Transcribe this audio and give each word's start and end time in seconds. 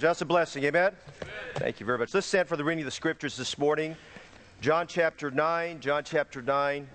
That's 0.00 0.20
a 0.20 0.24
blessing, 0.24 0.62
amen? 0.62 0.92
amen? 1.20 1.34
Thank 1.56 1.80
you 1.80 1.86
very 1.86 1.98
much. 1.98 2.14
Let's 2.14 2.28
stand 2.28 2.46
for 2.46 2.56
the 2.56 2.62
reading 2.62 2.82
of 2.82 2.84
the 2.84 2.92
scriptures 2.92 3.36
this 3.36 3.58
morning. 3.58 3.96
John 4.60 4.86
chapter 4.86 5.28
9, 5.28 5.80
John 5.80 6.04
chapter 6.04 6.40
9. 6.40 6.88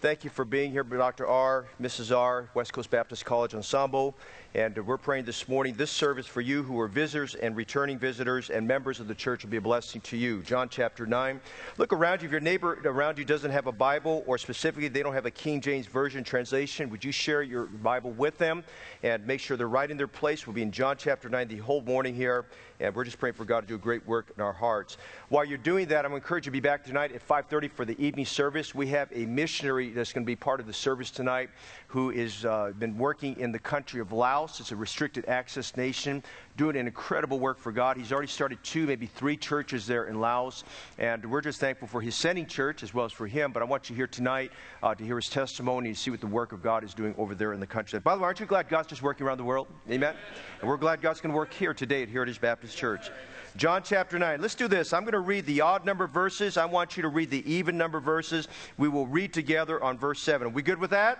Thank 0.00 0.24
you 0.24 0.30
for 0.30 0.46
being 0.46 0.70
here, 0.70 0.84
Dr. 0.84 1.26
R., 1.26 1.66
Mrs. 1.78 2.16
R., 2.16 2.48
West 2.54 2.72
Coast 2.72 2.88
Baptist 2.88 3.26
College 3.26 3.54
Ensemble. 3.54 4.14
And 4.56 4.78
we're 4.86 4.98
praying 4.98 5.24
this 5.24 5.48
morning, 5.48 5.74
this 5.74 5.90
service 5.90 6.28
for 6.28 6.40
you 6.40 6.62
who 6.62 6.78
are 6.78 6.86
visitors 6.86 7.34
and 7.34 7.56
returning 7.56 7.98
visitors 7.98 8.50
and 8.50 8.68
members 8.68 9.00
of 9.00 9.08
the 9.08 9.14
church 9.14 9.42
will 9.42 9.50
be 9.50 9.56
a 9.56 9.60
blessing 9.60 10.00
to 10.02 10.16
you. 10.16 10.42
John 10.42 10.68
chapter 10.68 11.06
9. 11.06 11.40
Look 11.76 11.92
around 11.92 12.22
you. 12.22 12.26
If 12.26 12.30
your 12.30 12.40
neighbor 12.40 12.78
around 12.84 13.18
you 13.18 13.24
doesn't 13.24 13.50
have 13.50 13.66
a 13.66 13.72
Bible, 13.72 14.22
or 14.28 14.38
specifically 14.38 14.86
they 14.86 15.02
don't 15.02 15.12
have 15.12 15.26
a 15.26 15.30
King 15.32 15.60
James 15.60 15.88
Version 15.88 16.22
translation, 16.22 16.88
would 16.90 17.04
you 17.04 17.10
share 17.10 17.42
your 17.42 17.64
Bible 17.64 18.12
with 18.12 18.38
them 18.38 18.62
and 19.02 19.26
make 19.26 19.40
sure 19.40 19.56
they're 19.56 19.66
right 19.66 19.90
in 19.90 19.96
their 19.96 20.06
place? 20.06 20.46
We'll 20.46 20.54
be 20.54 20.62
in 20.62 20.70
John 20.70 20.96
chapter 20.96 21.28
9 21.28 21.48
the 21.48 21.56
whole 21.56 21.80
morning 21.80 22.14
here, 22.14 22.46
and 22.80 22.94
we're 22.94 23.04
just 23.04 23.18
praying 23.18 23.34
for 23.34 23.44
God 23.44 23.60
to 23.60 23.66
do 23.66 23.74
a 23.74 23.78
great 23.78 24.06
work 24.06 24.32
in 24.36 24.42
our 24.42 24.52
hearts. 24.52 24.96
While 25.28 25.44
you're 25.44 25.58
doing 25.58 25.88
that, 25.88 26.04
I'm 26.04 26.10
going 26.10 26.20
to 26.20 26.24
encourage 26.24 26.46
you 26.46 26.50
to 26.50 26.52
be 26.52 26.60
back 26.60 26.84
tonight 26.84 27.12
at 27.12 27.26
5.30 27.26 27.70
for 27.70 27.84
the 27.84 28.00
evening 28.04 28.26
service. 28.26 28.74
We 28.74 28.88
have 28.88 29.08
a 29.12 29.26
missionary 29.26 29.90
that's 29.90 30.12
going 30.12 30.24
to 30.24 30.26
be 30.26 30.36
part 30.36 30.60
of 30.60 30.66
the 30.66 30.72
service 30.72 31.10
tonight 31.10 31.50
who 31.86 32.10
has 32.10 32.44
uh, 32.44 32.72
been 32.78 32.98
working 32.98 33.38
in 33.38 33.52
the 33.52 33.58
country 33.58 34.00
of 34.00 34.12
Laos. 34.12 34.60
It's 34.60 34.72
a 34.72 34.76
restricted 34.76 35.26
access 35.28 35.76
nation, 35.76 36.22
doing 36.56 36.76
an 36.76 36.86
incredible 36.86 37.38
work 37.38 37.58
for 37.58 37.72
God. 37.72 37.96
He's 37.96 38.12
already 38.12 38.28
started 38.28 38.58
two, 38.62 38.86
maybe 38.86 39.06
three 39.06 39.36
churches 39.36 39.86
there 39.86 40.06
in 40.06 40.20
Laos, 40.20 40.64
and 40.98 41.24
we're 41.24 41.40
just 41.40 41.60
thankful 41.60 41.86
for 41.86 42.00
his 42.00 42.14
sending 42.14 42.46
church 42.46 42.82
as 42.82 42.92
well 42.92 43.04
as 43.04 43.12
for 43.12 43.26
him. 43.26 43.52
But 43.52 43.62
I 43.62 43.66
want 43.66 43.90
you 43.90 43.96
here 43.96 44.06
tonight 44.06 44.50
uh, 44.82 44.94
to 44.94 45.04
hear 45.04 45.16
his 45.16 45.28
testimony 45.28 45.90
and 45.90 45.98
see 45.98 46.10
what 46.10 46.20
the 46.20 46.26
work 46.26 46.52
of 46.52 46.62
God 46.62 46.82
is 46.82 46.94
doing 46.94 47.14
over 47.18 47.34
there 47.34 47.52
in 47.52 47.60
the 47.60 47.66
country. 47.66 48.00
By 48.00 48.14
the 48.14 48.20
way, 48.20 48.26
aren't 48.26 48.40
you 48.40 48.46
glad 48.46 48.68
God's 48.68 48.88
just 48.88 49.02
working 49.02 49.26
around 49.26 49.38
the 49.38 49.44
world? 49.44 49.68
Amen? 49.90 50.16
And 50.60 50.68
we're 50.68 50.76
glad 50.76 51.00
God's 51.00 51.20
going 51.20 51.32
to 51.32 51.36
work 51.36 51.52
here 51.52 51.74
today 51.74 52.02
at 52.02 52.08
Heritage 52.08 52.40
Baptist 52.40 52.63
Church. 52.72 53.10
John 53.56 53.82
chapter 53.84 54.18
9. 54.18 54.40
Let's 54.40 54.54
do 54.54 54.68
this. 54.68 54.92
I'm 54.92 55.02
going 55.02 55.12
to 55.12 55.20
read 55.20 55.46
the 55.46 55.60
odd 55.60 55.84
number 55.84 56.06
verses. 56.06 56.56
I 56.56 56.64
want 56.66 56.96
you 56.96 57.02
to 57.02 57.08
read 57.08 57.30
the 57.30 57.52
even 57.52 57.76
number 57.76 57.98
verses. 57.98 58.46
We 58.78 58.88
will 58.88 59.06
read 59.06 59.32
together 59.32 59.82
on 59.82 59.98
verse 59.98 60.20
7. 60.20 60.46
Are 60.46 60.50
we 60.50 60.62
good 60.62 60.78
with 60.78 60.90
that? 60.90 61.18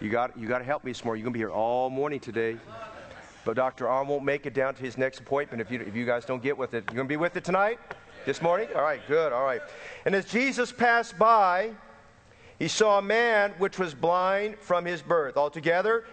You 0.00 0.10
got, 0.10 0.36
you 0.38 0.48
got 0.48 0.58
to 0.58 0.64
help 0.64 0.84
me 0.84 0.90
this 0.90 1.04
morning. 1.04 1.20
You're 1.20 1.26
going 1.26 1.34
to 1.34 1.38
be 1.38 1.40
here 1.40 1.50
all 1.50 1.90
morning 1.90 2.20
today. 2.20 2.56
But 3.44 3.56
Dr. 3.56 3.88
Arm 3.88 4.08
won't 4.08 4.24
make 4.24 4.46
it 4.46 4.54
down 4.54 4.74
to 4.74 4.82
his 4.82 4.96
next 4.96 5.20
appointment 5.20 5.60
if 5.60 5.70
you, 5.70 5.80
if 5.80 5.94
you 5.94 6.06
guys 6.06 6.24
don't 6.24 6.42
get 6.42 6.56
with 6.56 6.74
it. 6.74 6.84
You're 6.88 6.96
going 6.96 7.08
to 7.08 7.12
be 7.12 7.16
with 7.16 7.36
it 7.36 7.44
tonight? 7.44 7.78
This 8.26 8.40
morning? 8.40 8.68
All 8.74 8.82
right, 8.82 9.00
good, 9.06 9.32
all 9.32 9.44
right. 9.44 9.60
And 10.06 10.14
as 10.14 10.24
Jesus 10.24 10.72
passed 10.72 11.18
by, 11.18 11.72
he 12.58 12.68
saw 12.68 12.98
a 12.98 13.02
man 13.02 13.52
which 13.58 13.78
was 13.78 13.94
blind 13.94 14.58
from 14.58 14.84
his 14.84 15.02
birth. 15.02 15.36
All 15.36 15.50
together? 15.50 16.04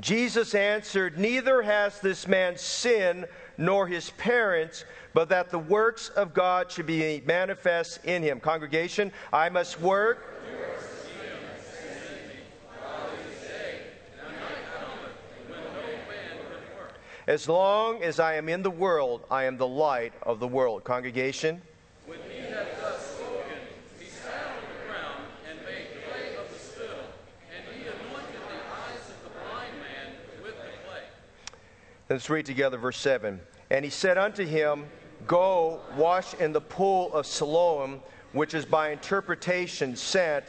Jesus 0.00 0.54
answered, 0.54 1.18
Neither 1.18 1.62
has 1.62 2.00
this 2.00 2.26
man 2.26 2.56
sinned 2.56 3.26
nor 3.58 3.86
his 3.86 4.10
parents, 4.10 4.84
but 5.12 5.28
that 5.28 5.50
the 5.50 5.58
works 5.58 6.08
of 6.10 6.32
God 6.32 6.70
should 6.70 6.86
be 6.86 7.22
manifest 7.26 8.04
in 8.04 8.22
him. 8.22 8.40
Congregation, 8.40 9.12
I 9.32 9.48
must 9.48 9.80
work. 9.80 10.26
As 17.26 17.48
long 17.48 18.02
as 18.02 18.18
I 18.18 18.34
am 18.34 18.48
in 18.48 18.62
the 18.62 18.70
world, 18.70 19.24
I 19.30 19.44
am 19.44 19.56
the 19.56 19.66
light 19.66 20.12
of 20.24 20.40
the 20.40 20.48
world. 20.48 20.82
Congregation, 20.82 21.62
Let's 32.10 32.28
read 32.28 32.44
together 32.44 32.76
verse 32.76 32.98
7. 32.98 33.40
And 33.70 33.84
he 33.84 33.90
said 33.90 34.18
unto 34.18 34.44
him, 34.44 34.86
Go 35.28 35.80
wash 35.96 36.34
in 36.34 36.52
the 36.52 36.60
pool 36.60 37.14
of 37.14 37.24
Siloam, 37.24 38.00
which 38.32 38.52
is 38.52 38.64
by 38.64 38.90
interpretation 38.90 39.94
sent. 39.94 40.44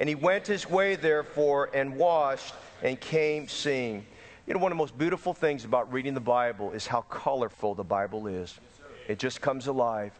And 0.00 0.08
he 0.08 0.16
went 0.16 0.44
his 0.44 0.68
way, 0.68 0.96
therefore, 0.96 1.70
and 1.72 1.94
washed, 1.94 2.52
and 2.82 3.00
came 3.00 3.46
seeing. 3.46 4.04
You 4.48 4.54
know, 4.54 4.58
one 4.58 4.72
of 4.72 4.76
the 4.76 4.82
most 4.82 4.98
beautiful 4.98 5.32
things 5.32 5.64
about 5.64 5.92
reading 5.92 6.14
the 6.14 6.20
Bible 6.20 6.72
is 6.72 6.84
how 6.84 7.02
colorful 7.02 7.76
the 7.76 7.84
Bible 7.84 8.26
is. 8.26 8.58
It 9.06 9.20
just 9.20 9.40
comes 9.40 9.68
alive. 9.68 10.12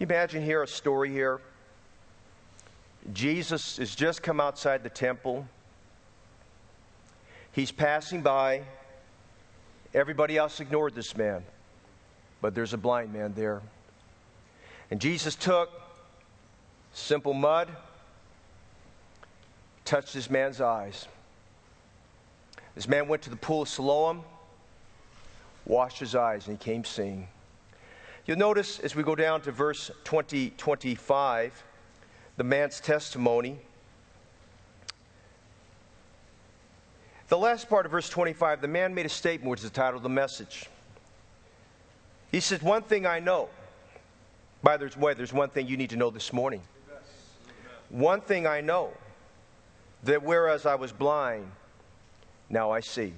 Imagine 0.00 0.42
here 0.42 0.64
a 0.64 0.66
story 0.66 1.10
here. 1.10 1.40
Jesus 3.12 3.76
has 3.76 3.94
just 3.94 4.20
come 4.20 4.40
outside 4.40 4.82
the 4.82 4.90
temple. 4.90 5.46
He's 7.52 7.70
passing 7.70 8.20
by. 8.20 8.64
Everybody 9.94 10.36
else 10.36 10.58
ignored 10.58 10.96
this 10.96 11.16
man, 11.16 11.44
but 12.42 12.52
there's 12.52 12.72
a 12.72 12.76
blind 12.76 13.12
man 13.12 13.32
there. 13.34 13.62
And 14.90 15.00
Jesus 15.00 15.36
took 15.36 15.70
simple 16.92 17.32
mud, 17.32 17.68
touched 19.84 20.14
this 20.14 20.28
man's 20.28 20.60
eyes. 20.60 21.06
This 22.74 22.88
man 22.88 23.06
went 23.06 23.22
to 23.22 23.30
the 23.30 23.36
pool 23.36 23.62
of 23.62 23.68
Siloam, 23.68 24.24
washed 25.64 26.00
his 26.00 26.16
eyes, 26.16 26.48
and 26.48 26.58
he 26.58 26.64
came 26.64 26.84
seeing. 26.84 27.28
You'll 28.26 28.38
notice 28.38 28.80
as 28.80 28.96
we 28.96 29.04
go 29.04 29.14
down 29.14 29.42
to 29.42 29.52
verse 29.52 29.92
20, 30.02 30.50
25, 30.56 31.62
the 32.36 32.44
man's 32.44 32.80
testimony. 32.80 33.60
The 37.28 37.38
last 37.38 37.68
part 37.68 37.86
of 37.86 37.92
verse 37.92 38.08
25, 38.08 38.60
the 38.60 38.68
man 38.68 38.94
made 38.94 39.06
a 39.06 39.10
statement 39.10 39.50
which 39.50 39.60
is 39.60 39.70
the 39.70 39.74
title 39.74 39.96
of 39.96 40.02
the 40.02 40.08
message. 40.08 40.66
He 42.30 42.40
said, 42.40 42.62
One 42.62 42.82
thing 42.82 43.06
I 43.06 43.20
know. 43.20 43.48
By 44.62 44.76
the 44.76 44.90
way, 44.98 45.14
there's 45.14 45.32
one 45.32 45.50
thing 45.50 45.66
you 45.66 45.76
need 45.76 45.90
to 45.90 45.96
know 45.96 46.10
this 46.10 46.32
morning. 46.32 46.62
One 47.90 48.20
thing 48.20 48.46
I 48.46 48.60
know 48.60 48.92
that 50.04 50.22
whereas 50.22 50.66
I 50.66 50.74
was 50.74 50.90
blind, 50.90 51.50
now 52.50 52.70
I 52.70 52.80
see. 52.80 53.12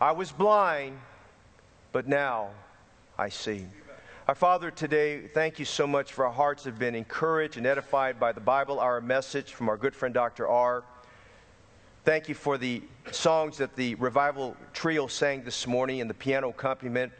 I 0.00 0.12
was 0.12 0.30
blind, 0.30 0.98
but 1.92 2.06
now 2.06 2.50
I 3.18 3.28
see. 3.30 3.66
Our 4.28 4.34
Father, 4.34 4.70
today, 4.70 5.26
thank 5.28 5.58
you 5.58 5.64
so 5.64 5.86
much 5.86 6.12
for 6.12 6.26
our 6.26 6.32
hearts 6.32 6.64
have 6.64 6.78
been 6.78 6.94
encouraged 6.94 7.56
and 7.56 7.66
edified 7.66 8.20
by 8.20 8.32
the 8.32 8.40
Bible, 8.40 8.78
our 8.78 9.00
message 9.00 9.54
from 9.54 9.68
our 9.68 9.76
good 9.76 9.94
friend 9.94 10.14
Dr. 10.14 10.46
R. 10.46 10.84
Thank 12.08 12.26
you 12.26 12.34
for 12.34 12.56
the 12.56 12.82
songs 13.10 13.58
that 13.58 13.76
the 13.76 13.94
revival 13.96 14.56
trio 14.72 15.08
sang 15.08 15.44
this 15.44 15.66
morning 15.66 16.00
and 16.00 16.08
the 16.08 16.14
piano 16.14 16.48
accompaniment. 16.48 17.12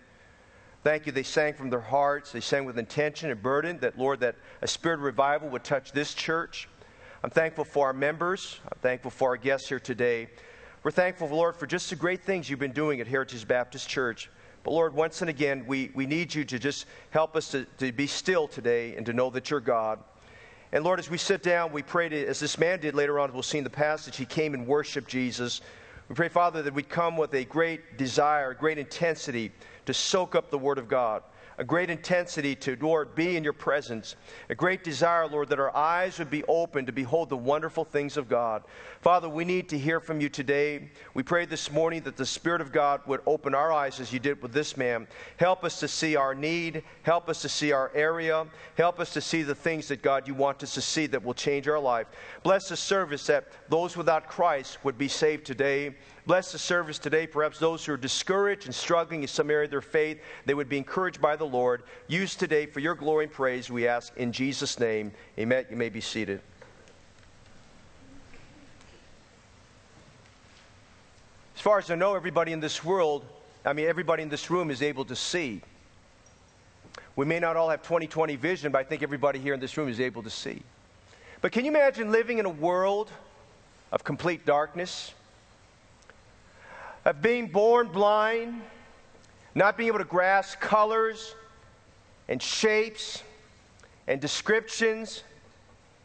Thank 0.82 1.04
you. 1.04 1.12
They 1.12 1.24
sang 1.24 1.52
from 1.52 1.68
their 1.68 1.78
hearts. 1.78 2.32
They 2.32 2.40
sang 2.40 2.64
with 2.64 2.78
intention 2.78 3.30
and 3.30 3.42
burden 3.42 3.78
that, 3.80 3.98
Lord, 3.98 4.20
that 4.20 4.36
a 4.62 4.66
spirit 4.66 4.94
of 4.94 5.02
revival 5.02 5.50
would 5.50 5.62
touch 5.62 5.92
this 5.92 6.14
church. 6.14 6.70
I'm 7.22 7.28
thankful 7.28 7.66
for 7.66 7.88
our 7.88 7.92
members. 7.92 8.60
I'm 8.64 8.78
thankful 8.80 9.10
for 9.10 9.28
our 9.28 9.36
guests 9.36 9.68
here 9.68 9.78
today. 9.78 10.30
We're 10.82 10.90
thankful, 10.90 11.28
Lord, 11.28 11.54
for 11.54 11.66
just 11.66 11.90
the 11.90 11.96
great 11.96 12.24
things 12.24 12.48
you've 12.48 12.58
been 12.58 12.72
doing 12.72 13.02
at 13.02 13.06
Heritage 13.06 13.46
Baptist 13.46 13.90
Church. 13.90 14.30
But 14.64 14.70
Lord, 14.70 14.94
once 14.94 15.20
and 15.20 15.28
again, 15.28 15.66
we, 15.66 15.90
we 15.94 16.06
need 16.06 16.34
you 16.34 16.46
to 16.46 16.58
just 16.58 16.86
help 17.10 17.36
us 17.36 17.50
to, 17.50 17.66
to 17.76 17.92
be 17.92 18.06
still 18.06 18.48
today 18.48 18.96
and 18.96 19.04
to 19.04 19.12
know 19.12 19.28
that 19.28 19.50
you're 19.50 19.60
God. 19.60 19.98
And 20.72 20.84
Lord, 20.84 20.98
as 20.98 21.08
we 21.08 21.16
sit 21.16 21.42
down, 21.42 21.72
we 21.72 21.82
pray 21.82 22.08
to, 22.08 22.26
as 22.26 22.40
this 22.40 22.58
man 22.58 22.80
did 22.80 22.94
later 22.94 23.18
on, 23.18 23.32
we'll 23.32 23.42
see 23.42 23.58
in 23.58 23.64
the 23.64 23.70
passage, 23.70 24.16
he 24.16 24.26
came 24.26 24.52
and 24.52 24.66
worshiped 24.66 25.08
Jesus. 25.08 25.62
We 26.08 26.14
pray, 26.14 26.28
Father, 26.28 26.62
that 26.62 26.74
we 26.74 26.82
come 26.82 27.16
with 27.16 27.34
a 27.34 27.44
great 27.44 27.96
desire, 27.96 28.52
great 28.52 28.76
intensity 28.76 29.52
to 29.86 29.94
soak 29.94 30.34
up 30.34 30.50
the 30.50 30.58
Word 30.58 30.78
of 30.78 30.88
God 30.88 31.22
a 31.58 31.64
great 31.64 31.90
intensity 31.90 32.54
to, 32.54 32.78
Lord, 32.80 33.16
be 33.16 33.36
in 33.36 33.42
your 33.42 33.52
presence. 33.52 34.14
A 34.48 34.54
great 34.54 34.84
desire, 34.84 35.26
Lord, 35.26 35.48
that 35.48 35.58
our 35.58 35.74
eyes 35.76 36.18
would 36.20 36.30
be 36.30 36.44
open 36.44 36.86
to 36.86 36.92
behold 36.92 37.28
the 37.28 37.36
wonderful 37.36 37.84
things 37.84 38.16
of 38.16 38.28
God. 38.28 38.62
Father, 39.00 39.28
we 39.28 39.44
need 39.44 39.68
to 39.70 39.78
hear 39.78 39.98
from 39.98 40.20
you 40.20 40.28
today. 40.28 40.88
We 41.14 41.24
pray 41.24 41.46
this 41.46 41.72
morning 41.72 42.02
that 42.02 42.16
the 42.16 42.24
Spirit 42.24 42.60
of 42.60 42.70
God 42.70 43.00
would 43.06 43.20
open 43.26 43.56
our 43.56 43.72
eyes 43.72 43.98
as 43.98 44.12
you 44.12 44.20
did 44.20 44.40
with 44.40 44.52
this 44.52 44.76
man. 44.76 45.08
Help 45.36 45.64
us 45.64 45.80
to 45.80 45.88
see 45.88 46.14
our 46.14 46.34
need. 46.34 46.84
Help 47.02 47.28
us 47.28 47.42
to 47.42 47.48
see 47.48 47.72
our 47.72 47.90
area. 47.92 48.46
Help 48.76 49.00
us 49.00 49.12
to 49.14 49.20
see 49.20 49.42
the 49.42 49.54
things 49.54 49.88
that, 49.88 50.00
God, 50.00 50.28
you 50.28 50.34
want 50.34 50.62
us 50.62 50.74
to 50.74 50.80
see 50.80 51.06
that 51.08 51.24
will 51.24 51.34
change 51.34 51.66
our 51.66 51.80
life. 51.80 52.06
Bless 52.44 52.68
the 52.68 52.76
service 52.76 53.26
that 53.26 53.48
those 53.68 53.96
without 53.96 54.28
Christ 54.28 54.78
would 54.84 54.96
be 54.96 55.08
saved 55.08 55.44
today. 55.44 55.96
Bless 56.28 56.52
the 56.52 56.58
service 56.58 56.98
today. 56.98 57.26
Perhaps 57.26 57.58
those 57.58 57.86
who 57.86 57.94
are 57.94 57.96
discouraged 57.96 58.66
and 58.66 58.74
struggling 58.74 59.22
in 59.22 59.28
some 59.28 59.50
area 59.50 59.64
of 59.64 59.70
their 59.70 59.80
faith, 59.80 60.20
they 60.44 60.52
would 60.52 60.68
be 60.68 60.76
encouraged 60.76 61.22
by 61.22 61.36
the 61.36 61.46
Lord. 61.46 61.84
Use 62.06 62.36
today 62.36 62.66
for 62.66 62.80
your 62.80 62.94
glory 62.94 63.24
and 63.24 63.32
praise, 63.32 63.70
we 63.70 63.88
ask 63.88 64.14
in 64.18 64.30
Jesus' 64.30 64.78
name. 64.78 65.10
Amen. 65.38 65.64
You 65.70 65.76
may 65.76 65.88
be 65.88 66.02
seated. 66.02 66.42
As 71.56 71.62
far 71.62 71.78
as 71.78 71.90
I 71.90 71.94
know, 71.94 72.14
everybody 72.14 72.52
in 72.52 72.60
this 72.60 72.84
world, 72.84 73.24
I 73.64 73.72
mean, 73.72 73.86
everybody 73.86 74.22
in 74.22 74.28
this 74.28 74.50
room 74.50 74.70
is 74.70 74.82
able 74.82 75.06
to 75.06 75.16
see. 75.16 75.62
We 77.16 77.24
may 77.24 77.40
not 77.40 77.56
all 77.56 77.70
have 77.70 77.82
20/20 77.82 78.36
vision, 78.36 78.70
but 78.70 78.80
I 78.80 78.84
think 78.84 79.02
everybody 79.02 79.38
here 79.38 79.54
in 79.54 79.60
this 79.60 79.78
room 79.78 79.88
is 79.88 79.98
able 79.98 80.22
to 80.22 80.30
see. 80.30 80.62
But 81.40 81.52
can 81.52 81.64
you 81.64 81.70
imagine 81.70 82.12
living 82.12 82.36
in 82.36 82.44
a 82.44 82.50
world 82.50 83.10
of 83.92 84.04
complete 84.04 84.44
darkness? 84.44 85.14
Of 87.08 87.22
being 87.22 87.46
born 87.46 87.88
blind, 87.88 88.60
not 89.54 89.78
being 89.78 89.88
able 89.88 89.98
to 89.98 90.04
grasp 90.04 90.60
colors 90.60 91.34
and 92.28 92.42
shapes 92.42 93.22
and 94.06 94.20
descriptions, 94.20 95.22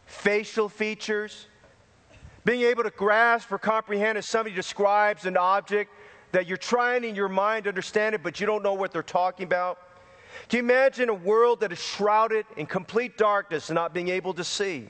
facial 0.06 0.70
features, 0.70 1.48
being 2.46 2.62
able 2.62 2.84
to 2.84 2.90
grasp 2.90 3.52
or 3.52 3.58
comprehend 3.58 4.18
as 4.18 4.26
somebody 4.26 4.56
describes 4.56 5.26
an 5.26 5.36
object 5.36 5.92
that 6.32 6.48
you're 6.48 6.56
trying 6.56 7.04
in 7.04 7.16
your 7.16 7.28
mind 7.28 7.66
to 7.66 7.70
understand 7.70 8.16
it, 8.16 8.24
but 8.24 8.40
you 8.40 8.46
don't 8.46 8.64
know 8.64 8.74
what 8.74 8.94
they're 8.94 9.04
talking 9.04 9.44
about. 9.44 9.80
Can 10.48 10.60
you 10.60 10.64
imagine 10.64 11.10
a 11.10 11.14
world 11.14 11.60
that 11.60 11.74
is 11.74 11.84
shrouded 11.84 12.46
in 12.56 12.66
complete 12.66 13.18
darkness 13.18 13.68
and 13.68 13.76
not 13.76 13.94
being 13.94 14.08
able 14.08 14.34
to 14.36 14.44
see? 14.46 14.88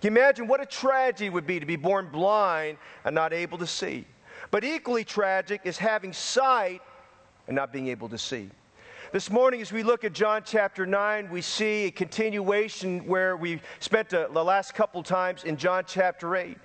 Can 0.00 0.14
you 0.14 0.18
imagine 0.18 0.46
what 0.46 0.62
a 0.62 0.66
tragedy 0.66 1.26
it 1.26 1.32
would 1.34 1.46
be 1.46 1.60
to 1.60 1.66
be 1.66 1.76
born 1.76 2.08
blind 2.10 2.78
and 3.04 3.14
not 3.14 3.34
able 3.34 3.58
to 3.58 3.66
see? 3.66 4.06
But 4.52 4.64
equally 4.64 5.02
tragic 5.02 5.62
is 5.64 5.78
having 5.78 6.12
sight 6.12 6.82
and 7.48 7.56
not 7.56 7.72
being 7.72 7.88
able 7.88 8.10
to 8.10 8.18
see. 8.18 8.50
This 9.10 9.30
morning, 9.30 9.62
as 9.62 9.72
we 9.72 9.82
look 9.82 10.04
at 10.04 10.12
John 10.12 10.42
chapter 10.44 10.84
9, 10.84 11.30
we 11.30 11.40
see 11.40 11.86
a 11.86 11.90
continuation 11.90 13.06
where 13.06 13.34
we 13.36 13.62
spent 13.80 14.12
uh, 14.12 14.28
the 14.30 14.44
last 14.44 14.74
couple 14.74 15.02
times 15.02 15.44
in 15.44 15.56
John 15.56 15.84
chapter 15.86 16.36
8. 16.36 16.58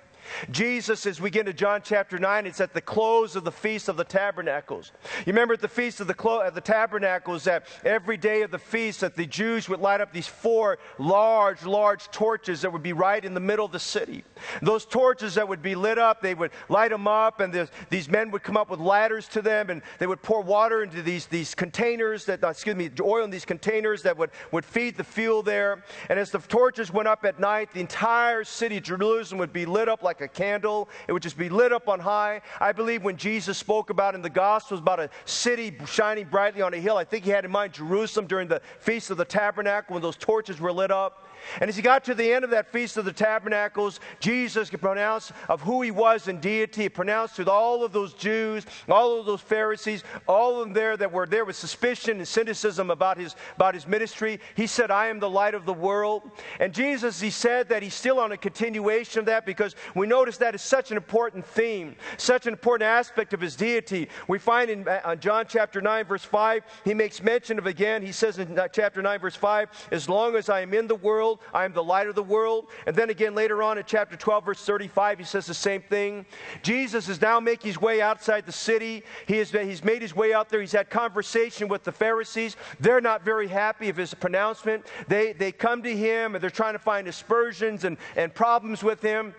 Jesus, 0.50 1.06
as 1.06 1.20
we 1.20 1.30
get 1.30 1.40
into 1.40 1.52
John 1.52 1.80
chapter 1.82 2.18
9, 2.18 2.46
it's 2.46 2.60
at 2.60 2.74
the 2.74 2.80
close 2.80 3.36
of 3.36 3.44
the 3.44 3.52
Feast 3.52 3.88
of 3.88 3.96
the 3.96 4.04
Tabernacles. 4.04 4.92
You 5.26 5.32
remember 5.32 5.54
at 5.54 5.60
the 5.60 5.68
Feast 5.68 6.00
of 6.00 6.06
the, 6.06 6.14
Clo- 6.14 6.40
of 6.40 6.54
the 6.54 6.60
Tabernacles 6.60 7.44
that 7.44 7.66
every 7.84 8.16
day 8.16 8.42
of 8.42 8.50
the 8.50 8.58
feast 8.58 9.00
that 9.00 9.16
the 9.16 9.26
Jews 9.26 9.68
would 9.68 9.80
light 9.80 10.00
up 10.00 10.12
these 10.12 10.26
four 10.26 10.78
large, 10.98 11.64
large 11.64 12.10
torches 12.10 12.62
that 12.62 12.72
would 12.72 12.82
be 12.82 12.92
right 12.92 13.24
in 13.24 13.34
the 13.34 13.40
middle 13.40 13.64
of 13.64 13.72
the 13.72 13.78
city. 13.78 14.24
Those 14.62 14.84
torches 14.84 15.34
that 15.34 15.48
would 15.48 15.62
be 15.62 15.74
lit 15.74 15.98
up, 15.98 16.20
they 16.22 16.34
would 16.34 16.50
light 16.68 16.90
them 16.90 17.08
up, 17.08 17.40
and 17.40 17.68
these 17.90 18.08
men 18.08 18.30
would 18.30 18.42
come 18.42 18.56
up 18.56 18.70
with 18.70 18.80
ladders 18.80 19.28
to 19.28 19.42
them, 19.42 19.70
and 19.70 19.82
they 19.98 20.06
would 20.06 20.22
pour 20.22 20.42
water 20.42 20.82
into 20.82 21.02
these, 21.02 21.26
these 21.26 21.54
containers 21.54 22.24
that, 22.26 22.42
uh, 22.44 22.48
excuse 22.48 22.76
me, 22.76 22.90
oil 23.00 23.24
in 23.24 23.30
these 23.30 23.44
containers 23.44 24.02
that 24.02 24.16
would, 24.16 24.30
would 24.52 24.64
feed 24.64 24.96
the 24.96 25.04
fuel 25.04 25.42
there. 25.42 25.84
And 26.08 26.18
as 26.18 26.30
the 26.30 26.38
torches 26.38 26.92
went 26.92 27.08
up 27.08 27.24
at 27.24 27.38
night, 27.40 27.72
the 27.72 27.80
entire 27.80 28.44
city 28.44 28.80
Jerusalem 28.80 29.38
would 29.38 29.52
be 29.52 29.66
lit 29.66 29.88
up 29.88 30.02
like 30.02 30.17
like 30.20 30.30
a 30.30 30.34
candle. 30.34 30.88
It 31.06 31.12
would 31.12 31.22
just 31.22 31.38
be 31.38 31.48
lit 31.48 31.72
up 31.72 31.88
on 31.88 32.00
high. 32.00 32.40
I 32.60 32.72
believe 32.72 33.04
when 33.04 33.16
Jesus 33.16 33.56
spoke 33.56 33.90
about 33.90 34.14
in 34.14 34.22
the 34.22 34.30
Gospels 34.30 34.80
about 34.80 35.00
a 35.00 35.10
city 35.24 35.76
shining 35.86 36.26
brightly 36.26 36.62
on 36.62 36.74
a 36.74 36.78
hill, 36.78 36.96
I 36.96 37.04
think 37.04 37.24
he 37.24 37.30
had 37.30 37.44
in 37.44 37.50
mind 37.50 37.72
Jerusalem 37.72 38.26
during 38.26 38.48
the 38.48 38.60
Feast 38.80 39.10
of 39.10 39.16
the 39.16 39.24
Tabernacle 39.24 39.94
when 39.94 40.02
those 40.02 40.16
torches 40.16 40.60
were 40.60 40.72
lit 40.72 40.90
up. 40.90 41.27
And 41.60 41.68
as 41.68 41.76
he 41.76 41.82
got 41.82 42.04
to 42.04 42.14
the 42.14 42.32
end 42.32 42.44
of 42.44 42.50
that 42.50 42.68
Feast 42.68 42.96
of 42.96 43.04
the 43.04 43.12
Tabernacles, 43.12 44.00
Jesus 44.20 44.70
could 44.70 44.80
pronounce 44.80 45.32
of 45.48 45.60
who 45.60 45.82
he 45.82 45.90
was 45.90 46.28
in 46.28 46.40
deity. 46.40 46.82
He 46.82 46.88
pronounced 46.88 47.36
to 47.36 47.50
all 47.50 47.84
of 47.84 47.92
those 47.92 48.14
Jews, 48.14 48.66
all 48.88 49.18
of 49.18 49.26
those 49.26 49.40
Pharisees, 49.40 50.04
all 50.26 50.60
of 50.60 50.66
them 50.66 50.72
there 50.72 50.96
that 50.96 51.12
were 51.12 51.26
there 51.26 51.44
with 51.44 51.56
suspicion 51.56 52.18
and 52.18 52.28
cynicism 52.28 52.90
about 52.90 53.18
his, 53.18 53.36
about 53.56 53.74
his 53.74 53.86
ministry. 53.86 54.40
He 54.54 54.66
said, 54.66 54.90
I 54.90 55.08
am 55.08 55.18
the 55.18 55.30
light 55.30 55.54
of 55.54 55.64
the 55.66 55.72
world. 55.72 56.30
And 56.60 56.72
Jesus, 56.72 57.20
he 57.20 57.30
said 57.30 57.68
that 57.68 57.82
he's 57.82 57.94
still 57.94 58.18
on 58.18 58.32
a 58.32 58.36
continuation 58.36 59.20
of 59.20 59.26
that 59.26 59.46
because 59.46 59.74
we 59.94 60.06
notice 60.06 60.36
that 60.38 60.54
is 60.54 60.62
such 60.62 60.90
an 60.90 60.96
important 60.96 61.44
theme, 61.44 61.96
such 62.16 62.46
an 62.46 62.52
important 62.52 62.86
aspect 62.86 63.32
of 63.32 63.40
his 63.40 63.56
deity. 63.56 64.08
We 64.26 64.38
find 64.38 64.70
in 64.70 64.86
uh, 64.86 65.16
John 65.16 65.46
chapter 65.48 65.80
9, 65.80 66.04
verse 66.04 66.24
5, 66.24 66.62
he 66.84 66.94
makes 66.94 67.22
mention 67.22 67.58
of 67.58 67.66
again, 67.66 68.02
he 68.02 68.12
says 68.12 68.38
in 68.38 68.58
chapter 68.72 69.02
9, 69.02 69.20
verse 69.20 69.36
5, 69.36 69.88
as 69.92 70.08
long 70.08 70.36
as 70.36 70.48
I 70.48 70.60
am 70.60 70.74
in 70.74 70.86
the 70.86 70.94
world, 70.94 71.37
I 71.52 71.64
am 71.64 71.72
the 71.72 71.82
light 71.82 72.06
of 72.06 72.14
the 72.14 72.22
world. 72.22 72.66
And 72.86 72.94
then 72.94 73.10
again 73.10 73.34
later 73.34 73.62
on 73.62 73.78
in 73.78 73.84
chapter 73.86 74.16
12, 74.16 74.44
verse 74.44 74.64
35, 74.64 75.18
he 75.18 75.24
says 75.24 75.46
the 75.46 75.54
same 75.54 75.82
thing. 75.82 76.26
Jesus 76.62 77.08
is 77.08 77.20
now 77.20 77.40
making 77.40 77.68
his 77.68 77.80
way 77.80 78.00
outside 78.00 78.46
the 78.46 78.52
city. 78.52 79.02
He 79.26 79.38
has, 79.38 79.50
he's 79.50 79.84
made 79.84 80.02
his 80.02 80.14
way 80.14 80.32
out 80.32 80.48
there. 80.48 80.60
He's 80.60 80.72
had 80.72 80.90
conversation 80.90 81.68
with 81.68 81.84
the 81.84 81.92
Pharisees. 81.92 82.56
They're 82.80 83.00
not 83.00 83.24
very 83.24 83.48
happy 83.48 83.88
of 83.88 83.96
his 83.96 84.14
pronouncement. 84.14 84.86
They, 85.06 85.32
they 85.32 85.52
come 85.52 85.82
to 85.82 85.96
him 85.96 86.34
and 86.34 86.42
they're 86.42 86.50
trying 86.50 86.74
to 86.74 86.78
find 86.78 87.08
aspersions 87.08 87.84
and, 87.84 87.96
and 88.16 88.34
problems 88.34 88.82
with 88.82 89.00
him. 89.00 89.34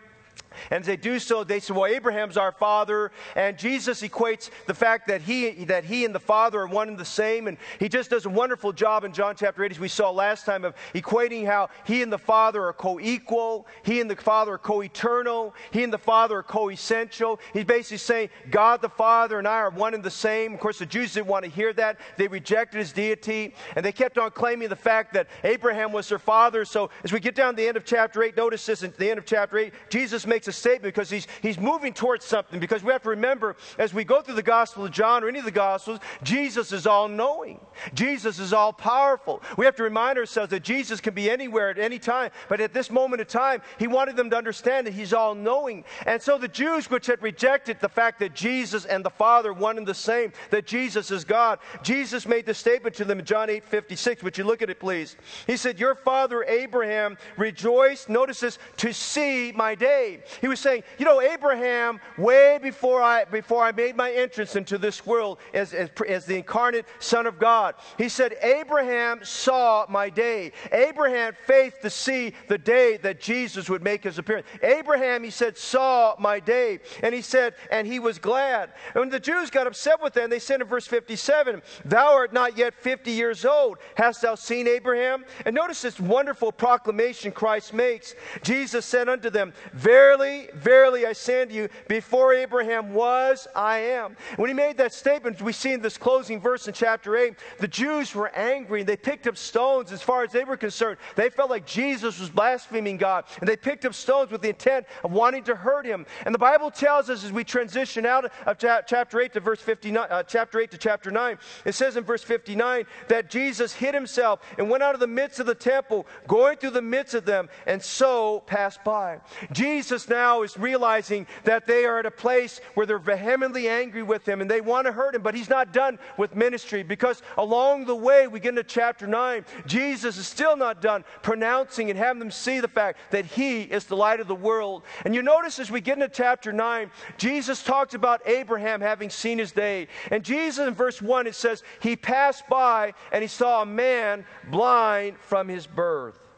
And 0.71 0.81
as 0.81 0.87
they 0.87 0.97
do 0.97 1.19
so, 1.19 1.43
they 1.43 1.59
say, 1.59 1.73
Well, 1.73 1.85
Abraham's 1.85 2.37
our 2.37 2.51
father. 2.51 3.11
And 3.35 3.57
Jesus 3.57 4.01
equates 4.01 4.49
the 4.65 4.73
fact 4.73 5.07
that 5.07 5.21
he, 5.21 5.65
that 5.65 5.83
he 5.83 6.05
and 6.05 6.13
the 6.13 6.19
Father 6.19 6.61
are 6.61 6.67
one 6.67 6.87
and 6.87 6.97
the 6.97 7.05
same. 7.05 7.47
And 7.47 7.57
he 7.79 7.89
just 7.89 8.09
does 8.09 8.25
a 8.25 8.29
wonderful 8.29 8.73
job 8.73 9.03
in 9.03 9.13
John 9.13 9.35
chapter 9.35 9.63
8, 9.63 9.71
as 9.71 9.79
we 9.79 9.87
saw 9.87 10.09
last 10.09 10.45
time, 10.45 10.65
of 10.65 10.75
equating 10.93 11.45
how 11.45 11.69
he 11.85 12.01
and 12.01 12.11
the 12.11 12.17
Father 12.17 12.63
are 12.63 12.73
co 12.73 12.99
equal, 12.99 13.67
he 13.83 14.01
and 14.01 14.09
the 14.09 14.15
Father 14.15 14.53
are 14.53 14.57
co 14.57 14.81
eternal, 14.81 15.53
he 15.71 15.83
and 15.83 15.93
the 15.93 15.97
Father 15.97 16.37
are 16.37 16.43
co 16.43 16.69
essential. 16.69 17.39
He's 17.53 17.65
basically 17.65 17.97
saying, 17.97 18.29
God 18.49 18.81
the 18.81 18.89
Father 18.89 19.39
and 19.39 19.47
I 19.47 19.57
are 19.57 19.69
one 19.69 19.93
and 19.93 20.03
the 20.03 20.11
same. 20.11 20.53
Of 20.53 20.59
course, 20.59 20.79
the 20.79 20.85
Jews 20.85 21.13
didn't 21.13 21.27
want 21.27 21.45
to 21.45 21.51
hear 21.51 21.73
that. 21.73 21.99
They 22.17 22.27
rejected 22.27 22.79
his 22.79 22.91
deity. 22.91 23.53
And 23.75 23.85
they 23.85 23.91
kept 23.91 24.17
on 24.17 24.31
claiming 24.31 24.69
the 24.69 24.75
fact 24.75 25.13
that 25.13 25.27
Abraham 25.43 25.91
was 25.91 26.09
their 26.09 26.19
father. 26.19 26.65
So 26.65 26.89
as 27.03 27.11
we 27.11 27.19
get 27.19 27.35
down 27.35 27.53
to 27.53 27.57
the 27.57 27.67
end 27.67 27.77
of 27.77 27.85
chapter 27.85 28.23
8, 28.23 28.35
notice 28.35 28.65
this 28.65 28.83
at 28.83 28.97
the 28.97 29.09
end 29.09 29.19
of 29.19 29.25
chapter 29.25 29.57
8, 29.57 29.73
Jesus 29.89 30.27
makes 30.27 30.47
a 30.49 30.53
statement 30.53 30.93
because 30.93 31.09
he's, 31.09 31.27
he's 31.41 31.57
moving 31.57 31.93
towards 31.93 32.25
something. 32.25 32.59
Because 32.59 32.83
we 32.83 32.91
have 32.91 33.03
to 33.03 33.09
remember, 33.09 33.55
as 33.77 33.93
we 33.93 34.03
go 34.03 34.21
through 34.21 34.35
the 34.35 34.43
Gospel 34.43 34.85
of 34.85 34.91
John 34.91 35.23
or 35.23 35.29
any 35.29 35.39
of 35.39 35.45
the 35.45 35.51
Gospels, 35.51 35.99
Jesus 36.23 36.71
is 36.71 36.85
all 36.85 37.07
knowing, 37.07 37.59
Jesus 37.93 38.39
is 38.39 38.53
all 38.53 38.73
powerful. 38.73 39.41
We 39.57 39.65
have 39.65 39.75
to 39.77 39.83
remind 39.83 40.17
ourselves 40.17 40.51
that 40.51 40.63
Jesus 40.63 40.99
can 40.99 41.13
be 41.13 41.29
anywhere 41.29 41.69
at 41.69 41.79
any 41.79 41.99
time, 41.99 42.31
but 42.49 42.59
at 42.59 42.73
this 42.73 42.89
moment 42.89 43.21
of 43.21 43.27
time, 43.27 43.61
he 43.77 43.87
wanted 43.87 44.15
them 44.15 44.29
to 44.31 44.37
understand 44.37 44.87
that 44.87 44.93
he's 44.93 45.13
all 45.13 45.35
knowing. 45.35 45.85
And 46.05 46.21
so 46.21 46.37
the 46.37 46.47
Jews, 46.47 46.89
which 46.89 47.05
had 47.07 47.21
rejected 47.21 47.79
the 47.79 47.89
fact 47.89 48.19
that 48.19 48.33
Jesus 48.33 48.85
and 48.85 49.05
the 49.05 49.09
Father 49.09 49.53
one 49.53 49.77
and 49.77 49.87
the 49.87 49.93
same, 49.93 50.33
that 50.49 50.65
Jesus 50.65 51.11
is 51.11 51.23
God, 51.23 51.59
Jesus 51.83 52.27
made 52.27 52.45
the 52.45 52.53
statement 52.53 52.95
to 52.95 53.05
them 53.05 53.19
in 53.19 53.25
John 53.25 53.49
8 53.49 53.63
56. 53.63 54.23
Would 54.23 54.37
you 54.37 54.43
look 54.43 54.61
at 54.61 54.69
it, 54.69 54.79
please? 54.79 55.15
He 55.47 55.57
said, 55.57 55.79
Your 55.79 55.95
father 55.95 56.43
Abraham 56.43 57.17
rejoiced, 57.37 58.09
notice 58.09 58.39
this, 58.39 58.57
to 58.77 58.93
see 58.93 59.51
my 59.51 59.75
day. 59.75 60.23
He 60.41 60.47
was 60.47 60.59
saying, 60.59 60.83
you 60.97 61.05
know, 61.05 61.21
Abraham, 61.21 61.99
way 62.17 62.59
before 62.61 63.01
I, 63.01 63.25
before 63.25 63.63
I 63.63 63.71
made 63.71 63.95
my 63.95 64.11
entrance 64.11 64.55
into 64.55 64.77
this 64.77 65.05
world 65.05 65.39
as, 65.53 65.73
as, 65.73 65.89
as 66.07 66.25
the 66.25 66.35
incarnate 66.35 66.85
Son 66.99 67.25
of 67.25 67.39
God, 67.39 67.75
he 67.97 68.09
said, 68.09 68.35
Abraham 68.41 69.19
saw 69.23 69.85
my 69.89 70.09
day. 70.09 70.51
Abraham 70.71 71.33
faith 71.45 71.75
to 71.81 71.89
see 71.89 72.33
the 72.47 72.57
day 72.57 72.97
that 72.97 73.19
Jesus 73.19 73.69
would 73.69 73.83
make 73.83 74.03
his 74.03 74.17
appearance. 74.17 74.47
Abraham, 74.61 75.23
he 75.23 75.29
said, 75.29 75.57
saw 75.57 76.15
my 76.19 76.39
day. 76.39 76.79
And 77.03 77.13
he 77.13 77.21
said, 77.21 77.55
and 77.71 77.85
he 77.87 77.99
was 77.99 78.19
glad. 78.19 78.71
And 78.93 79.01
when 79.01 79.09
the 79.09 79.19
Jews 79.19 79.49
got 79.49 79.67
upset 79.67 80.01
with 80.01 80.13
them, 80.13 80.29
they 80.29 80.39
said 80.39 80.61
in 80.61 80.67
verse 80.67 80.87
57, 80.87 81.61
Thou 81.85 82.13
art 82.13 82.33
not 82.33 82.57
yet 82.57 82.73
50 82.73 83.11
years 83.11 83.45
old. 83.45 83.77
Hast 83.95 84.21
thou 84.21 84.35
seen 84.35 84.67
Abraham? 84.67 85.25
And 85.45 85.55
notice 85.55 85.81
this 85.81 85.99
wonderful 85.99 86.51
proclamation 86.51 87.31
Christ 87.31 87.73
makes. 87.73 88.15
Jesus 88.43 88.85
said 88.85 89.09
unto 89.09 89.29
them, 89.29 89.53
Verily, 89.73 90.18
verily, 90.19 90.49
verily, 90.53 91.05
I 91.05 91.13
say 91.13 91.41
unto 91.41 91.53
you, 91.53 91.69
before 91.87 92.33
Abraham 92.33 92.93
was, 92.93 93.47
I 93.55 93.77
am. 93.79 94.15
When 94.35 94.49
he 94.49 94.53
made 94.53 94.77
that 94.77 94.93
statement, 94.93 95.41
we 95.41 95.53
see 95.53 95.73
in 95.73 95.81
this 95.81 95.97
closing 95.97 96.39
verse 96.39 96.67
in 96.67 96.73
chapter 96.73 97.15
8, 97.15 97.35
the 97.59 97.67
Jews 97.67 98.13
were 98.13 98.29
angry 98.35 98.81
and 98.81 98.89
they 98.89 98.97
picked 98.97 99.27
up 99.27 99.37
stones 99.37 99.91
as 99.91 100.01
far 100.01 100.23
as 100.23 100.31
they 100.31 100.43
were 100.43 100.57
concerned. 100.57 100.97
They 101.15 101.29
felt 101.29 101.49
like 101.49 101.65
Jesus 101.65 102.19
was 102.19 102.29
blaspheming 102.29 102.97
God, 102.97 103.25
and 103.39 103.47
they 103.47 103.55
picked 103.55 103.85
up 103.85 103.93
stones 103.93 104.31
with 104.31 104.41
the 104.41 104.49
intent 104.49 104.85
of 105.03 105.11
wanting 105.11 105.43
to 105.45 105.55
hurt 105.55 105.85
him. 105.85 106.05
And 106.25 106.33
the 106.33 106.39
Bible 106.39 106.71
tells 106.71 107.09
us 107.09 107.23
as 107.23 107.31
we 107.31 107.43
transition 107.43 108.05
out 108.05 108.31
of 108.45 108.57
chapter 108.57 109.19
8 109.19 109.33
to 109.33 109.39
verse 109.39 109.61
59, 109.61 110.07
uh, 110.09 110.23
chapter 110.23 110.59
8 110.59 110.71
to 110.71 110.77
chapter 110.77 111.11
9, 111.11 111.37
it 111.65 111.73
says 111.73 111.97
in 111.97 112.03
verse 112.03 112.23
59 112.23 112.85
that 113.07 113.29
Jesus 113.29 113.73
hid 113.73 113.93
himself 113.93 114.41
and 114.57 114.69
went 114.69 114.83
out 114.83 114.93
of 114.93 114.99
the 114.99 115.07
midst 115.07 115.39
of 115.39 115.45
the 115.45 115.55
temple, 115.55 116.05
going 116.27 116.57
through 116.57 116.71
the 116.71 116.81
midst 116.81 117.13
of 117.13 117.25
them, 117.25 117.49
and 117.65 117.81
so 117.81 118.41
passed 118.41 118.83
by. 118.83 119.19
Jesus 119.51 120.08
now 120.09 120.41
is 120.41 120.57
realizing 120.57 121.27
that 121.43 121.65
they 121.65 121.85
are 121.85 121.99
at 121.99 122.05
a 122.05 122.11
place 122.11 122.59
where 122.73 122.85
they're 122.85 122.99
vehemently 122.99 123.67
angry 123.67 124.03
with 124.03 124.27
him 124.27 124.41
and 124.41 124.49
they 124.49 124.61
want 124.61 124.85
to 124.87 124.91
hurt 124.91 125.15
him, 125.15 125.21
but 125.21 125.35
he's 125.35 125.49
not 125.49 125.71
done 125.71 125.99
with 126.17 126.35
ministry 126.35 126.83
because 126.83 127.21
along 127.37 127.85
the 127.85 127.95
way, 127.95 128.27
we 128.27 128.39
get 128.39 128.49
into 128.49 128.63
chapter 128.63 129.07
9, 129.07 129.45
Jesus 129.65 130.17
is 130.17 130.27
still 130.27 130.57
not 130.57 130.81
done 130.81 131.03
pronouncing 131.21 131.89
and 131.89 131.97
having 131.97 132.19
them 132.19 132.31
see 132.31 132.59
the 132.59 132.67
fact 132.67 132.99
that 133.11 133.25
he 133.25 133.61
is 133.61 133.85
the 133.85 133.95
light 133.95 134.19
of 134.19 134.27
the 134.27 134.35
world. 134.35 134.83
And 135.05 135.13
you 135.13 135.21
notice 135.21 135.59
as 135.59 135.71
we 135.71 135.81
get 135.81 135.97
into 135.97 136.09
chapter 136.09 136.51
9, 136.51 136.91
Jesus 137.17 137.63
talks 137.63 137.93
about 137.93 138.21
Abraham 138.27 138.81
having 138.81 139.09
seen 139.09 139.37
his 139.37 139.51
day. 139.51 139.87
And 140.11 140.23
Jesus 140.23 140.67
in 140.67 140.73
verse 140.73 141.01
1, 141.01 141.27
it 141.27 141.35
says, 141.35 141.63
He 141.79 141.95
passed 141.95 142.47
by 142.49 142.93
and 143.11 143.21
he 143.21 143.27
saw 143.27 143.61
a 143.61 143.65
man 143.65 144.25
blind 144.49 145.17
from 145.19 145.47
his 145.47 145.67
birth. 145.67 146.28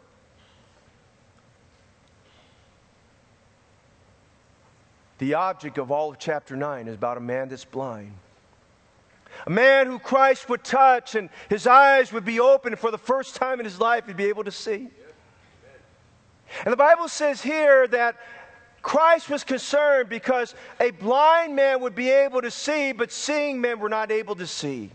The 5.22 5.36
object 5.36 5.78
of 5.78 5.92
all 5.92 6.10
of 6.10 6.18
chapter 6.18 6.56
9 6.56 6.88
is 6.88 6.96
about 6.96 7.16
a 7.16 7.20
man 7.20 7.50
that's 7.50 7.64
blind. 7.64 8.12
A 9.46 9.52
man 9.52 9.86
who 9.86 10.00
Christ 10.00 10.50
would 10.50 10.64
touch 10.64 11.14
and 11.14 11.30
his 11.48 11.68
eyes 11.68 12.12
would 12.12 12.26
be 12.26 12.40
open 12.40 12.76
for 12.76 12.90
the 12.90 12.98
first 12.98 13.36
time 13.36 13.60
in 13.60 13.66
his 13.66 13.80
life, 13.80 14.08
he'd 14.08 14.18
be 14.18 14.26
able 14.26 14.44
to 14.46 14.52
see. 14.52 14.90
And 16.66 16.74
the 16.74 16.76
Bible 16.76 17.08
says 17.08 17.40
here 17.40 17.88
that 17.90 18.16
Christ 18.82 19.30
was 19.30 19.44
concerned 19.44 20.10
because 20.10 20.56
a 20.80 20.90
blind 20.90 21.56
man 21.56 21.82
would 21.82 21.94
be 21.94 22.10
able 22.10 22.42
to 22.42 22.50
see, 22.50 22.92
but 22.92 23.12
seeing 23.12 23.62
men 23.62 23.80
were 23.80 23.90
not 23.90 24.12
able 24.12 24.34
to 24.38 24.48
see. 24.48 24.90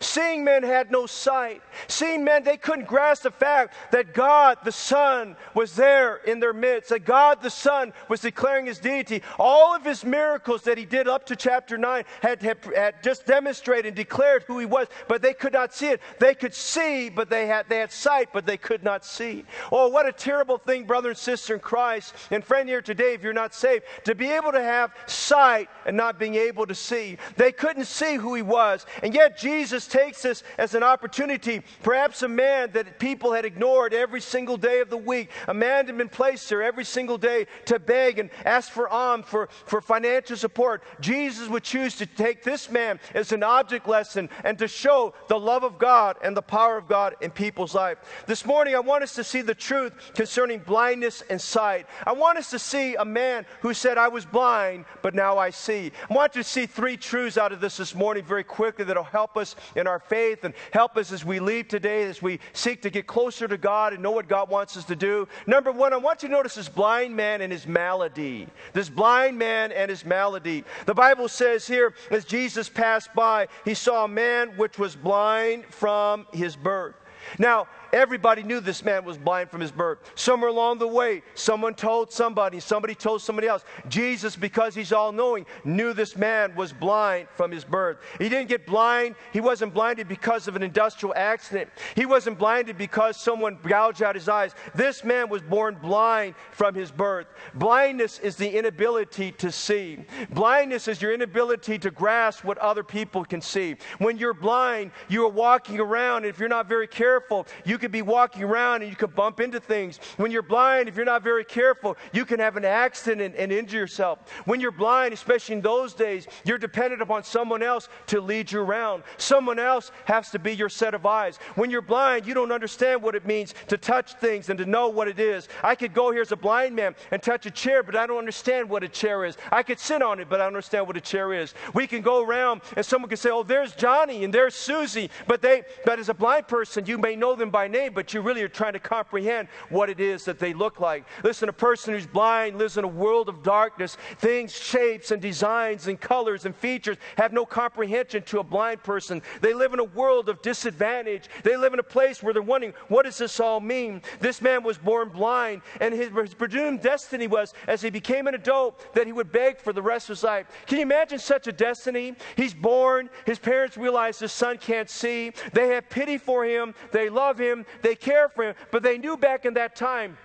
Seeing 0.00 0.44
men 0.44 0.62
had 0.62 0.90
no 0.90 1.06
sight. 1.06 1.62
Seeing 1.86 2.24
men, 2.24 2.42
they 2.42 2.56
couldn't 2.56 2.86
grasp 2.86 3.22
the 3.22 3.30
fact 3.30 3.74
that 3.92 4.12
God 4.12 4.58
the 4.64 4.72
Son 4.72 5.36
was 5.54 5.74
there 5.76 6.16
in 6.16 6.40
their 6.40 6.52
midst, 6.52 6.90
that 6.90 7.04
God 7.04 7.40
the 7.42 7.50
Son 7.50 7.92
was 8.08 8.20
declaring 8.20 8.66
his 8.66 8.78
deity. 8.78 9.22
All 9.38 9.74
of 9.74 9.84
his 9.84 10.04
miracles 10.04 10.62
that 10.62 10.78
he 10.78 10.84
did 10.84 11.06
up 11.06 11.26
to 11.26 11.36
chapter 11.36 11.78
9 11.78 12.04
had, 12.20 12.42
had, 12.42 12.58
had, 12.74 13.02
just 13.02 13.26
demonstrated 13.26 13.86
and 13.86 13.96
declared 13.96 14.42
who 14.44 14.58
he 14.58 14.66
was, 14.66 14.88
but 15.06 15.22
they 15.22 15.32
could 15.32 15.52
not 15.52 15.72
see 15.72 15.88
it. 15.88 16.00
They 16.18 16.34
could 16.34 16.54
see, 16.54 17.08
but 17.08 17.30
they 17.30 17.46
had, 17.46 17.68
they 17.68 17.78
had 17.78 17.92
sight, 17.92 18.30
but 18.32 18.46
they 18.46 18.56
could 18.56 18.82
not 18.82 19.04
see. 19.04 19.44
Oh, 19.70 19.88
what 19.88 20.08
a 20.08 20.12
terrible 20.12 20.58
thing, 20.58 20.84
brother 20.84 21.10
and 21.10 21.18
sister 21.18 21.54
in 21.54 21.60
Christ, 21.60 22.14
and 22.30 22.44
friend 22.44 22.68
here 22.68 22.82
today, 22.82 23.14
if 23.14 23.22
you're 23.22 23.32
not 23.32 23.54
saved, 23.54 23.84
to 24.04 24.14
be 24.14 24.30
able 24.30 24.52
to 24.52 24.62
have 24.62 24.92
sight 25.06 25.68
and 25.86 25.96
not 25.96 26.18
being 26.18 26.34
able 26.34 26.66
to 26.66 26.74
see. 26.74 27.18
They 27.36 27.52
couldn't 27.52 27.84
see 27.84 28.16
who 28.16 28.34
he 28.34 28.42
was, 28.42 28.84
and 29.02 29.14
yet 29.14 29.38
Jesus 29.38 29.67
Jesus 29.68 29.86
takes 29.86 30.22
this 30.22 30.44
as 30.56 30.74
an 30.74 30.82
opportunity. 30.82 31.60
Perhaps 31.82 32.22
a 32.22 32.28
man 32.28 32.70
that 32.72 32.98
people 32.98 33.34
had 33.34 33.44
ignored 33.44 33.92
every 33.92 34.22
single 34.22 34.56
day 34.56 34.80
of 34.80 34.88
the 34.88 34.96
week, 34.96 35.28
a 35.46 35.52
man 35.52 35.84
had 35.84 35.98
been 35.98 36.08
placed 36.08 36.48
there 36.48 36.62
every 36.62 36.86
single 36.86 37.18
day 37.18 37.46
to 37.66 37.78
beg 37.78 38.18
and 38.18 38.30
ask 38.46 38.72
for 38.72 38.88
alms, 38.88 39.26
for, 39.26 39.50
for 39.66 39.82
financial 39.82 40.38
support. 40.38 40.82
Jesus 41.00 41.50
would 41.50 41.64
choose 41.64 41.96
to 41.96 42.06
take 42.06 42.42
this 42.42 42.70
man 42.70 42.98
as 43.12 43.30
an 43.32 43.42
object 43.42 43.86
lesson 43.86 44.30
and 44.42 44.58
to 44.58 44.66
show 44.66 45.12
the 45.28 45.38
love 45.38 45.64
of 45.64 45.78
God 45.78 46.16
and 46.22 46.34
the 46.34 46.40
power 46.40 46.78
of 46.78 46.88
God 46.88 47.16
in 47.20 47.30
people's 47.30 47.74
life. 47.74 47.98
This 48.24 48.46
morning, 48.46 48.74
I 48.74 48.80
want 48.80 49.02
us 49.02 49.14
to 49.16 49.24
see 49.24 49.42
the 49.42 49.54
truth 49.54 49.92
concerning 50.14 50.60
blindness 50.60 51.22
and 51.28 51.38
sight. 51.38 51.86
I 52.06 52.12
want 52.12 52.38
us 52.38 52.48
to 52.50 52.58
see 52.58 52.94
a 52.94 53.04
man 53.04 53.44
who 53.60 53.74
said, 53.74 53.98
I 53.98 54.08
was 54.08 54.24
blind, 54.24 54.86
but 55.02 55.14
now 55.14 55.36
I 55.36 55.50
see. 55.50 55.92
I 56.08 56.14
want 56.14 56.32
to 56.32 56.42
see 56.42 56.64
three 56.64 56.96
truths 56.96 57.36
out 57.36 57.52
of 57.52 57.60
this 57.60 57.76
this 57.76 57.94
morning 57.94 58.24
very 58.24 58.44
quickly 58.44 58.86
that'll 58.86 59.04
help 59.04 59.36
us 59.36 59.56
in 59.76 59.86
our 59.86 59.98
faith 59.98 60.44
and 60.44 60.54
help 60.72 60.96
us 60.96 61.12
as 61.12 61.24
we 61.24 61.40
leave 61.40 61.68
today, 61.68 62.04
as 62.04 62.22
we 62.22 62.40
seek 62.52 62.82
to 62.82 62.90
get 62.90 63.06
closer 63.06 63.48
to 63.48 63.58
God 63.58 63.92
and 63.92 64.02
know 64.02 64.10
what 64.10 64.28
God 64.28 64.48
wants 64.48 64.76
us 64.76 64.84
to 64.84 64.96
do. 64.96 65.28
Number 65.46 65.72
one, 65.72 65.92
I 65.92 65.96
want 65.96 66.22
you 66.22 66.28
to 66.28 66.34
notice 66.34 66.54
this 66.54 66.68
blind 66.68 67.14
man 67.14 67.40
and 67.40 67.52
his 67.52 67.66
malady. 67.66 68.46
This 68.72 68.88
blind 68.88 69.38
man 69.38 69.72
and 69.72 69.90
his 69.90 70.04
malady. 70.04 70.64
The 70.86 70.94
Bible 70.94 71.28
says 71.28 71.66
here, 71.66 71.94
as 72.10 72.24
Jesus 72.24 72.68
passed 72.68 73.14
by, 73.14 73.48
he 73.64 73.74
saw 73.74 74.04
a 74.04 74.08
man 74.08 74.50
which 74.56 74.78
was 74.78 74.96
blind 74.96 75.66
from 75.66 76.26
his 76.32 76.56
birth. 76.56 76.94
Now, 77.38 77.68
Everybody 77.92 78.42
knew 78.42 78.60
this 78.60 78.84
man 78.84 79.04
was 79.04 79.16
blind 79.16 79.50
from 79.50 79.60
his 79.60 79.70
birth. 79.70 79.98
Somewhere 80.14 80.50
along 80.50 80.78
the 80.78 80.86
way, 80.86 81.22
someone 81.34 81.74
told 81.74 82.12
somebody, 82.12 82.60
somebody 82.60 82.94
told 82.94 83.22
somebody 83.22 83.48
else. 83.48 83.64
Jesus, 83.88 84.36
because 84.36 84.74
he's 84.74 84.92
all 84.92 85.10
knowing, 85.10 85.46
knew 85.64 85.92
this 85.92 86.16
man 86.16 86.54
was 86.54 86.72
blind 86.72 87.28
from 87.34 87.50
his 87.50 87.64
birth. 87.64 87.98
He 88.18 88.28
didn't 88.28 88.48
get 88.48 88.66
blind. 88.66 89.14
He 89.32 89.40
wasn't 89.40 89.72
blinded 89.72 90.06
because 90.06 90.48
of 90.48 90.56
an 90.56 90.62
industrial 90.62 91.14
accident. 91.16 91.70
He 91.94 92.04
wasn't 92.04 92.38
blinded 92.38 92.76
because 92.76 93.16
someone 93.16 93.58
gouged 93.62 94.02
out 94.02 94.14
his 94.14 94.28
eyes. 94.28 94.54
This 94.74 95.02
man 95.02 95.30
was 95.30 95.40
born 95.40 95.76
blind 95.80 96.34
from 96.52 96.74
his 96.74 96.90
birth. 96.90 97.26
Blindness 97.54 98.18
is 98.18 98.36
the 98.36 98.50
inability 98.50 99.32
to 99.32 99.50
see. 99.50 100.04
Blindness 100.30 100.88
is 100.88 101.00
your 101.00 101.14
inability 101.14 101.78
to 101.78 101.90
grasp 101.90 102.44
what 102.44 102.58
other 102.58 102.82
people 102.82 103.24
can 103.24 103.40
see. 103.40 103.76
When 103.98 104.18
you're 104.18 104.34
blind, 104.34 104.92
you 105.08 105.24
are 105.24 105.30
walking 105.30 105.80
around, 105.80 106.18
and 106.24 106.26
if 106.26 106.38
you're 106.38 106.48
not 106.48 106.68
very 106.68 106.86
careful, 106.86 107.46
you 107.64 107.77
you 107.78 107.80
could 107.80 107.92
be 107.92 108.02
walking 108.02 108.42
around 108.42 108.82
and 108.82 108.90
you 108.90 108.96
could 108.96 109.14
bump 109.14 109.38
into 109.38 109.60
things. 109.60 110.00
When 110.16 110.32
you're 110.32 110.42
blind, 110.42 110.88
if 110.88 110.96
you're 110.96 111.04
not 111.04 111.22
very 111.22 111.44
careful, 111.44 111.96
you 112.12 112.24
can 112.24 112.40
have 112.40 112.56
an 112.56 112.64
accident 112.64 113.20
and, 113.20 113.36
and 113.36 113.52
injure 113.52 113.76
yourself. 113.78 114.18
When 114.46 114.58
you're 114.58 114.72
blind, 114.72 115.14
especially 115.14 115.54
in 115.54 115.60
those 115.60 115.94
days, 115.94 116.26
you're 116.44 116.58
dependent 116.58 117.02
upon 117.02 117.22
someone 117.22 117.62
else 117.62 117.88
to 118.08 118.20
lead 118.20 118.50
you 118.50 118.62
around. 118.62 119.04
Someone 119.16 119.60
else 119.60 119.92
has 120.06 120.28
to 120.30 120.40
be 120.40 120.56
your 120.56 120.68
set 120.68 120.92
of 120.92 121.06
eyes. 121.06 121.36
When 121.54 121.70
you're 121.70 121.80
blind, 121.80 122.26
you 122.26 122.34
don't 122.34 122.50
understand 122.50 123.00
what 123.00 123.14
it 123.14 123.24
means 123.24 123.54
to 123.68 123.78
touch 123.78 124.14
things 124.14 124.48
and 124.48 124.58
to 124.58 124.66
know 124.66 124.88
what 124.88 125.06
it 125.06 125.20
is. 125.20 125.46
I 125.62 125.76
could 125.76 125.94
go 125.94 126.10
here 126.10 126.22
as 126.22 126.32
a 126.32 126.36
blind 126.36 126.74
man 126.74 126.96
and 127.12 127.22
touch 127.22 127.46
a 127.46 127.50
chair, 127.52 127.84
but 127.84 127.94
I 127.94 128.08
don't 128.08 128.18
understand 128.18 128.68
what 128.68 128.82
a 128.82 128.88
chair 128.88 129.24
is. 129.24 129.36
I 129.52 129.62
could 129.62 129.78
sit 129.78 130.02
on 130.02 130.18
it, 130.18 130.28
but 130.28 130.40
I 130.40 130.44
don't 130.46 130.54
understand 130.54 130.88
what 130.88 130.96
a 130.96 131.00
chair 131.00 131.32
is. 131.32 131.54
We 131.74 131.86
can 131.86 132.02
go 132.02 132.24
around 132.24 132.62
and 132.74 132.84
someone 132.84 133.08
can 133.08 133.18
say, 133.18 133.30
"Oh, 133.30 133.44
there's 133.44 133.72
Johnny 133.76 134.24
and 134.24 134.34
there's 134.34 134.56
Susie," 134.56 135.10
but 135.28 135.40
they, 135.42 135.62
but 135.84 136.00
as 136.00 136.08
a 136.08 136.14
blind 136.14 136.48
person, 136.48 136.84
you 136.86 136.98
may 136.98 137.14
know 137.14 137.36
them 137.36 137.50
by 137.50 137.67
name, 137.68 137.92
but 137.94 138.12
you 138.14 138.20
really 138.20 138.42
are 138.42 138.48
trying 138.48 138.72
to 138.72 138.78
comprehend 138.78 139.48
what 139.68 139.90
it 139.90 140.00
is 140.00 140.24
that 140.24 140.38
they 140.38 140.54
look 140.54 140.80
like. 140.80 141.04
Listen, 141.22 141.48
a 141.48 141.52
person 141.52 141.94
who's 141.94 142.06
blind 142.06 142.58
lives 142.58 142.76
in 142.76 142.84
a 142.84 142.88
world 142.88 143.28
of 143.28 143.42
darkness. 143.42 143.96
Things, 144.18 144.52
shapes, 144.52 145.10
and 145.10 145.20
designs, 145.20 145.88
and 145.88 146.00
colors 146.00 146.44
and 146.44 146.54
features 146.54 146.96
have 147.16 147.32
no 147.32 147.44
comprehension 147.44 148.22
to 148.24 148.40
a 148.40 148.44
blind 148.44 148.82
person. 148.82 149.22
They 149.40 149.54
live 149.54 149.72
in 149.72 149.80
a 149.80 149.84
world 149.84 150.28
of 150.28 150.42
disadvantage. 150.42 151.28
They 151.42 151.56
live 151.56 151.74
in 151.74 151.80
a 151.80 151.84
place 151.84 152.22
where 152.22 152.32
they're 152.32 152.42
wondering, 152.42 152.74
what 152.88 153.04
does 153.04 153.18
this 153.18 153.40
all 153.40 153.60
mean? 153.60 154.02
This 154.20 154.40
man 154.40 154.62
was 154.62 154.78
born 154.78 155.08
blind, 155.10 155.62
and 155.80 155.94
his, 155.94 156.10
presumed 156.34 156.82
destiny 156.82 157.26
was, 157.26 157.54
as 157.66 157.82
he 157.82 157.90
became 157.90 158.26
an 158.26 158.34
adult, 158.34 158.94
that 158.94 159.06
he 159.06 159.12
would 159.12 159.32
beg 159.32 159.60
for 159.60 159.72
the 159.72 159.82
rest 159.82 160.08
of 160.08 160.16
his 160.16 160.24
life. 160.24 160.46
Can 160.66 160.78
you 160.78 160.82
imagine 160.82 161.18
such 161.18 161.46
a 161.46 161.52
destiny? 161.52 162.14
He's 162.36 162.54
born, 162.54 163.10
his 163.26 163.38
parents 163.38 163.76
realize 163.76 164.18
his 164.18 164.32
son 164.32 164.58
can't 164.58 164.88
see. 164.88 165.32
They 165.52 165.68
have 165.68 165.88
pity 165.88 166.18
for 166.18 166.44
him, 166.44 166.74
they 166.92 167.08
love 167.08 167.38
him, 167.38 167.57
they 167.82 167.94
care 167.94 168.28
for 168.28 168.44
him, 168.44 168.54
but 168.70 168.82
they 168.82 168.98
knew 168.98 169.16
back 169.16 169.44
in 169.44 169.54
that 169.54 169.76
time 169.76 170.16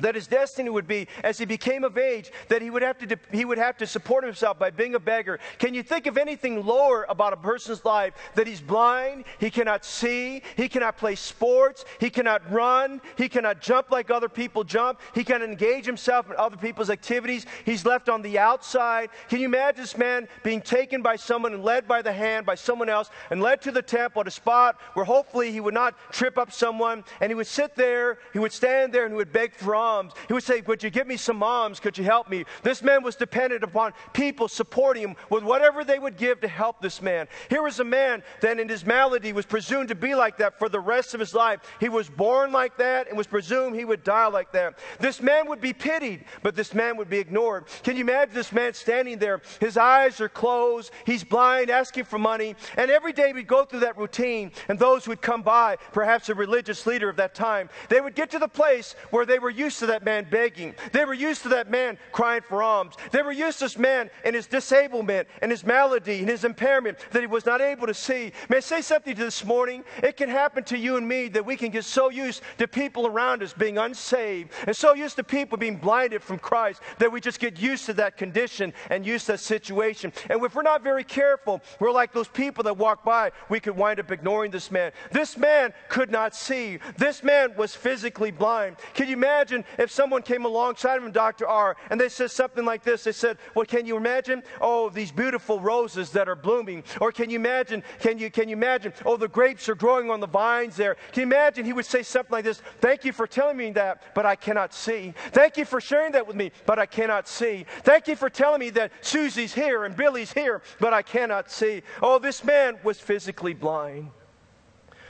that 0.00 0.14
his 0.14 0.26
destiny 0.26 0.70
would 0.70 0.86
be 0.86 1.06
as 1.22 1.38
he 1.38 1.44
became 1.44 1.84
of 1.84 1.98
age 1.98 2.30
that 2.48 2.62
he 2.62 2.70
would 2.70 2.82
have 2.82 2.98
to 2.98 3.18
he 3.32 3.44
would 3.44 3.58
have 3.58 3.76
to 3.76 3.86
support 3.86 4.24
himself 4.24 4.58
by 4.58 4.70
being 4.70 4.94
a 4.94 5.00
beggar 5.00 5.38
can 5.58 5.74
you 5.74 5.82
think 5.82 6.06
of 6.06 6.16
anything 6.16 6.64
lower 6.64 7.06
about 7.08 7.32
a 7.32 7.36
person's 7.36 7.84
life 7.84 8.14
that 8.34 8.46
he's 8.46 8.60
blind 8.60 9.24
he 9.38 9.50
cannot 9.50 9.84
see 9.84 10.42
he 10.56 10.68
cannot 10.68 10.96
play 10.96 11.14
sports 11.14 11.84
he 11.98 12.10
cannot 12.10 12.50
run 12.50 13.00
he 13.16 13.28
cannot 13.28 13.60
jump 13.60 13.90
like 13.90 14.10
other 14.10 14.28
people 14.28 14.64
jump 14.64 15.00
he 15.14 15.24
cannot 15.24 15.48
engage 15.48 15.84
himself 15.84 16.30
in 16.30 16.36
other 16.36 16.56
people's 16.56 16.90
activities 16.90 17.46
he's 17.64 17.84
left 17.84 18.08
on 18.08 18.22
the 18.22 18.38
outside 18.38 19.10
can 19.28 19.40
you 19.40 19.46
imagine 19.46 19.80
this 19.80 19.96
man 19.96 20.26
being 20.42 20.60
taken 20.60 21.02
by 21.02 21.16
someone 21.16 21.54
and 21.54 21.62
led 21.62 21.86
by 21.86 22.02
the 22.02 22.12
hand 22.12 22.44
by 22.44 22.54
someone 22.54 22.88
else 22.88 23.10
and 23.30 23.40
led 23.40 23.60
to 23.60 23.70
the 23.70 23.82
temple 23.82 24.20
at 24.20 24.26
a 24.26 24.30
spot 24.30 24.80
where 24.94 25.04
hopefully 25.04 25.52
he 25.52 25.60
would 25.60 25.74
not 25.74 25.94
trip 26.10 26.38
up 26.38 26.52
someone 26.52 27.04
and 27.20 27.30
he 27.30 27.34
would 27.34 27.46
sit 27.46 27.74
there 27.74 28.18
he 28.32 28.38
would 28.38 28.52
stand 28.52 28.92
there 28.92 29.04
and 29.04 29.12
he 29.12 29.16
would 29.16 29.32
beg 29.32 29.54
for 29.54 29.74
alms. 29.74 29.89
He 30.28 30.34
would 30.34 30.42
say, 30.42 30.60
Would 30.62 30.82
you 30.82 30.90
give 30.90 31.06
me 31.06 31.16
some 31.16 31.42
alms? 31.42 31.80
Could 31.80 31.98
you 31.98 32.04
help 32.04 32.28
me? 32.28 32.44
This 32.62 32.82
man 32.82 33.02
was 33.02 33.16
dependent 33.16 33.64
upon 33.64 33.92
people 34.12 34.48
supporting 34.48 35.02
him 35.02 35.16
with 35.28 35.42
whatever 35.42 35.84
they 35.84 35.98
would 35.98 36.16
give 36.16 36.40
to 36.40 36.48
help 36.48 36.80
this 36.80 37.02
man. 37.02 37.28
Here 37.48 37.62
was 37.62 37.80
a 37.80 37.84
man 37.84 38.22
that 38.40 38.58
in 38.58 38.68
his 38.68 38.86
malady 38.86 39.32
was 39.32 39.46
presumed 39.46 39.88
to 39.88 39.94
be 39.94 40.14
like 40.14 40.38
that 40.38 40.58
for 40.58 40.68
the 40.68 40.80
rest 40.80 41.14
of 41.14 41.20
his 41.20 41.34
life. 41.34 41.60
He 41.80 41.88
was 41.88 42.08
born 42.08 42.52
like 42.52 42.76
that 42.78 43.08
and 43.08 43.18
was 43.18 43.26
presumed 43.26 43.76
he 43.76 43.84
would 43.84 44.04
die 44.04 44.26
like 44.26 44.52
that. 44.52 44.78
This 44.98 45.20
man 45.20 45.48
would 45.48 45.60
be 45.60 45.72
pitied, 45.72 46.24
but 46.42 46.54
this 46.54 46.74
man 46.74 46.96
would 46.96 47.10
be 47.10 47.18
ignored. 47.18 47.64
Can 47.82 47.96
you 47.96 48.02
imagine 48.02 48.34
this 48.34 48.52
man 48.52 48.74
standing 48.74 49.18
there? 49.18 49.40
His 49.60 49.76
eyes 49.76 50.20
are 50.20 50.28
closed, 50.28 50.92
he's 51.04 51.24
blind, 51.24 51.70
asking 51.70 52.04
for 52.04 52.18
money, 52.18 52.54
and 52.76 52.90
every 52.90 53.12
day 53.12 53.32
we'd 53.32 53.46
go 53.46 53.64
through 53.64 53.80
that 53.80 53.98
routine, 53.98 54.52
and 54.68 54.78
those 54.78 55.04
who 55.04 55.10
would 55.10 55.22
come 55.22 55.42
by, 55.42 55.76
perhaps 55.92 56.28
a 56.28 56.34
religious 56.34 56.86
leader 56.86 57.08
of 57.08 57.16
that 57.16 57.34
time, 57.34 57.68
they 57.88 58.00
would 58.00 58.14
get 58.14 58.30
to 58.30 58.38
the 58.38 58.48
place 58.48 58.94
where 59.10 59.26
they 59.26 59.38
were 59.38 59.50
used 59.50 59.79
to 59.80 59.86
that 59.86 60.04
man 60.04 60.26
begging. 60.30 60.74
They 60.92 61.04
were 61.04 61.14
used 61.14 61.42
to 61.42 61.48
that 61.50 61.70
man 61.70 61.98
crying 62.12 62.42
for 62.42 62.62
alms. 62.62 62.94
They 63.10 63.22
were 63.22 63.32
used 63.32 63.58
to 63.58 63.64
this 63.64 63.78
man 63.78 64.10
and 64.24 64.34
his 64.34 64.46
disablement 64.46 65.28
and 65.42 65.50
his 65.50 65.64
malady 65.64 66.20
and 66.20 66.28
his 66.28 66.44
impairment 66.44 66.98
that 67.10 67.20
he 67.20 67.26
was 67.26 67.46
not 67.46 67.60
able 67.60 67.86
to 67.86 67.94
see. 67.94 68.32
May 68.48 68.58
I 68.58 68.60
say 68.60 68.82
something 68.82 69.14
to 69.14 69.24
this 69.24 69.44
morning? 69.44 69.84
It 70.02 70.16
can 70.16 70.28
happen 70.28 70.64
to 70.64 70.78
you 70.78 70.96
and 70.96 71.06
me 71.06 71.28
that 71.28 71.44
we 71.44 71.56
can 71.56 71.70
get 71.70 71.84
so 71.84 72.10
used 72.10 72.42
to 72.58 72.68
people 72.68 73.06
around 73.06 73.42
us 73.42 73.52
being 73.52 73.78
unsaved 73.78 74.52
and 74.66 74.76
so 74.76 74.94
used 74.94 75.16
to 75.16 75.24
people 75.24 75.58
being 75.58 75.76
blinded 75.76 76.22
from 76.22 76.38
Christ 76.38 76.82
that 76.98 77.10
we 77.10 77.20
just 77.20 77.40
get 77.40 77.58
used 77.58 77.86
to 77.86 77.92
that 77.94 78.16
condition 78.16 78.72
and 78.90 79.04
used 79.04 79.26
to 79.26 79.32
that 79.32 79.38
situation. 79.38 80.12
And 80.28 80.42
if 80.44 80.54
we're 80.54 80.62
not 80.62 80.82
very 80.82 81.04
careful, 81.04 81.60
we're 81.78 81.92
like 81.92 82.12
those 82.12 82.28
people 82.28 82.64
that 82.64 82.76
walk 82.76 83.04
by. 83.04 83.32
We 83.48 83.60
could 83.60 83.76
wind 83.76 84.00
up 84.00 84.10
ignoring 84.10 84.50
this 84.50 84.70
man. 84.70 84.92
This 85.12 85.36
man 85.36 85.72
could 85.88 86.10
not 86.10 86.34
see. 86.34 86.78
This 86.96 87.22
man 87.22 87.54
was 87.56 87.74
physically 87.74 88.30
blind. 88.30 88.76
Can 88.94 89.08
you 89.08 89.14
imagine 89.14 89.59
imagine 89.60 89.82
if 89.82 89.90
someone 89.90 90.22
came 90.22 90.44
alongside 90.44 90.96
of 90.96 91.04
him, 91.04 91.12
Dr. 91.12 91.46
R, 91.46 91.76
and 91.90 92.00
they 92.00 92.08
said 92.08 92.30
something 92.30 92.64
like 92.64 92.82
this? 92.82 93.04
They 93.04 93.12
said, 93.12 93.38
Well, 93.54 93.64
can 93.64 93.86
you 93.86 93.96
imagine? 93.96 94.42
Oh, 94.60 94.90
these 94.90 95.12
beautiful 95.12 95.60
roses 95.60 96.10
that 96.10 96.28
are 96.28 96.36
blooming. 96.36 96.84
Or 97.00 97.12
can 97.12 97.30
you 97.30 97.36
imagine? 97.36 97.82
Can 98.00 98.18
you, 98.18 98.30
can 98.30 98.48
you 98.48 98.56
imagine? 98.56 98.92
Oh, 99.04 99.16
the 99.16 99.28
grapes 99.28 99.68
are 99.68 99.74
growing 99.74 100.10
on 100.10 100.20
the 100.20 100.26
vines 100.26 100.76
there. 100.76 100.96
Can 101.12 101.22
you 101.22 101.26
imagine? 101.26 101.64
He 101.64 101.72
would 101.72 101.86
say 101.86 102.02
something 102.02 102.32
like 102.32 102.44
this 102.44 102.62
Thank 102.80 103.04
you 103.04 103.12
for 103.12 103.26
telling 103.26 103.56
me 103.56 103.70
that, 103.72 104.14
but 104.14 104.26
I 104.26 104.36
cannot 104.36 104.74
see. 104.74 105.14
Thank 105.32 105.56
you 105.56 105.64
for 105.64 105.80
sharing 105.80 106.12
that 106.12 106.26
with 106.26 106.36
me, 106.36 106.52
but 106.66 106.78
I 106.78 106.86
cannot 106.86 107.28
see. 107.28 107.66
Thank 107.82 108.08
you 108.08 108.16
for 108.16 108.30
telling 108.30 108.60
me 108.60 108.70
that 108.70 108.92
Susie's 109.00 109.54
here 109.54 109.84
and 109.84 109.96
Billy's 109.96 110.32
here, 110.32 110.62
but 110.78 110.92
I 110.92 111.02
cannot 111.02 111.50
see. 111.50 111.82
Oh, 112.02 112.18
this 112.18 112.44
man 112.44 112.78
was 112.82 113.00
physically 113.00 113.54
blind. 113.54 114.10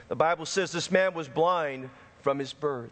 The 0.09 0.17
Bible 0.17 0.47
says 0.47 0.73
this 0.73 0.91
man 0.91 1.15
was 1.15 1.29
blind 1.29 1.89
from 2.23 2.39
his 2.39 2.53
birth. 2.53 2.91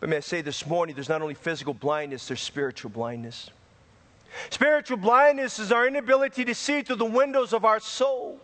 But 0.00 0.08
may 0.08 0.18
I 0.18 0.20
say 0.20 0.42
this 0.42 0.66
morning, 0.66 0.94
there's 0.94 1.08
not 1.08 1.22
only 1.22 1.34
physical 1.34 1.74
blindness, 1.74 2.28
there's 2.28 2.40
spiritual 2.40 2.90
blindness. 2.90 3.50
Spiritual 4.50 4.98
blindness 4.98 5.58
is 5.58 5.72
our 5.72 5.86
inability 5.86 6.44
to 6.44 6.54
see 6.54 6.82
through 6.82 6.96
the 6.96 7.04
windows 7.04 7.52
of 7.52 7.64
our 7.64 7.80
soul. 7.80 8.40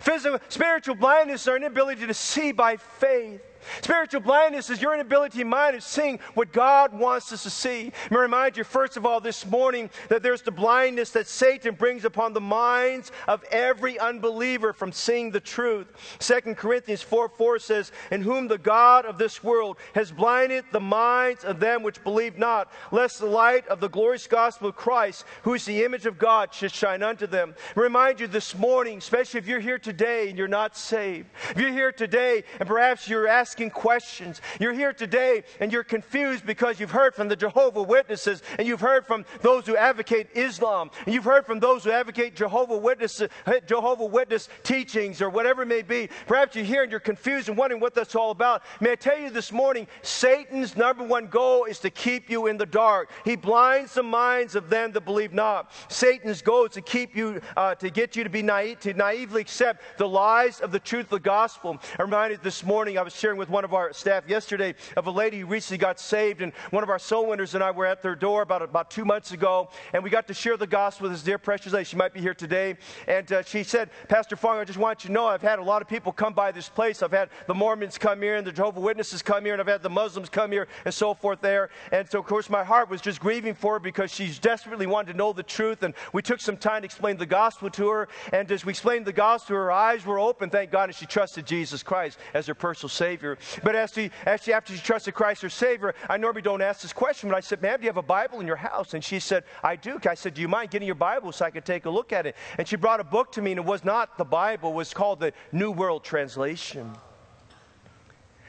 Physical, 0.00 0.38
spiritual 0.48 0.94
blindness 0.94 1.42
is 1.42 1.48
our 1.48 1.56
inability 1.56 2.06
to 2.06 2.14
see 2.14 2.52
by 2.52 2.76
faith. 2.76 3.40
Spiritual 3.82 4.20
blindness 4.20 4.70
is 4.70 4.80
your 4.80 4.94
inability 4.94 5.40
in 5.40 5.48
mind 5.48 5.76
of 5.76 5.82
seeing 5.82 6.18
what 6.34 6.52
God 6.52 6.92
wants 6.92 7.32
us 7.32 7.42
to 7.44 7.50
see. 7.50 7.92
Let 8.04 8.10
me 8.10 8.16
remind 8.18 8.56
you, 8.56 8.64
first 8.64 8.96
of 8.96 9.06
all, 9.06 9.20
this 9.20 9.46
morning 9.46 9.90
that 10.08 10.22
there's 10.22 10.42
the 10.42 10.50
blindness 10.50 11.10
that 11.10 11.28
Satan 11.28 11.74
brings 11.74 12.04
upon 12.04 12.32
the 12.32 12.40
minds 12.40 13.12
of 13.26 13.44
every 13.50 13.98
unbeliever 13.98 14.72
from 14.72 14.92
seeing 14.92 15.30
the 15.30 15.40
truth. 15.40 15.88
2 16.18 16.54
Corinthians 16.54 17.02
4 17.02 17.28
4 17.28 17.58
says, 17.58 17.92
In 18.10 18.22
whom 18.22 18.48
the 18.48 18.58
God 18.58 19.06
of 19.06 19.18
this 19.18 19.42
world 19.42 19.76
has 19.94 20.10
blinded 20.10 20.64
the 20.72 20.80
minds 20.80 21.44
of 21.44 21.60
them 21.60 21.82
which 21.82 22.02
believe 22.04 22.38
not, 22.38 22.72
lest 22.90 23.18
the 23.18 23.26
light 23.26 23.66
of 23.68 23.80
the 23.80 23.88
glorious 23.88 24.26
gospel 24.26 24.68
of 24.68 24.76
Christ, 24.76 25.24
who 25.42 25.54
is 25.54 25.64
the 25.64 25.84
image 25.84 26.06
of 26.06 26.18
God, 26.18 26.52
should 26.52 26.72
shine 26.72 27.02
unto 27.02 27.26
them. 27.26 27.54
I 27.76 27.80
remind 27.80 28.20
you 28.20 28.26
this 28.26 28.56
morning, 28.56 28.98
especially 28.98 29.38
if 29.38 29.46
you're 29.46 29.60
here 29.60 29.78
today 29.78 30.28
and 30.28 30.38
you're 30.38 30.48
not 30.48 30.76
saved, 30.76 31.28
if 31.50 31.58
you're 31.58 31.72
here 31.72 31.92
today 31.92 32.44
and 32.58 32.68
perhaps 32.68 33.08
you're 33.08 33.28
asking, 33.28 33.47
asking 33.48 33.70
questions. 33.70 34.42
You're 34.60 34.74
here 34.74 34.92
today 34.92 35.42
and 35.58 35.72
you're 35.72 35.82
confused 35.82 36.44
because 36.44 36.78
you've 36.78 36.90
heard 36.90 37.14
from 37.14 37.28
the 37.28 37.36
Jehovah 37.36 37.82
Witnesses 37.82 38.42
and 38.58 38.68
you've 38.68 38.82
heard 38.82 39.06
from 39.06 39.24
those 39.40 39.64
who 39.64 39.74
advocate 39.74 40.28
Islam 40.34 40.90
and 41.06 41.14
you've 41.14 41.24
heard 41.24 41.46
from 41.46 41.58
those 41.58 41.82
who 41.82 41.90
advocate 41.90 42.36
Jehovah 42.36 42.76
Witness, 42.76 43.22
Jehovah 43.66 44.04
Witness 44.04 44.50
teachings 44.64 45.22
or 45.22 45.30
whatever 45.30 45.62
it 45.62 45.66
may 45.66 45.80
be. 45.80 46.10
Perhaps 46.26 46.56
you're 46.56 46.64
here 46.66 46.82
and 46.82 46.90
you're 46.90 47.00
confused 47.00 47.48
and 47.48 47.56
wondering 47.56 47.80
what 47.80 47.94
that's 47.94 48.14
all 48.14 48.32
about. 48.32 48.64
May 48.82 48.92
I 48.92 48.96
tell 48.96 49.18
you 49.18 49.30
this 49.30 49.50
morning, 49.50 49.86
Satan's 50.02 50.76
number 50.76 51.04
one 51.04 51.28
goal 51.28 51.64
is 51.64 51.78
to 51.78 51.88
keep 51.88 52.28
you 52.28 52.48
in 52.48 52.58
the 52.58 52.66
dark. 52.66 53.10
He 53.24 53.34
blinds 53.34 53.94
the 53.94 54.02
minds 54.02 54.56
of 54.56 54.68
them 54.68 54.92
that 54.92 55.06
believe 55.06 55.32
not. 55.32 55.72
Satan's 55.88 56.42
goal 56.42 56.66
is 56.66 56.72
to 56.72 56.82
keep 56.82 57.16
you, 57.16 57.40
uh, 57.56 57.74
to 57.76 57.88
get 57.88 58.14
you 58.14 58.24
to 58.24 58.30
be 58.30 58.42
naive, 58.42 58.80
to 58.80 58.92
naively 58.92 59.40
accept 59.40 59.96
the 59.96 60.06
lies 60.06 60.60
of 60.60 60.70
the 60.70 60.78
truth 60.78 61.06
of 61.06 61.10
the 61.10 61.20
gospel. 61.20 61.78
I'm 61.98 62.04
reminded 62.04 62.42
this 62.42 62.62
morning, 62.62 62.98
I 62.98 63.02
was 63.02 63.14
sharing 63.14 63.37
with 63.38 63.48
one 63.48 63.64
of 63.64 63.72
our 63.72 63.92
staff 63.92 64.28
yesterday 64.28 64.74
of 64.96 65.06
a 65.06 65.10
lady 65.10 65.40
who 65.40 65.46
recently 65.46 65.78
got 65.78 65.98
saved, 65.98 66.42
and 66.42 66.52
one 66.70 66.82
of 66.82 66.90
our 66.90 66.98
soul 66.98 67.28
winners 67.28 67.54
and 67.54 67.64
I 67.64 67.70
were 67.70 67.86
at 67.86 68.02
their 68.02 68.14
door 68.14 68.42
about, 68.42 68.62
about 68.62 68.90
two 68.90 69.04
months 69.04 69.32
ago, 69.32 69.70
and 69.92 70.02
we 70.02 70.10
got 70.10 70.26
to 70.28 70.34
share 70.34 70.56
the 70.56 70.66
gospel 70.66 71.04
with 71.04 71.12
this 71.12 71.22
dear 71.22 71.38
precious 71.38 71.72
lady. 71.72 71.84
She 71.84 71.96
might 71.96 72.12
be 72.12 72.20
here 72.20 72.34
today. 72.34 72.76
And 73.06 73.30
uh, 73.32 73.42
she 73.42 73.62
said, 73.62 73.90
Pastor 74.08 74.36
Fong, 74.36 74.58
I 74.58 74.64
just 74.64 74.78
want 74.78 75.04
you 75.04 75.08
to 75.08 75.12
know 75.12 75.26
I've 75.26 75.42
had 75.42 75.58
a 75.58 75.62
lot 75.62 75.82
of 75.82 75.88
people 75.88 76.12
come 76.12 76.32
by 76.32 76.52
this 76.52 76.68
place. 76.68 77.02
I've 77.02 77.12
had 77.12 77.30
the 77.46 77.54
Mormons 77.54 77.98
come 77.98 78.22
here, 78.22 78.36
and 78.36 78.46
the 78.46 78.52
Jehovah 78.52 78.80
Witnesses 78.80 79.22
come 79.22 79.44
here, 79.44 79.54
and 79.54 79.60
I've 79.60 79.68
had 79.68 79.82
the 79.82 79.90
Muslims 79.90 80.28
come 80.28 80.50
here, 80.50 80.68
and 80.84 80.94
so 80.94 81.14
forth 81.14 81.40
there. 81.40 81.70
And 81.92 82.08
so, 82.08 82.18
of 82.18 82.26
course, 82.26 82.48
my 82.48 82.64
heart 82.64 82.88
was 82.88 83.00
just 83.00 83.20
grieving 83.20 83.54
for 83.54 83.74
her 83.74 83.78
because 83.78 84.10
she's 84.10 84.38
desperately 84.38 84.86
wanted 84.86 85.12
to 85.12 85.18
know 85.18 85.32
the 85.32 85.42
truth. 85.42 85.82
And 85.82 85.94
we 86.12 86.22
took 86.22 86.40
some 86.40 86.56
time 86.56 86.82
to 86.82 86.86
explain 86.86 87.16
the 87.18 87.26
gospel 87.26 87.68
to 87.70 87.88
her. 87.90 88.08
And 88.32 88.50
as 88.50 88.64
we 88.64 88.70
explained 88.70 89.04
the 89.04 89.12
gospel, 89.12 89.56
her 89.56 89.70
eyes 89.70 90.06
were 90.06 90.18
open, 90.18 90.48
thank 90.48 90.70
God, 90.70 90.88
and 90.88 90.94
she 90.94 91.04
trusted 91.04 91.44
Jesus 91.44 91.82
Christ 91.82 92.18
as 92.32 92.46
her 92.46 92.54
personal 92.54 92.88
Savior. 92.88 93.27
But 93.62 93.74
as 93.74 93.92
she, 93.92 94.10
as 94.24 94.42
she, 94.42 94.52
after 94.52 94.72
she 94.74 94.80
trusted 94.80 95.14
Christ 95.14 95.42
her 95.42 95.50
Savior, 95.50 95.94
I 96.08 96.16
normally 96.16 96.42
don't 96.42 96.62
ask 96.62 96.80
this 96.80 96.92
question, 96.92 97.28
but 97.28 97.36
I 97.36 97.40
said, 97.40 97.60
ma'am, 97.60 97.78
do 97.78 97.84
you 97.84 97.88
have 97.88 97.96
a 97.96 98.02
Bible 98.02 98.40
in 98.40 98.46
your 98.46 98.56
house? 98.56 98.94
And 98.94 99.02
she 99.02 99.20
said, 99.20 99.44
I 99.62 99.76
do. 99.76 99.98
I 100.08 100.14
said, 100.14 100.34
do 100.34 100.40
you 100.40 100.48
mind 100.48 100.70
getting 100.70 100.86
your 100.86 100.94
Bible 100.94 101.32
so 101.32 101.44
I 101.44 101.50
could 101.50 101.64
take 101.64 101.86
a 101.86 101.90
look 101.90 102.12
at 102.12 102.26
it? 102.26 102.36
And 102.56 102.66
she 102.66 102.76
brought 102.76 103.00
a 103.00 103.04
book 103.04 103.32
to 103.32 103.42
me, 103.42 103.52
and 103.52 103.58
it 103.58 103.64
was 103.66 103.84
not 103.84 104.16
the 104.16 104.24
Bible. 104.24 104.70
It 104.70 104.74
was 104.74 104.94
called 104.94 105.20
the 105.20 105.32
New 105.52 105.70
World 105.70 106.04
Translation. 106.04 106.80
And 106.80 106.96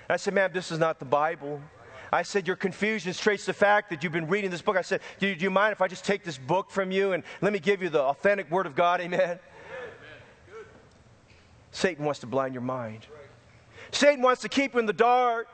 I 0.10 0.18
said, 0.18 0.34
ma'am, 0.34 0.52
this 0.54 0.72
is 0.72 0.80
not 0.80 1.00
the 1.00 1.06
Bible. 1.06 1.62
I 2.12 2.24
said, 2.24 2.48
Your 2.48 2.56
confusion 2.56 3.14
traces 3.14 3.46
the 3.46 3.54
fact 3.54 3.90
that 3.92 4.04
you've 4.04 4.14
been 4.14 4.28
reading 4.28 4.50
this 4.50 4.62
book. 4.62 4.78
I 4.78 4.82
said, 4.82 5.02
do 5.20 5.28
you, 5.28 5.36
do 5.36 5.44
you, 5.44 5.52
mind 5.52 5.74
if 5.74 5.82
I 5.82 5.88
just 5.88 6.04
take 6.06 6.24
this 6.24 6.38
book 6.38 6.72
from 6.72 6.92
you 6.92 7.14
and 7.14 7.24
let 7.42 7.54
me 7.54 7.60
give 7.60 7.84
you 7.84 7.90
the 7.90 8.02
authentic 8.02 8.50
Word 8.50 8.66
of 8.66 8.76
God? 8.76 9.02
Amen. 9.02 9.20
Amen. 9.22 9.40
Satan 11.72 12.06
wants 12.06 12.20
to 12.22 12.28
blind 12.28 12.54
your 12.54 12.64
mind. 12.64 13.06
Satan 13.92 14.22
wants 14.22 14.42
to 14.42 14.50
keep 14.50 14.74
you 14.74 14.80
in 14.80 14.86
the 14.86 14.94
dark. 14.94 15.48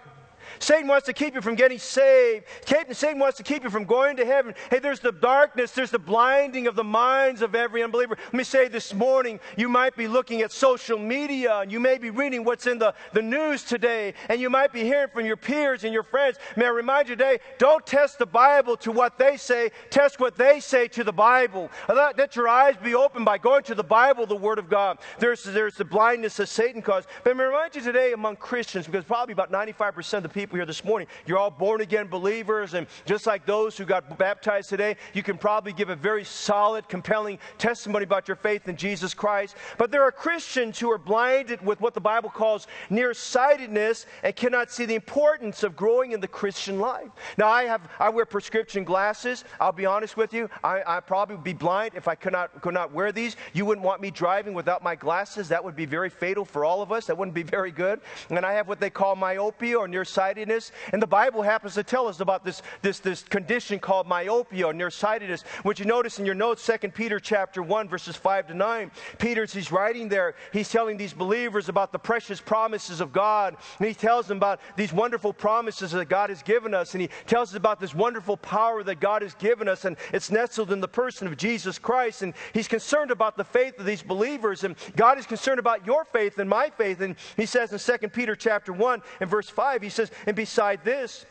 Satan 0.59 0.87
wants 0.87 1.05
to 1.05 1.13
keep 1.13 1.35
you 1.35 1.41
from 1.41 1.55
getting 1.55 1.79
saved. 1.79 2.45
Satan 2.65 3.19
wants 3.19 3.37
to 3.37 3.43
keep 3.43 3.63
you 3.63 3.69
from 3.69 3.85
going 3.85 4.17
to 4.17 4.25
heaven. 4.25 4.53
Hey, 4.69 4.79
there's 4.79 4.99
the 4.99 5.11
darkness, 5.11 5.71
there's 5.71 5.91
the 5.91 5.99
blinding 5.99 6.67
of 6.67 6.75
the 6.75 6.83
minds 6.83 7.41
of 7.41 7.55
every 7.55 7.83
unbeliever. 7.83 8.17
Let 8.25 8.33
me 8.33 8.43
say 8.43 8.67
this 8.67 8.93
morning, 8.93 9.39
you 9.57 9.69
might 9.69 9.95
be 9.95 10.07
looking 10.07 10.41
at 10.41 10.51
social 10.51 10.97
media 10.97 11.59
and 11.59 11.71
you 11.71 11.79
may 11.79 11.97
be 11.97 12.09
reading 12.09 12.43
what's 12.43 12.67
in 12.67 12.79
the, 12.79 12.93
the 13.13 13.21
news 13.21 13.63
today, 13.63 14.13
and 14.29 14.39
you 14.39 14.49
might 14.49 14.71
be 14.71 14.83
hearing 14.83 15.09
from 15.09 15.25
your 15.25 15.37
peers 15.37 15.83
and 15.83 15.93
your 15.93 16.03
friends. 16.03 16.37
May 16.55 16.65
I 16.65 16.69
remind 16.69 17.09
you 17.09 17.15
today, 17.15 17.39
don't 17.57 17.85
test 17.85 18.19
the 18.19 18.25
Bible 18.25 18.77
to 18.77 18.91
what 18.91 19.17
they 19.17 19.37
say, 19.37 19.71
test 19.89 20.19
what 20.19 20.35
they 20.35 20.59
say 20.59 20.87
to 20.89 21.03
the 21.03 21.13
Bible. 21.13 21.69
Let, 21.87 22.17
let 22.17 22.35
your 22.35 22.47
eyes 22.47 22.75
be 22.81 22.95
opened 22.95 23.25
by 23.25 23.37
going 23.37 23.63
to 23.63 23.75
the 23.75 23.83
Bible, 23.83 24.25
the 24.25 24.35
Word 24.35 24.59
of 24.59 24.69
God. 24.69 24.99
There's, 25.19 25.43
there's 25.43 25.75
the 25.75 25.85
blindness 25.85 26.37
that 26.37 26.47
Satan 26.47 26.81
caused. 26.81 27.07
But 27.23 27.35
may 27.35 27.43
I 27.43 27.47
remind 27.47 27.75
you 27.75 27.81
today 27.81 28.13
among 28.13 28.37
Christians, 28.37 28.85
because 28.85 29.05
probably 29.05 29.33
about 29.33 29.51
95% 29.51 30.13
of 30.17 30.23
the 30.23 30.29
people 30.35 30.57
here 30.57 30.65
this 30.65 30.83
morning, 30.83 31.07
you're 31.25 31.37
all 31.37 31.49
born 31.49 31.79
again 31.79 32.07
believers, 32.07 32.73
and 32.73 32.87
just 33.05 33.25
like 33.25 33.45
those 33.45 33.77
who 33.77 33.85
got 33.85 34.17
baptized 34.17 34.67
today, 34.67 34.97
you 35.13 35.23
can 35.23 35.37
probably 35.37 35.71
give 35.71 35.89
a 35.89 35.95
very 35.95 36.25
solid, 36.25 36.89
compelling 36.89 37.39
testimony 37.57 38.03
about 38.03 38.27
your 38.27 38.35
faith 38.35 38.67
in 38.67 38.75
Jesus 38.75 39.13
Christ. 39.13 39.55
But 39.77 39.91
there 39.91 40.03
are 40.03 40.11
Christians 40.11 40.77
who 40.77 40.91
are 40.91 40.97
blinded 40.97 41.65
with 41.65 41.79
what 41.79 41.93
the 41.93 42.01
Bible 42.01 42.29
calls 42.29 42.67
nearsightedness 42.89 44.07
and 44.23 44.35
cannot 44.35 44.69
see 44.69 44.83
the 44.83 44.95
importance 44.95 45.63
of 45.63 45.73
growing 45.77 46.11
in 46.11 46.19
the 46.19 46.27
Christian 46.27 46.79
life. 46.79 47.09
Now, 47.37 47.47
I 47.47 47.63
have 47.63 47.89
I 47.97 48.09
wear 48.09 48.25
prescription 48.25 48.83
glasses. 48.83 49.45
I'll 49.61 49.71
be 49.71 49.85
honest 49.85 50.17
with 50.17 50.33
you, 50.33 50.49
I, 50.65 50.83
I 50.85 50.99
probably 50.99 51.37
would 51.37 51.45
be 51.45 51.53
blind 51.53 51.93
if 51.95 52.09
I 52.09 52.15
could 52.15 52.33
not 52.33 52.61
could 52.61 52.73
not 52.73 52.91
wear 52.91 53.13
these. 53.13 53.37
You 53.53 53.63
wouldn't 53.63 53.85
want 53.85 54.01
me 54.01 54.11
driving 54.11 54.53
without 54.53 54.83
my 54.83 54.95
glasses. 54.95 55.47
That 55.47 55.63
would 55.63 55.77
be 55.77 55.85
very 55.85 56.09
fatal 56.09 56.43
for 56.43 56.65
all 56.65 56.81
of 56.81 56.91
us. 56.91 57.05
That 57.05 57.17
wouldn't 57.17 57.35
be 57.35 57.43
very 57.43 57.71
good. 57.71 58.01
And 58.29 58.45
I 58.45 58.51
have 58.51 58.67
what 58.67 58.81
they 58.81 58.89
call 58.89 59.15
myopia 59.15 59.77
or 59.77 59.87
nearsightedness 59.87 60.24
nearsightedness. 60.25 60.71
And 60.91 61.01
the 61.01 61.07
Bible 61.07 61.41
happens 61.41 61.75
to 61.75 61.83
tell 61.83 62.07
us 62.07 62.19
about 62.19 62.43
this, 62.43 62.61
this, 62.81 62.99
this 62.99 63.23
condition 63.23 63.79
called 63.79 64.07
myopia 64.07 64.71
nearsightedness, 64.73 65.43
which 65.63 65.79
you 65.79 65.85
notice 65.85 66.19
in 66.19 66.25
your 66.25 66.35
notes, 66.35 66.65
2 66.65 66.89
Peter 66.89 67.19
chapter 67.19 67.61
1, 67.61 67.87
verses 67.87 68.15
5 68.15 68.47
to 68.47 68.53
9. 68.53 68.91
Peter's 69.19 69.53
he's 69.53 69.71
writing 69.71 70.09
there, 70.09 70.35
he's 70.51 70.69
telling 70.69 70.97
these 70.97 71.13
believers 71.13 71.69
about 71.69 71.91
the 71.91 71.99
precious 71.99 72.41
promises 72.41 73.01
of 73.01 73.13
God. 73.13 73.55
And 73.79 73.87
he 73.87 73.93
tells 73.93 74.27
them 74.27 74.37
about 74.37 74.59
these 74.75 74.91
wonderful 74.91 75.33
promises 75.33 75.91
that 75.91 76.09
God 76.09 76.29
has 76.29 76.41
given 76.41 76.73
us. 76.73 76.93
And 76.93 77.01
he 77.01 77.09
tells 77.27 77.49
us 77.49 77.55
about 77.55 77.79
this 77.79 77.93
wonderful 77.93 78.37
power 78.37 78.83
that 78.83 78.99
God 78.99 79.21
has 79.21 79.35
given 79.35 79.67
us. 79.67 79.85
And 79.85 79.97
it's 80.11 80.31
nestled 80.31 80.71
in 80.71 80.81
the 80.81 80.87
person 80.87 81.27
of 81.27 81.37
Jesus 81.37 81.77
Christ. 81.77 82.21
And 82.21 82.33
he's 82.53 82.67
concerned 82.67 83.11
about 83.11 83.37
the 83.37 83.43
faith 83.43 83.79
of 83.79 83.85
these 83.85 84.01
believers. 84.01 84.63
And 84.63 84.75
God 84.95 85.17
is 85.17 85.25
concerned 85.25 85.59
about 85.59 85.85
your 85.85 86.05
faith 86.05 86.39
and 86.39 86.49
my 86.49 86.69
faith. 86.69 87.01
And 87.01 87.15
he 87.37 87.45
says 87.45 87.71
in 87.71 87.99
2 87.99 88.09
Peter 88.09 88.35
chapter 88.35 88.73
1 88.73 89.01
and 89.19 89.29
verse 89.29 89.49
5, 89.49 89.81
he 89.81 89.89
says, 89.89 90.11
and 90.25 90.35
beside 90.35 90.83
this, 90.83 91.25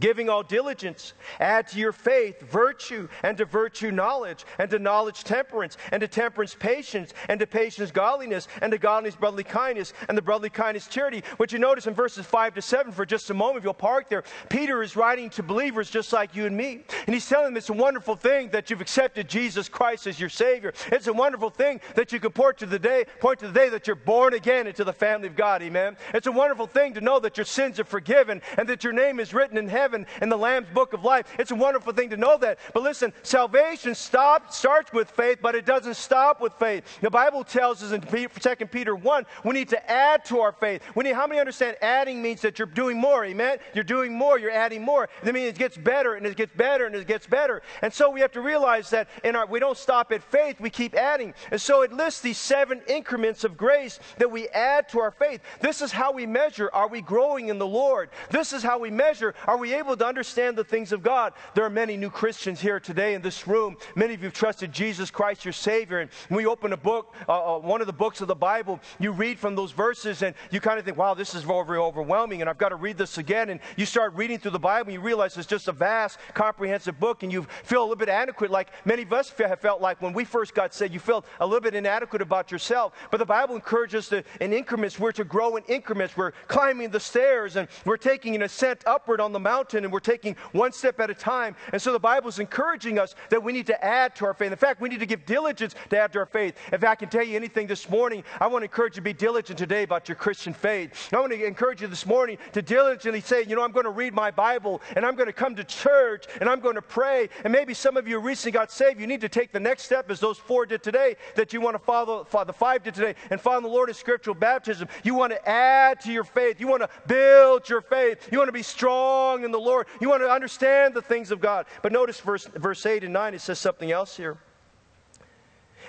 Giving 0.00 0.28
all 0.28 0.42
diligence, 0.42 1.14
add 1.40 1.68
to 1.68 1.78
your 1.78 1.92
faith 1.92 2.40
virtue, 2.40 3.08
and 3.22 3.36
to 3.38 3.44
virtue 3.44 3.90
knowledge, 3.90 4.44
and 4.58 4.70
to 4.70 4.78
knowledge 4.78 5.24
temperance, 5.24 5.76
and 5.92 6.00
to 6.00 6.08
temperance 6.08 6.54
patience, 6.54 7.14
and 7.28 7.40
to 7.40 7.46
patience 7.46 7.90
godliness, 7.90 8.48
and 8.60 8.72
to 8.72 8.78
godliness 8.78 9.16
brotherly 9.16 9.44
kindness, 9.44 9.92
and 10.08 10.16
the 10.16 10.22
brotherly 10.22 10.50
kindness 10.50 10.86
charity. 10.86 11.22
What 11.38 11.52
you 11.52 11.58
notice 11.58 11.86
in 11.86 11.94
verses 11.94 12.26
5 12.26 12.54
to 12.54 12.62
7 12.62 12.92
for 12.92 13.06
just 13.06 13.30
a 13.30 13.34
moment, 13.34 13.58
if 13.58 13.64
you'll 13.64 13.74
park 13.74 14.08
there, 14.08 14.24
Peter 14.48 14.82
is 14.82 14.96
writing 14.96 15.30
to 15.30 15.42
believers 15.42 15.90
just 15.90 16.12
like 16.12 16.34
you 16.34 16.46
and 16.46 16.56
me. 16.56 16.84
And 17.06 17.14
he's 17.14 17.28
telling 17.28 17.46
them 17.46 17.56
it's 17.56 17.70
a 17.70 17.74
wonderful 17.74 18.16
thing 18.16 18.50
that 18.50 18.68
you've 18.68 18.80
accepted 18.80 19.28
Jesus 19.28 19.68
Christ 19.68 20.06
as 20.06 20.20
your 20.20 20.28
Savior. 20.28 20.72
It's 20.92 21.06
a 21.06 21.12
wonderful 21.12 21.50
thing 21.50 21.80
that 21.94 22.12
you 22.12 22.20
can 22.20 22.32
point 22.32 22.58
to 22.58 22.66
the 22.66 22.78
day, 22.78 23.06
point 23.20 23.38
to 23.40 23.48
the 23.48 23.52
day 23.52 23.68
that 23.70 23.86
you're 23.86 23.96
born 23.96 24.34
again 24.34 24.66
into 24.66 24.84
the 24.84 24.92
family 24.92 25.28
of 25.28 25.36
God. 25.36 25.62
Amen. 25.62 25.96
It's 26.12 26.26
a 26.26 26.32
wonderful 26.32 26.66
thing 26.66 26.94
to 26.94 27.00
know 27.00 27.18
that 27.20 27.36
your 27.36 27.46
sins 27.46 27.80
are 27.80 27.84
forgiven 27.84 28.42
and 28.58 28.68
that 28.68 28.84
your 28.84 28.92
name 28.92 29.20
is 29.20 29.32
written 29.32 29.56
in 29.56 29.68
heaven 29.68 29.85
heaven 29.86 30.04
in 30.20 30.28
the 30.28 30.36
Lamb's 30.36 30.66
book 30.74 30.94
of 30.94 31.04
life. 31.04 31.26
It's 31.38 31.52
a 31.52 31.54
wonderful 31.54 31.92
thing 31.92 32.10
to 32.10 32.16
know 32.16 32.36
that. 32.38 32.58
But 32.74 32.82
listen, 32.82 33.12
salvation 33.22 33.94
stop, 33.94 34.52
starts 34.52 34.92
with 34.92 35.08
faith, 35.08 35.38
but 35.40 35.54
it 35.54 35.64
doesn't 35.64 35.94
stop 35.94 36.40
with 36.40 36.52
faith. 36.54 36.82
The 37.02 37.10
Bible 37.10 37.44
tells 37.44 37.84
us 37.84 37.92
in 37.92 38.00
2 38.00 38.66
Peter 38.66 38.96
1, 38.96 39.26
we 39.44 39.54
need 39.54 39.68
to 39.68 39.90
add 39.90 40.24
to 40.24 40.40
our 40.40 40.50
faith. 40.50 40.82
We 40.96 41.04
need, 41.04 41.14
how 41.14 41.28
many 41.28 41.38
understand 41.38 41.76
adding 41.82 42.20
means 42.20 42.40
that 42.40 42.58
you're 42.58 42.66
doing 42.66 42.98
more? 42.98 43.24
Amen? 43.24 43.58
You're 43.74 43.84
doing 43.84 44.12
more, 44.12 44.40
you're 44.40 44.50
adding 44.50 44.82
more. 44.82 45.08
That 45.22 45.32
means 45.32 45.50
it 45.50 45.58
gets 45.58 45.76
better 45.76 46.14
and 46.14 46.26
it 46.26 46.36
gets 46.36 46.52
better 46.56 46.86
and 46.86 46.96
it 46.96 47.06
gets 47.06 47.28
better. 47.28 47.62
And 47.80 47.94
so 47.94 48.10
we 48.10 48.20
have 48.22 48.32
to 48.32 48.40
realize 48.40 48.90
that 48.90 49.08
in 49.22 49.36
our 49.36 49.46
we 49.46 49.60
don't 49.60 49.78
stop 49.78 50.10
at 50.10 50.24
faith, 50.24 50.58
we 50.58 50.68
keep 50.68 50.96
adding. 50.96 51.32
And 51.52 51.60
so 51.60 51.82
it 51.82 51.92
lists 51.92 52.22
these 52.22 52.38
seven 52.38 52.82
increments 52.88 53.44
of 53.44 53.56
grace 53.56 54.00
that 54.18 54.32
we 54.32 54.48
add 54.48 54.88
to 54.88 54.98
our 54.98 55.12
faith. 55.12 55.42
This 55.60 55.80
is 55.80 55.92
how 55.92 56.10
we 56.10 56.26
measure 56.26 56.70
are 56.72 56.88
we 56.88 57.02
growing 57.02 57.50
in 57.50 57.58
the 57.58 57.66
Lord? 57.66 58.10
This 58.30 58.52
is 58.52 58.64
how 58.64 58.80
we 58.80 58.90
measure 58.90 59.36
are 59.46 59.56
we 59.56 59.75
able 59.76 59.96
to 59.96 60.06
understand 60.06 60.56
the 60.56 60.64
things 60.64 60.92
of 60.92 61.02
God? 61.02 61.32
There 61.54 61.64
are 61.64 61.70
many 61.70 61.96
new 61.96 62.10
Christians 62.10 62.60
here 62.60 62.80
today 62.80 63.14
in 63.14 63.22
this 63.22 63.46
room. 63.46 63.76
Many 63.94 64.14
of 64.14 64.20
you 64.20 64.26
have 64.26 64.34
trusted 64.34 64.72
Jesus 64.72 65.10
Christ 65.10 65.44
your 65.44 65.52
Savior. 65.52 66.00
And 66.00 66.10
when 66.28 66.38
we 66.38 66.46
open 66.46 66.72
a 66.72 66.76
book, 66.76 67.14
uh, 67.28 67.56
uh, 67.56 67.58
one 67.58 67.80
of 67.80 67.86
the 67.86 67.92
books 67.92 68.20
of 68.20 68.28
the 68.28 68.34
Bible, 68.34 68.80
you 68.98 69.12
read 69.12 69.38
from 69.38 69.54
those 69.54 69.72
verses 69.72 70.22
and 70.22 70.34
you 70.50 70.60
kind 70.60 70.78
of 70.78 70.84
think, 70.84 70.96
wow, 70.96 71.14
this 71.14 71.34
is 71.34 71.42
very 71.42 71.78
overwhelming 71.78 72.40
and 72.40 72.48
I've 72.48 72.58
got 72.58 72.70
to 72.70 72.76
read 72.76 72.96
this 72.96 73.18
again. 73.18 73.50
And 73.50 73.60
you 73.76 73.86
start 73.86 74.14
reading 74.14 74.38
through 74.38 74.52
the 74.52 74.58
Bible 74.58 74.88
and 74.88 74.94
you 74.94 75.00
realize 75.00 75.36
it's 75.36 75.46
just 75.46 75.68
a 75.68 75.72
vast, 75.72 76.18
comprehensive 76.34 76.98
book 76.98 77.22
and 77.22 77.30
you 77.30 77.46
feel 77.64 77.80
a 77.80 77.84
little 77.84 77.96
bit 77.96 78.08
inadequate, 78.08 78.50
like 78.50 78.70
many 78.84 79.02
of 79.02 79.12
us 79.12 79.30
have 79.38 79.60
felt 79.60 79.80
like 79.80 80.00
when 80.00 80.12
we 80.12 80.24
first 80.24 80.54
got 80.54 80.72
saved, 80.72 80.94
you 80.94 81.00
felt 81.00 81.26
a 81.40 81.46
little 81.46 81.60
bit 81.60 81.74
inadequate 81.74 82.22
about 82.22 82.50
yourself. 82.50 82.94
But 83.10 83.18
the 83.18 83.26
Bible 83.26 83.54
encourages 83.54 84.12
us 84.12 84.22
in 84.40 84.52
increments, 84.52 84.98
we're 84.98 85.12
to 85.12 85.24
grow 85.24 85.56
in 85.56 85.64
increments. 85.64 86.16
We're 86.16 86.32
climbing 86.48 86.90
the 86.90 87.00
stairs 87.00 87.56
and 87.56 87.68
we're 87.84 87.96
taking 87.96 88.34
an 88.34 88.42
ascent 88.42 88.82
upward 88.86 89.20
on 89.20 89.32
the 89.32 89.40
mountain 89.40 89.65
and 89.74 89.92
we're 89.92 90.00
taking 90.00 90.36
one 90.52 90.72
step 90.72 91.00
at 91.00 91.10
a 91.10 91.14
time. 91.14 91.56
And 91.72 91.80
so 91.80 91.92
the 91.92 91.98
Bible 91.98 92.28
is 92.28 92.38
encouraging 92.38 92.98
us 92.98 93.14
that 93.30 93.42
we 93.42 93.52
need 93.52 93.66
to 93.66 93.84
add 93.84 94.14
to 94.16 94.26
our 94.26 94.34
faith. 94.34 94.52
In 94.52 94.58
fact, 94.58 94.80
we 94.80 94.88
need 94.88 95.00
to 95.00 95.06
give 95.06 95.26
diligence 95.26 95.74
to 95.90 95.98
add 95.98 96.12
to 96.12 96.20
our 96.20 96.26
faith. 96.26 96.56
If 96.72 96.84
I 96.84 96.94
can 96.94 97.08
tell 97.08 97.24
you 97.24 97.36
anything 97.36 97.66
this 97.66 97.88
morning, 97.88 98.24
I 98.40 98.46
want 98.46 98.62
to 98.62 98.66
encourage 98.66 98.94
you 98.94 99.00
to 99.00 99.02
be 99.02 99.12
diligent 99.12 99.58
today 99.58 99.82
about 99.82 100.08
your 100.08 100.16
Christian 100.16 100.52
faith. 100.52 101.08
I 101.12 101.20
want 101.20 101.32
to 101.32 101.44
encourage 101.44 101.82
you 101.82 101.88
this 101.88 102.06
morning 102.06 102.38
to 102.52 102.62
diligently 102.62 103.20
say, 103.20 103.44
you 103.44 103.56
know, 103.56 103.62
I'm 103.62 103.72
going 103.72 103.84
to 103.84 103.90
read 103.90 104.14
my 104.14 104.30
Bible 104.30 104.80
and 104.94 105.04
I'm 105.04 105.14
going 105.14 105.26
to 105.26 105.32
come 105.32 105.56
to 105.56 105.64
church 105.64 106.26
and 106.40 106.48
I'm 106.48 106.60
going 106.60 106.74
to 106.74 106.82
pray. 106.82 107.28
And 107.44 107.52
maybe 107.52 107.74
some 107.74 107.96
of 107.96 108.06
you 108.06 108.18
recently 108.18 108.52
got 108.52 108.70
saved. 108.70 109.00
You 109.00 109.06
need 109.06 109.20
to 109.22 109.28
take 109.28 109.52
the 109.52 109.60
next 109.60 109.84
step 109.84 110.10
as 110.10 110.20
those 110.20 110.38
four 110.38 110.66
did 110.66 110.82
today 110.82 111.16
that 111.34 111.52
you 111.52 111.60
want 111.60 111.74
to 111.74 111.78
follow, 111.78 112.24
follow 112.24 112.44
the 112.44 112.52
five 112.52 112.82
did 112.82 112.94
today 112.94 113.14
and 113.30 113.40
follow 113.40 113.60
the 113.60 113.68
Lord 113.68 113.88
in 113.88 113.94
scriptural 113.94 114.34
baptism. 114.34 114.88
You 115.02 115.14
want 115.14 115.32
to 115.32 115.48
add 115.48 116.00
to 116.02 116.12
your 116.12 116.24
faith. 116.24 116.60
You 116.60 116.68
want 116.68 116.82
to 116.82 116.88
build 117.06 117.68
your 117.68 117.80
faith. 117.80 118.28
You 118.30 118.38
want 118.38 118.48
to 118.48 118.52
be 118.52 118.62
strong 118.62 119.44
in 119.44 119.50
the 119.50 119.55
Lord. 119.58 119.86
You 120.00 120.08
want 120.08 120.22
to 120.22 120.30
understand 120.30 120.94
the 120.94 121.02
things 121.02 121.30
of 121.30 121.40
God. 121.40 121.66
But 121.82 121.92
notice 121.92 122.20
verse, 122.20 122.46
verse 122.46 122.84
8 122.84 123.04
and 123.04 123.12
9, 123.12 123.34
it 123.34 123.40
says 123.40 123.58
something 123.58 123.90
else 123.90 124.16
here. 124.16 124.38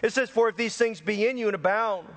It 0.02 0.14
says, 0.14 0.30
For 0.30 0.50
if 0.50 0.56
these 0.56 0.78
things 0.78 1.02
be 1.02 1.28
in 1.28 1.38
you 1.38 1.48
and 1.48 1.56
abound, 1.56 2.08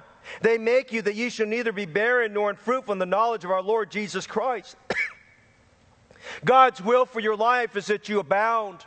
they 0.43 0.59
make 0.59 0.93
you 0.93 1.03
that 1.03 1.15
ye 1.15 1.31
shall 1.31 1.47
neither 1.47 1.73
be 1.73 1.87
barren 1.87 2.33
nor 2.33 2.51
unfruitful 2.51 2.93
in 2.93 2.99
the 2.99 3.07
knowledge 3.07 3.45
of 3.45 3.51
our 3.51 3.63
Lord 3.63 3.91
Jesus 3.91 4.27
Christ. 4.27 4.77
God's 6.45 6.83
will 6.83 7.07
for 7.07 7.21
your 7.21 7.37
life 7.37 7.77
is 7.77 7.87
that 7.87 8.09
you 8.09 8.21
abound 8.21 8.85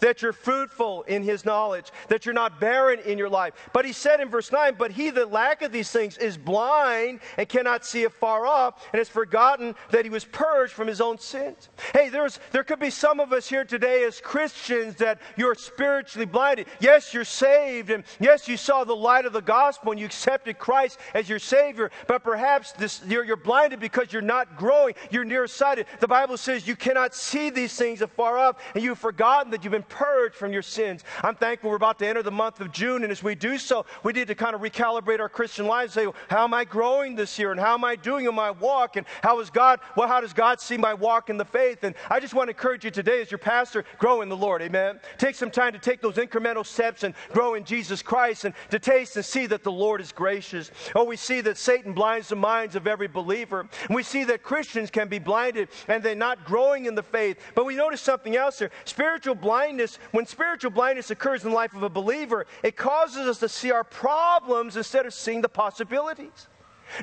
that 0.00 0.22
you're 0.22 0.32
fruitful 0.32 1.02
in 1.02 1.22
his 1.22 1.44
knowledge, 1.44 1.90
that 2.08 2.24
you're 2.26 2.34
not 2.34 2.60
barren 2.60 3.00
in 3.00 3.18
your 3.18 3.28
life. 3.28 3.54
But 3.72 3.84
he 3.84 3.92
said 3.92 4.20
in 4.20 4.28
verse 4.28 4.52
9, 4.52 4.76
But 4.78 4.92
he 4.92 5.10
that 5.10 5.32
lacketh 5.32 5.72
these 5.72 5.90
things 5.90 6.18
is 6.18 6.36
blind 6.36 7.20
and 7.36 7.48
cannot 7.48 7.84
see 7.84 8.04
afar 8.04 8.46
off, 8.46 8.86
and 8.92 8.98
has 8.98 9.08
forgotten 9.08 9.74
that 9.90 10.04
he 10.04 10.10
was 10.10 10.24
purged 10.24 10.72
from 10.72 10.88
his 10.88 11.00
own 11.00 11.18
sins. 11.18 11.68
Hey, 11.92 12.08
there's, 12.08 12.38
there 12.52 12.64
could 12.64 12.80
be 12.80 12.90
some 12.90 13.20
of 13.20 13.32
us 13.32 13.48
here 13.48 13.64
today 13.64 14.04
as 14.04 14.20
Christians 14.20 14.96
that 14.96 15.20
you're 15.36 15.54
spiritually 15.54 16.26
blinded. 16.26 16.66
Yes, 16.80 17.12
you're 17.14 17.24
saved, 17.24 17.90
and 17.90 18.04
yes, 18.20 18.48
you 18.48 18.56
saw 18.56 18.84
the 18.84 18.96
light 18.96 19.26
of 19.26 19.32
the 19.32 19.42
gospel 19.42 19.92
and 19.92 20.00
you 20.00 20.06
accepted 20.06 20.58
Christ 20.58 20.98
as 21.14 21.28
your 21.28 21.38
Savior, 21.38 21.90
but 22.06 22.22
perhaps 22.22 22.72
this, 22.72 23.02
you're, 23.06 23.24
you're 23.24 23.36
blinded 23.36 23.80
because 23.80 24.12
you're 24.12 24.22
not 24.22 24.56
growing. 24.56 24.94
You're 25.10 25.24
nearsighted. 25.24 25.86
The 26.00 26.08
Bible 26.08 26.36
says 26.36 26.66
you 26.66 26.76
cannot 26.76 27.14
see 27.14 27.50
these 27.50 27.74
things 27.74 28.02
afar 28.02 28.38
off, 28.38 28.56
and 28.74 28.82
you've 28.82 28.98
forgotten 28.98 29.50
that 29.52 29.64
you've 29.64 29.72
been 29.72 29.77
purged 29.82 30.34
from 30.34 30.52
your 30.52 30.62
sins. 30.62 31.04
I'm 31.22 31.34
thankful 31.34 31.70
we're 31.70 31.76
about 31.76 31.98
to 32.00 32.06
enter 32.06 32.22
the 32.22 32.30
month 32.30 32.60
of 32.60 32.72
June, 32.72 33.02
and 33.02 33.12
as 33.12 33.22
we 33.22 33.34
do 33.34 33.58
so, 33.58 33.86
we 34.02 34.12
need 34.12 34.28
to 34.28 34.34
kind 34.34 34.54
of 34.54 34.60
recalibrate 34.60 35.20
our 35.20 35.28
Christian 35.28 35.66
lives. 35.66 35.94
Say, 35.94 36.06
how 36.28 36.44
am 36.44 36.54
I 36.54 36.64
growing 36.64 37.14
this 37.14 37.38
year, 37.38 37.50
and 37.52 37.60
how 37.60 37.74
am 37.74 37.84
I 37.84 37.96
doing 37.96 38.26
in 38.26 38.34
my 38.34 38.50
walk, 38.50 38.96
and 38.96 39.06
how 39.22 39.40
is 39.40 39.50
God? 39.50 39.80
Well, 39.96 40.08
how 40.08 40.20
does 40.20 40.32
God 40.32 40.60
see 40.60 40.76
my 40.76 40.94
walk 40.94 41.30
in 41.30 41.36
the 41.36 41.44
faith? 41.44 41.84
And 41.84 41.94
I 42.10 42.20
just 42.20 42.34
want 42.34 42.48
to 42.48 42.52
encourage 42.52 42.84
you 42.84 42.90
today, 42.90 43.20
as 43.20 43.30
your 43.30 43.38
pastor, 43.38 43.84
grow 43.98 44.22
in 44.22 44.28
the 44.28 44.36
Lord. 44.36 44.62
Amen. 44.62 45.00
Take 45.18 45.34
some 45.34 45.50
time 45.50 45.72
to 45.72 45.78
take 45.78 46.00
those 46.00 46.16
incremental 46.16 46.64
steps 46.64 47.04
and 47.04 47.14
grow 47.32 47.54
in 47.54 47.64
Jesus 47.64 48.02
Christ, 48.02 48.44
and 48.44 48.54
to 48.70 48.78
taste 48.78 49.16
and 49.16 49.24
see 49.24 49.46
that 49.46 49.62
the 49.62 49.72
Lord 49.72 50.00
is 50.00 50.12
gracious. 50.12 50.70
Oh, 50.94 51.04
we 51.04 51.16
see 51.16 51.40
that 51.42 51.58
Satan 51.58 51.92
blinds 51.92 52.28
the 52.28 52.36
minds 52.36 52.74
of 52.74 52.86
every 52.86 53.08
believer. 53.08 53.68
We 53.90 54.02
see 54.02 54.24
that 54.24 54.42
Christians 54.42 54.90
can 54.90 55.08
be 55.08 55.18
blinded 55.18 55.68
and 55.86 56.02
they're 56.02 56.14
not 56.14 56.44
growing 56.44 56.86
in 56.86 56.94
the 56.94 57.02
faith. 57.02 57.38
But 57.54 57.66
we 57.66 57.74
notice 57.74 58.00
something 58.00 58.36
else 58.36 58.58
here. 58.58 58.70
Spiritual 58.84 59.34
blindness 59.34 59.67
blindness, 59.68 59.98
when 60.12 60.24
spiritual 60.24 60.70
blindness 60.70 61.10
occurs 61.10 61.44
in 61.44 61.50
the 61.50 61.54
life 61.54 61.74
of 61.74 61.82
a 61.82 61.90
believer, 61.90 62.46
it 62.62 62.74
causes 62.74 63.28
us 63.28 63.38
to 63.38 63.48
see 63.50 63.70
our 63.70 63.84
problems 63.84 64.78
instead 64.78 65.04
of 65.04 65.12
seeing 65.12 65.42
the 65.42 65.48
possibilities. 65.48 66.48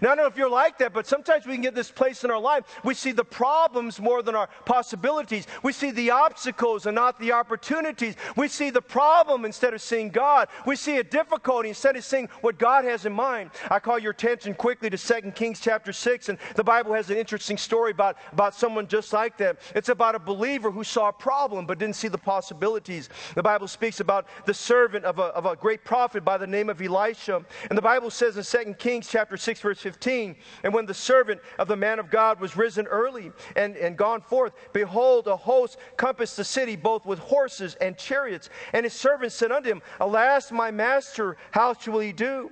Now, 0.02 0.12
I 0.12 0.16
don't 0.16 0.24
know 0.24 0.28
if 0.28 0.38
you're 0.38 0.50
like 0.50 0.78
that, 0.80 0.94
but 0.94 1.08
sometimes 1.08 1.46
we 1.46 1.54
can 1.54 1.62
get 1.62 1.76
this 1.76 1.92
place 1.92 2.24
in 2.24 2.32
our 2.32 2.40
life. 2.40 2.66
We 2.84 2.94
see 2.94 3.12
the 3.12 3.24
problems 3.24 4.00
more 4.00 4.22
than 4.22 4.36
our 4.36 4.50
possibilities. 4.66 5.48
We 5.64 5.74
see 5.74 5.92
the 5.92 6.12
obstacles 6.12 6.86
and 6.86 6.96
not 6.96 7.20
the 7.20 7.32
opportunities. 7.32 8.16
We 8.36 8.48
see 8.48 8.70
the 8.70 8.82
problem 8.82 9.46
instead 9.46 9.74
of 9.74 9.82
seeing 9.82 10.10
God. 10.10 10.48
We 10.66 10.76
see 10.76 10.98
a 10.98 11.04
difficulty 11.04 11.70
instead 11.70 11.96
of 11.96 12.04
seeing 12.04 12.30
what 12.42 12.58
God 12.58 12.86
has 12.86 13.06
in 13.06 13.14
mind. 13.14 13.52
I 13.70 13.80
call 13.80 14.00
your 14.00 14.12
attention 14.12 14.54
quickly 14.54 14.90
to 14.90 14.98
2 14.98 15.32
Kings 15.32 15.60
chapter 15.60 15.94
6, 15.94 16.30
and 16.30 16.38
the 16.56 16.64
Bible 16.64 16.94
has 16.94 17.10
an 17.10 17.18
interesting 17.18 17.58
story 17.58 17.92
about, 17.92 18.18
about 18.32 18.56
someone 18.56 18.88
just 18.88 19.14
like 19.14 19.38
that. 19.38 19.58
It's 19.76 19.90
about 19.90 20.16
a 20.16 20.20
believer 20.20 20.72
who 20.72 20.84
saw 20.84 21.10
a 21.10 21.14
problem 21.14 21.66
but 21.66 21.80
didn't 21.80 21.96
see 21.96 22.08
the 22.08 22.18
possibilities. 22.18 23.10
The 23.36 23.44
Bible 23.44 23.68
speaks 23.68 24.00
about 24.00 24.28
the 24.46 24.54
servant 24.54 25.06
of 25.06 25.20
a, 25.20 25.24
of 25.24 25.46
a 25.46 25.56
great 25.56 25.84
prophet 25.84 26.24
by 26.24 26.38
the 26.38 26.48
name 26.48 26.70
of 26.70 26.82
Elisha. 26.82 27.44
And 27.70 27.78
the 27.78 27.82
Bible 27.82 28.10
says 28.10 28.38
in 28.38 28.66
2 28.66 28.74
Kings 28.76 29.08
chapter 29.08 29.38
6, 29.38 29.60
verse 29.62 29.75
verse 29.76 29.84
15. 29.84 30.36
And 30.64 30.74
when 30.74 30.86
the 30.86 30.94
servant 30.94 31.42
of 31.60 31.68
the 31.68 31.76
man 31.76 32.00
of 32.00 32.10
God 32.10 32.40
was 32.40 32.58
risen 32.58 32.88
early 32.88 33.32
and, 33.56 33.76
and 33.78 33.98
gone 33.98 34.22
forth, 34.22 34.54
behold, 34.74 35.28
a 35.28 35.36
host 35.36 35.78
compassed 35.98 36.38
the 36.38 36.44
city, 36.44 36.76
both 36.76 37.06
with 37.06 37.20
horses 37.20 37.76
and 37.76 37.98
chariots. 37.98 38.50
And 38.74 38.86
his 38.86 38.94
servant 38.94 39.32
said 39.32 39.52
unto 39.52 39.70
him, 39.70 39.82
Alas, 40.00 40.52
my 40.52 40.72
master, 40.72 41.38
how 41.52 41.74
shall 41.74 41.98
we 41.98 42.12
do? 42.12 42.52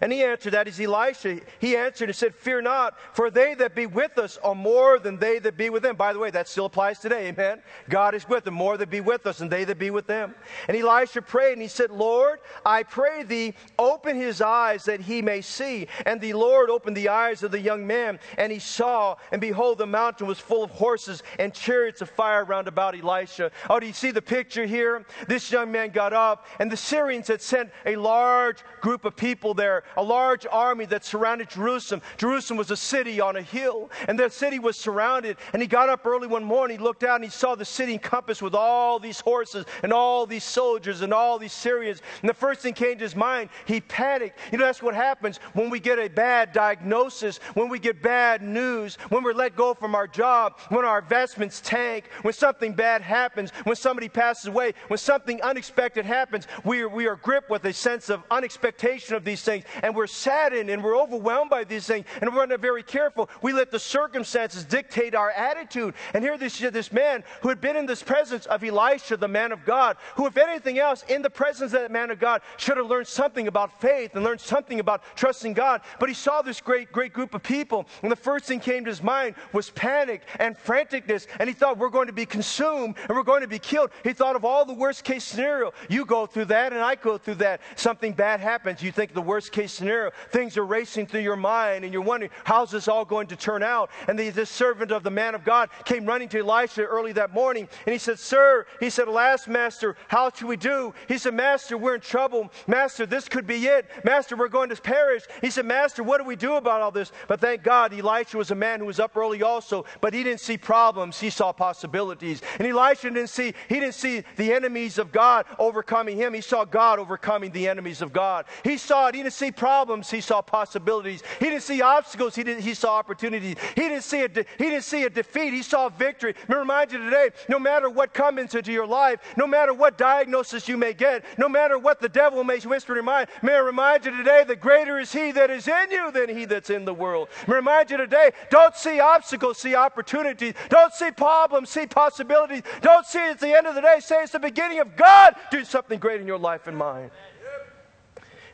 And 0.00 0.12
he 0.12 0.22
answered, 0.22 0.52
That 0.54 0.68
is 0.68 0.80
Elisha. 0.80 1.40
He 1.58 1.76
answered 1.76 2.08
and 2.08 2.16
said, 2.16 2.34
Fear 2.34 2.62
not, 2.62 2.96
for 3.14 3.30
they 3.30 3.54
that 3.54 3.74
be 3.74 3.86
with 3.86 4.18
us 4.18 4.38
are 4.42 4.54
more 4.54 4.98
than 4.98 5.18
they 5.18 5.38
that 5.40 5.56
be 5.56 5.70
with 5.70 5.82
them. 5.82 5.96
By 5.96 6.12
the 6.12 6.18
way, 6.18 6.30
that 6.30 6.48
still 6.48 6.66
applies 6.66 6.98
today, 6.98 7.28
amen? 7.28 7.62
God 7.88 8.14
is 8.14 8.28
with 8.28 8.44
them, 8.44 8.54
more 8.54 8.76
that 8.76 8.90
be 8.90 9.00
with 9.00 9.26
us 9.26 9.38
than 9.38 9.48
they 9.48 9.64
that 9.64 9.78
be 9.78 9.90
with 9.90 10.06
them. 10.06 10.34
And 10.68 10.76
Elisha 10.76 11.22
prayed, 11.22 11.54
and 11.54 11.62
he 11.62 11.68
said, 11.68 11.90
Lord, 11.90 12.40
I 12.64 12.82
pray 12.82 13.22
thee, 13.22 13.54
open 13.78 14.16
his 14.16 14.40
eyes 14.40 14.84
that 14.84 15.00
he 15.00 15.22
may 15.22 15.40
see. 15.40 15.88
And 16.06 16.20
the 16.20 16.32
Lord 16.32 16.70
opened 16.70 16.96
the 16.96 17.08
eyes 17.08 17.42
of 17.42 17.50
the 17.50 17.60
young 17.60 17.86
man, 17.86 18.18
and 18.38 18.52
he 18.52 18.58
saw, 18.58 19.16
and 19.30 19.40
behold, 19.40 19.78
the 19.78 19.86
mountain 19.86 20.26
was 20.26 20.38
full 20.38 20.62
of 20.62 20.70
horses 20.70 21.22
and 21.38 21.52
chariots 21.52 22.00
of 22.00 22.10
fire 22.10 22.44
round 22.44 22.68
about 22.68 22.98
Elisha. 22.98 23.50
Oh, 23.68 23.80
do 23.80 23.86
you 23.86 23.92
see 23.92 24.10
the 24.10 24.22
picture 24.22 24.66
here? 24.66 25.04
This 25.28 25.50
young 25.50 25.72
man 25.72 25.90
got 25.90 26.12
up, 26.12 26.46
and 26.58 26.70
the 26.70 26.76
Syrians 26.76 27.28
had 27.28 27.42
sent 27.42 27.70
a 27.86 27.96
large 27.96 28.58
group 28.80 29.04
of 29.04 29.16
people 29.16 29.54
there 29.54 29.71
there 29.72 29.84
a 29.96 30.02
large 30.02 30.46
army 30.50 30.84
that 30.86 31.04
surrounded 31.04 31.48
Jerusalem. 31.48 32.02
Jerusalem 32.16 32.58
was 32.58 32.70
a 32.70 32.76
city 32.76 33.20
on 33.20 33.36
a 33.36 33.42
hill, 33.42 33.90
and 34.08 34.18
the 34.18 34.28
city 34.28 34.58
was 34.58 34.76
surrounded. 34.76 35.36
And 35.52 35.62
he 35.62 35.68
got 35.68 35.88
up 35.88 36.06
early 36.06 36.26
one 36.26 36.44
morning, 36.44 36.78
he 36.78 36.84
looked 36.84 37.04
out, 37.04 37.16
and 37.16 37.24
he 37.24 37.30
saw 37.30 37.54
the 37.54 37.64
city 37.64 37.94
encompassed 37.94 38.42
with 38.42 38.54
all 38.54 38.98
these 38.98 39.20
horses 39.20 39.64
and 39.82 39.92
all 39.92 40.26
these 40.26 40.44
soldiers 40.44 41.00
and 41.02 41.12
all 41.12 41.38
these 41.38 41.52
Syrians. 41.52 42.02
And 42.20 42.28
the 42.28 42.34
first 42.34 42.60
thing 42.60 42.74
came 42.74 42.98
to 42.98 43.04
his 43.04 43.16
mind, 43.16 43.50
he 43.64 43.80
panicked. 43.80 44.38
You 44.50 44.58
know, 44.58 44.66
that's 44.66 44.82
what 44.82 44.94
happens 44.94 45.38
when 45.54 45.70
we 45.70 45.80
get 45.80 45.98
a 45.98 46.08
bad 46.08 46.52
diagnosis, 46.52 47.38
when 47.54 47.68
we 47.68 47.78
get 47.78 48.02
bad 48.02 48.42
news, 48.42 48.96
when 49.08 49.22
we're 49.22 49.32
let 49.32 49.56
go 49.56 49.74
from 49.74 49.94
our 49.94 50.06
job, 50.06 50.58
when 50.68 50.84
our 50.84 50.98
investments 50.98 51.60
tank, 51.64 52.10
when 52.22 52.34
something 52.34 52.72
bad 52.74 53.02
happens, 53.02 53.50
when 53.64 53.76
somebody 53.76 54.08
passes 54.08 54.46
away, 54.46 54.74
when 54.88 54.98
something 54.98 55.40
unexpected 55.42 56.04
happens. 56.04 56.46
We 56.64 56.82
are, 56.82 56.88
we 56.88 57.06
are 57.06 57.16
gripped 57.16 57.50
with 57.50 57.64
a 57.64 57.72
sense 57.72 58.10
of 58.10 58.22
unexpectation 58.30 59.14
of 59.14 59.24
these 59.24 59.42
things 59.42 59.61
things 59.62 59.82
and 59.82 59.94
we're 59.94 60.06
saddened 60.06 60.70
and 60.70 60.82
we're 60.82 60.98
overwhelmed 61.00 61.50
by 61.50 61.64
these 61.64 61.86
things 61.86 62.06
and 62.20 62.34
we're 62.34 62.46
not 62.46 62.60
very 62.60 62.82
careful. 62.82 63.28
We 63.40 63.52
let 63.52 63.70
the 63.70 63.78
circumstances 63.78 64.64
dictate 64.64 65.14
our 65.14 65.30
attitude. 65.30 65.94
And 66.14 66.22
here 66.22 66.36
this, 66.38 66.58
this 66.58 66.92
man 66.92 67.24
who 67.40 67.48
had 67.48 67.60
been 67.60 67.76
in 67.76 67.86
this 67.86 68.02
presence 68.02 68.46
of 68.46 68.62
Elisha, 68.64 69.16
the 69.16 69.28
man 69.28 69.52
of 69.52 69.64
God, 69.64 69.96
who, 70.16 70.26
if 70.26 70.36
anything 70.36 70.78
else, 70.78 71.04
in 71.08 71.22
the 71.22 71.30
presence 71.30 71.72
of 71.72 71.80
that 71.80 71.90
man 71.90 72.10
of 72.10 72.18
God, 72.18 72.42
should 72.56 72.76
have 72.76 72.86
learned 72.86 73.06
something 73.06 73.48
about 73.48 73.80
faith 73.80 74.14
and 74.14 74.24
learned 74.24 74.40
something 74.40 74.80
about 74.80 75.02
trusting 75.16 75.52
God. 75.52 75.82
But 75.98 76.08
he 76.08 76.14
saw 76.14 76.42
this 76.42 76.60
great, 76.60 76.92
great 76.92 77.12
group 77.12 77.34
of 77.34 77.42
people, 77.42 77.86
and 78.02 78.10
the 78.10 78.16
first 78.16 78.46
thing 78.46 78.60
came 78.60 78.84
to 78.84 78.90
his 78.90 79.02
mind 79.02 79.34
was 79.52 79.70
panic 79.70 80.22
and 80.38 80.56
franticness. 80.56 81.26
And 81.38 81.48
he 81.48 81.54
thought, 81.54 81.78
we're 81.78 81.90
going 81.90 82.06
to 82.06 82.12
be 82.12 82.26
consumed 82.26 82.96
and 83.08 83.16
we're 83.16 83.22
going 83.22 83.42
to 83.42 83.48
be 83.48 83.58
killed. 83.58 83.90
He 84.04 84.12
thought 84.12 84.36
of 84.36 84.44
all 84.44 84.64
the 84.64 84.72
worst 84.72 85.04
case 85.04 85.24
scenario. 85.24 85.72
You 85.88 86.04
go 86.04 86.26
through 86.26 86.46
that, 86.46 86.72
and 86.72 86.82
I 86.82 86.94
go 86.94 87.18
through 87.18 87.36
that. 87.36 87.60
Something 87.76 88.12
bad 88.12 88.40
happens. 88.40 88.82
You 88.82 88.92
think 88.92 89.14
the 89.14 89.22
worst 89.22 89.51
case 89.52 89.72
scenario. 89.72 90.10
Things 90.30 90.56
are 90.56 90.64
racing 90.64 91.06
through 91.06 91.20
your 91.20 91.36
mind, 91.36 91.84
and 91.84 91.92
you're 91.92 92.02
wondering, 92.02 92.32
how's 92.44 92.70
this 92.70 92.88
all 92.88 93.04
going 93.04 93.28
to 93.28 93.36
turn 93.36 93.62
out? 93.62 93.90
And 94.08 94.18
the, 94.18 94.30
this 94.30 94.50
servant 94.50 94.90
of 94.90 95.02
the 95.02 95.10
man 95.10 95.34
of 95.34 95.44
God 95.44 95.70
came 95.84 96.04
running 96.04 96.28
to 96.30 96.40
Elisha 96.40 96.82
early 96.82 97.12
that 97.12 97.32
morning, 97.32 97.68
and 97.86 97.92
he 97.92 97.98
said, 97.98 98.18
Sir, 98.18 98.66
he 98.80 98.90
said, 98.90 99.08
Alas, 99.08 99.46
Master, 99.46 99.96
how 100.08 100.30
should 100.30 100.48
we 100.48 100.56
do? 100.56 100.92
He 101.06 101.18
said, 101.18 101.34
Master, 101.34 101.78
we're 101.78 101.96
in 101.96 102.00
trouble. 102.00 102.50
Master, 102.66 103.06
this 103.06 103.28
could 103.28 103.46
be 103.46 103.66
it. 103.66 103.86
Master, 104.04 104.36
we're 104.36 104.48
going 104.48 104.70
to 104.70 104.76
perish. 104.76 105.24
He 105.40 105.50
said, 105.50 105.66
Master, 105.66 106.02
what 106.02 106.18
do 106.18 106.24
we 106.24 106.36
do 106.36 106.54
about 106.54 106.80
all 106.80 106.90
this? 106.90 107.12
But 107.28 107.40
thank 107.40 107.62
God, 107.62 107.92
Elisha 107.92 108.36
was 108.36 108.50
a 108.50 108.54
man 108.54 108.80
who 108.80 108.86
was 108.86 108.98
up 108.98 109.16
early 109.16 109.42
also, 109.42 109.84
but 110.00 110.14
he 110.14 110.24
didn't 110.24 110.40
see 110.40 110.56
problems, 110.56 111.20
he 111.20 111.30
saw 111.30 111.52
possibilities. 111.52 112.40
And 112.58 112.66
Elisha 112.66 113.10
didn't 113.10 113.28
see, 113.28 113.54
he 113.68 113.80
didn't 113.80 113.94
see 113.94 114.24
the 114.36 114.52
enemies 114.52 114.98
of 114.98 115.12
God 115.12 115.46
overcoming 115.58 116.16
him. 116.16 116.34
He 116.34 116.40
saw 116.40 116.64
God 116.64 116.98
overcoming 116.98 117.50
the 117.52 117.68
enemies 117.68 118.02
of 118.02 118.12
God. 118.12 118.46
He 118.64 118.76
saw 118.76 119.08
it, 119.08 119.14
he 119.14 119.22
didn't 119.22 119.34
see 119.34 119.41
problems, 119.50 120.10
he 120.10 120.20
saw 120.20 120.42
possibilities. 120.42 121.22
He 121.38 121.46
didn't 121.46 121.62
see 121.62 121.82
obstacles, 121.82 122.34
he, 122.34 122.44
he 122.60 122.74
saw 122.74 122.96
opportunities. 122.96 123.56
He 123.74 123.82
didn't 123.82 124.02
see 124.02 124.22
a 124.22 124.28
de- 124.28 124.44
he 124.58 124.64
didn't 124.64 124.84
see 124.84 125.04
a 125.04 125.10
defeat, 125.10 125.52
he 125.52 125.62
saw 125.62 125.88
victory. 125.88 126.34
Let 126.40 126.48
me 126.50 126.56
remind 126.56 126.92
you 126.92 126.98
today, 126.98 127.30
no 127.48 127.58
matter 127.58 127.88
what 127.88 128.14
comes 128.14 128.54
into 128.54 128.72
your 128.72 128.86
life, 128.86 129.20
no 129.36 129.46
matter 129.46 129.74
what 129.74 129.98
diagnosis 129.98 130.68
you 130.68 130.76
may 130.76 130.92
get, 130.92 131.24
no 131.38 131.48
matter 131.48 131.78
what 131.78 132.00
the 132.00 132.08
devil 132.08 132.44
may 132.44 132.58
whisper 132.60 132.92
in 132.92 132.96
your 132.96 133.04
mind, 133.04 133.28
may 133.42 133.54
I 133.54 133.58
remind 133.58 134.04
you 134.04 134.16
today 134.16 134.44
that 134.46 134.60
greater 134.60 134.98
is 134.98 135.12
he 135.12 135.32
that 135.32 135.50
is 135.50 135.66
in 135.66 135.90
you 135.90 136.12
than 136.12 136.28
he 136.28 136.44
that's 136.44 136.70
in 136.70 136.84
the 136.84 136.94
world. 136.94 137.28
May 137.48 137.56
remind 137.56 137.90
you 137.90 137.96
today, 137.96 138.32
don't 138.50 138.74
see 138.76 139.00
obstacles, 139.00 139.58
see 139.58 139.74
opportunities. 139.74 140.54
Don't 140.68 140.92
see 140.92 141.10
problems, 141.10 141.70
see 141.70 141.86
possibilities. 141.86 142.62
Don't 142.80 143.06
see 143.06 143.18
it 143.18 143.32
at 143.32 143.40
the 143.40 143.56
end 143.56 143.66
of 143.66 143.74
the 143.74 143.80
day, 143.80 143.96
say 144.00 144.22
it's 144.22 144.32
the 144.32 144.38
beginning 144.38 144.80
of 144.80 144.96
God 144.96 145.34
Do 145.50 145.64
something 145.64 145.98
great 145.98 146.20
in 146.20 146.26
your 146.26 146.38
life 146.38 146.66
and 146.66 146.76
mine. 146.76 147.10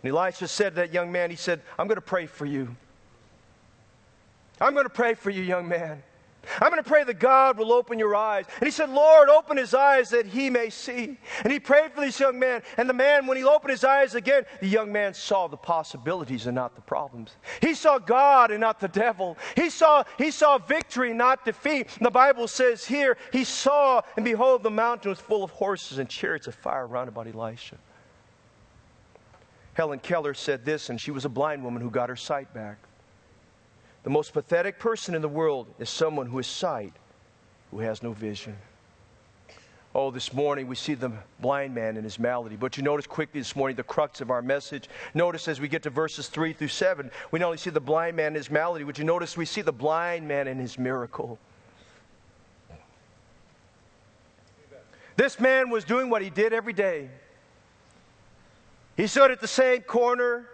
And 0.03 0.13
Elisha 0.13 0.49
said 0.49 0.71
to 0.71 0.77
that 0.77 0.93
young 0.93 1.11
man, 1.11 1.31
he 1.31 1.37
said, 1.37 1.61
I'm 1.79 1.87
going 1.87 1.97
to 1.97 2.01
pray 2.01 2.27
for 2.27 2.47
you. 2.47 2.75
I'm 4.61 4.73
going 4.73 4.87
to 4.87 4.91
pray 4.91 5.15
for 5.15 5.31
you, 5.31 5.43
young 5.43 5.69
man. 5.69 6.03
I'm 6.61 6.71
going 6.71 6.83
to 6.83 6.89
pray 6.89 7.05
that 7.05 7.19
God 7.19 7.59
will 7.59 7.73
open 7.73 7.99
your 7.99 8.17
eyes. 8.17 8.47
And 8.57 8.65
he 8.65 8.71
said, 8.71 8.91
Lord, 8.91 9.29
open 9.29 9.57
his 9.57 9.75
eyes 9.75 10.11
that 10.11 10.27
he 10.27 10.51
may 10.51 10.71
see. 10.71 11.19
And 11.45 11.53
he 11.53 11.61
prayed 11.61 11.93
for 11.93 12.01
this 12.01 12.19
young 12.19 12.39
man. 12.39 12.63
And 12.77 12.89
the 12.89 12.95
man, 12.95 13.27
when 13.27 13.37
he 13.37 13.45
opened 13.45 13.71
his 13.71 13.85
eyes 13.85 14.15
again, 14.15 14.45
the 14.61 14.69
young 14.69 14.91
man 14.91 15.15
saw 15.15 15.47
the 15.47 15.57
possibilities 15.57 16.47
and 16.47 16.55
not 16.55 16.75
the 16.75 16.81
problems. 16.81 17.37
He 17.61 17.75
saw 17.75 17.99
God 17.99 18.51
and 18.51 18.61
not 18.61 18.81
the 18.81 18.89
devil. 18.89 19.37
He 19.57 19.69
saw, 19.69 20.05
he 20.17 20.31
saw 20.31 20.59
victory, 20.59 21.13
not 21.13 21.45
defeat. 21.45 21.89
And 21.97 22.07
the 22.07 22.11
Bible 22.11 22.49
says 22.49 22.85
here, 22.85 23.19
he 23.33 23.45
saw, 23.45 24.01
and 24.17 24.25
behold, 24.25 24.63
the 24.63 24.71
mountain 24.71 25.11
was 25.11 25.19
full 25.19 25.45
of 25.45 25.51
horses 25.51 25.99
and 25.99 26.09
chariots 26.09 26.47
of 26.47 26.55
fire 26.55 26.87
round 26.87 27.09
about 27.09 27.27
Elisha. 27.27 27.77
Helen 29.79 30.01
Keller 30.01 30.35
said 30.35 30.65
this, 30.65 30.91
and 30.91 31.01
she 31.01 31.13
was 31.13 31.25
a 31.25 31.29
blind 31.29 31.63
woman 31.63 31.81
who 31.81 31.89
got 31.89 32.09
her 32.09 32.17
sight 32.17 32.53
back. 32.53 32.79
The 34.03 34.11
most 34.11 34.33
pathetic 34.33 34.81
person 34.81 35.15
in 35.15 35.23
the 35.23 35.29
world 35.29 35.69
is 35.79 35.89
someone 35.89 36.27
who 36.27 36.39
has 36.39 36.49
sight, 36.49 36.93
who 37.71 37.79
has 37.79 38.03
no 38.03 38.13
vision. 38.13 38.57
Oh, 39.95 40.11
this 40.11 40.33
morning 40.33 40.67
we 40.67 40.75
see 40.75 40.95
the 40.95 41.13
blind 41.39 41.77
man 41.77 41.97
in 41.97 42.03
his 42.03 42.19
malady. 42.19 42.57
But 42.57 42.77
you 42.77 42.83
notice 42.83 43.07
quickly 43.07 43.41
this 43.41 43.55
morning 43.55 43.77
the 43.77 43.85
crux 43.85 44.21
of 44.21 44.33
our 44.33 44.43
message. 44.43 44.89
Notice 45.15 45.47
as 45.47 45.61
we 45.61 45.69
get 45.69 45.85
to 45.85 45.91
verses 45.91 46.27
3 46.27 46.55
through 46.55 46.67
7, 46.67 47.09
we 47.31 47.39
not 47.39 47.47
only 47.47 47.59
see 47.59 47.71
the 47.71 47.81
blind 47.81 48.17
man 48.17 48.33
in 48.33 48.35
his 48.35 48.51
malady, 48.51 48.83
but 48.83 48.99
you 48.99 49.05
notice 49.05 49.37
we 49.37 49.45
see 49.45 49.63
the 49.63 49.71
blind 49.71 50.27
man 50.27 50.49
in 50.49 50.59
his 50.59 50.77
miracle. 50.77 51.39
This 55.15 55.39
man 55.39 55.71
was 55.71 55.85
doing 55.85 56.11
what 56.11 56.21
he 56.21 56.31
did 56.31 56.53
every 56.53 56.73
day. 56.73 57.11
He 58.99 59.07
stood 59.07 59.31
at 59.31 59.41
the 59.41 59.47
same 59.47 59.83
corner, 59.83 60.49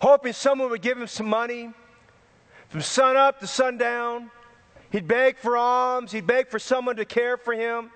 hoping 0.00 0.32
someone 0.32 0.70
would 0.70 0.80
give 0.80 0.96
him 0.96 1.06
some 1.06 1.28
money. 1.28 1.70
From 2.70 2.80
sun 2.80 3.14
up 3.14 3.40
to 3.40 3.46
sundown, 3.46 4.30
he'd 4.90 5.06
beg 5.06 5.36
for 5.36 5.54
alms, 5.54 6.12
he'd 6.12 6.26
beg 6.26 6.48
for 6.48 6.58
someone 6.58 6.96
to 6.96 7.04
care 7.04 7.36
for 7.36 7.52
him. 7.52 7.90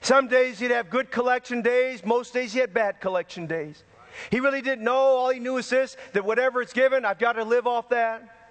Some 0.00 0.26
days 0.26 0.58
he'd 0.58 0.72
have 0.72 0.90
good 0.90 1.12
collection 1.12 1.62
days, 1.62 2.04
most 2.04 2.34
days 2.34 2.52
he 2.52 2.58
had 2.58 2.74
bad 2.74 3.00
collection 3.00 3.46
days. 3.46 3.84
He 4.30 4.40
really 4.40 4.60
didn't 4.60 4.84
know. 4.84 4.92
All 4.92 5.30
he 5.30 5.38
knew 5.38 5.54
was 5.54 5.70
this 5.70 5.96
that 6.12 6.24
whatever 6.24 6.60
it's 6.60 6.72
given, 6.72 7.04
I've 7.04 7.20
got 7.20 7.34
to 7.34 7.44
live 7.44 7.68
off 7.68 7.88
that. 7.90 8.50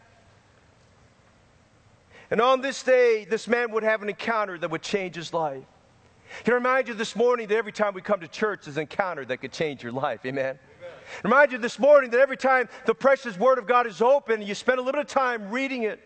And 2.32 2.40
on 2.40 2.62
this 2.62 2.82
day, 2.84 3.26
this 3.30 3.50
man 3.50 3.74
would 3.74 3.84
have 3.84 4.02
an 4.02 4.08
encounter 4.08 4.58
that 4.58 4.72
would 4.72 4.82
change 4.82 5.16
his 5.16 5.34
life. 5.34 5.66
Can 6.44 6.54
I 6.54 6.56
remind 6.56 6.88
you 6.88 6.94
this 6.94 7.16
morning 7.16 7.48
that 7.48 7.58
every 7.58 7.72
time 7.72 7.94
we 7.94 8.02
come 8.02 8.20
to 8.20 8.28
church, 8.28 8.62
there's 8.66 8.78
an 8.78 8.82
encounter 8.82 9.26
that 9.26 9.38
could 9.38 9.52
change 9.52 9.84
your 9.84 9.92
life. 9.92 10.26
Amen. 10.26 10.58
Remind 11.24 11.52
you 11.52 11.58
this 11.58 11.78
morning 11.78 12.10
that 12.12 12.20
every 12.20 12.38
time 12.38 12.70
the 12.86 12.96
precious 12.96 13.38
Word 13.38 13.58
of 13.58 13.68
God 13.68 13.86
is 13.86 14.02
open, 14.02 14.42
you 14.42 14.56
spend 14.56 14.80
a 14.80 14.82
little 14.82 15.00
bit 15.00 15.08
of 15.08 15.12
time 15.12 15.50
reading 15.50 15.84
it. 15.84 16.00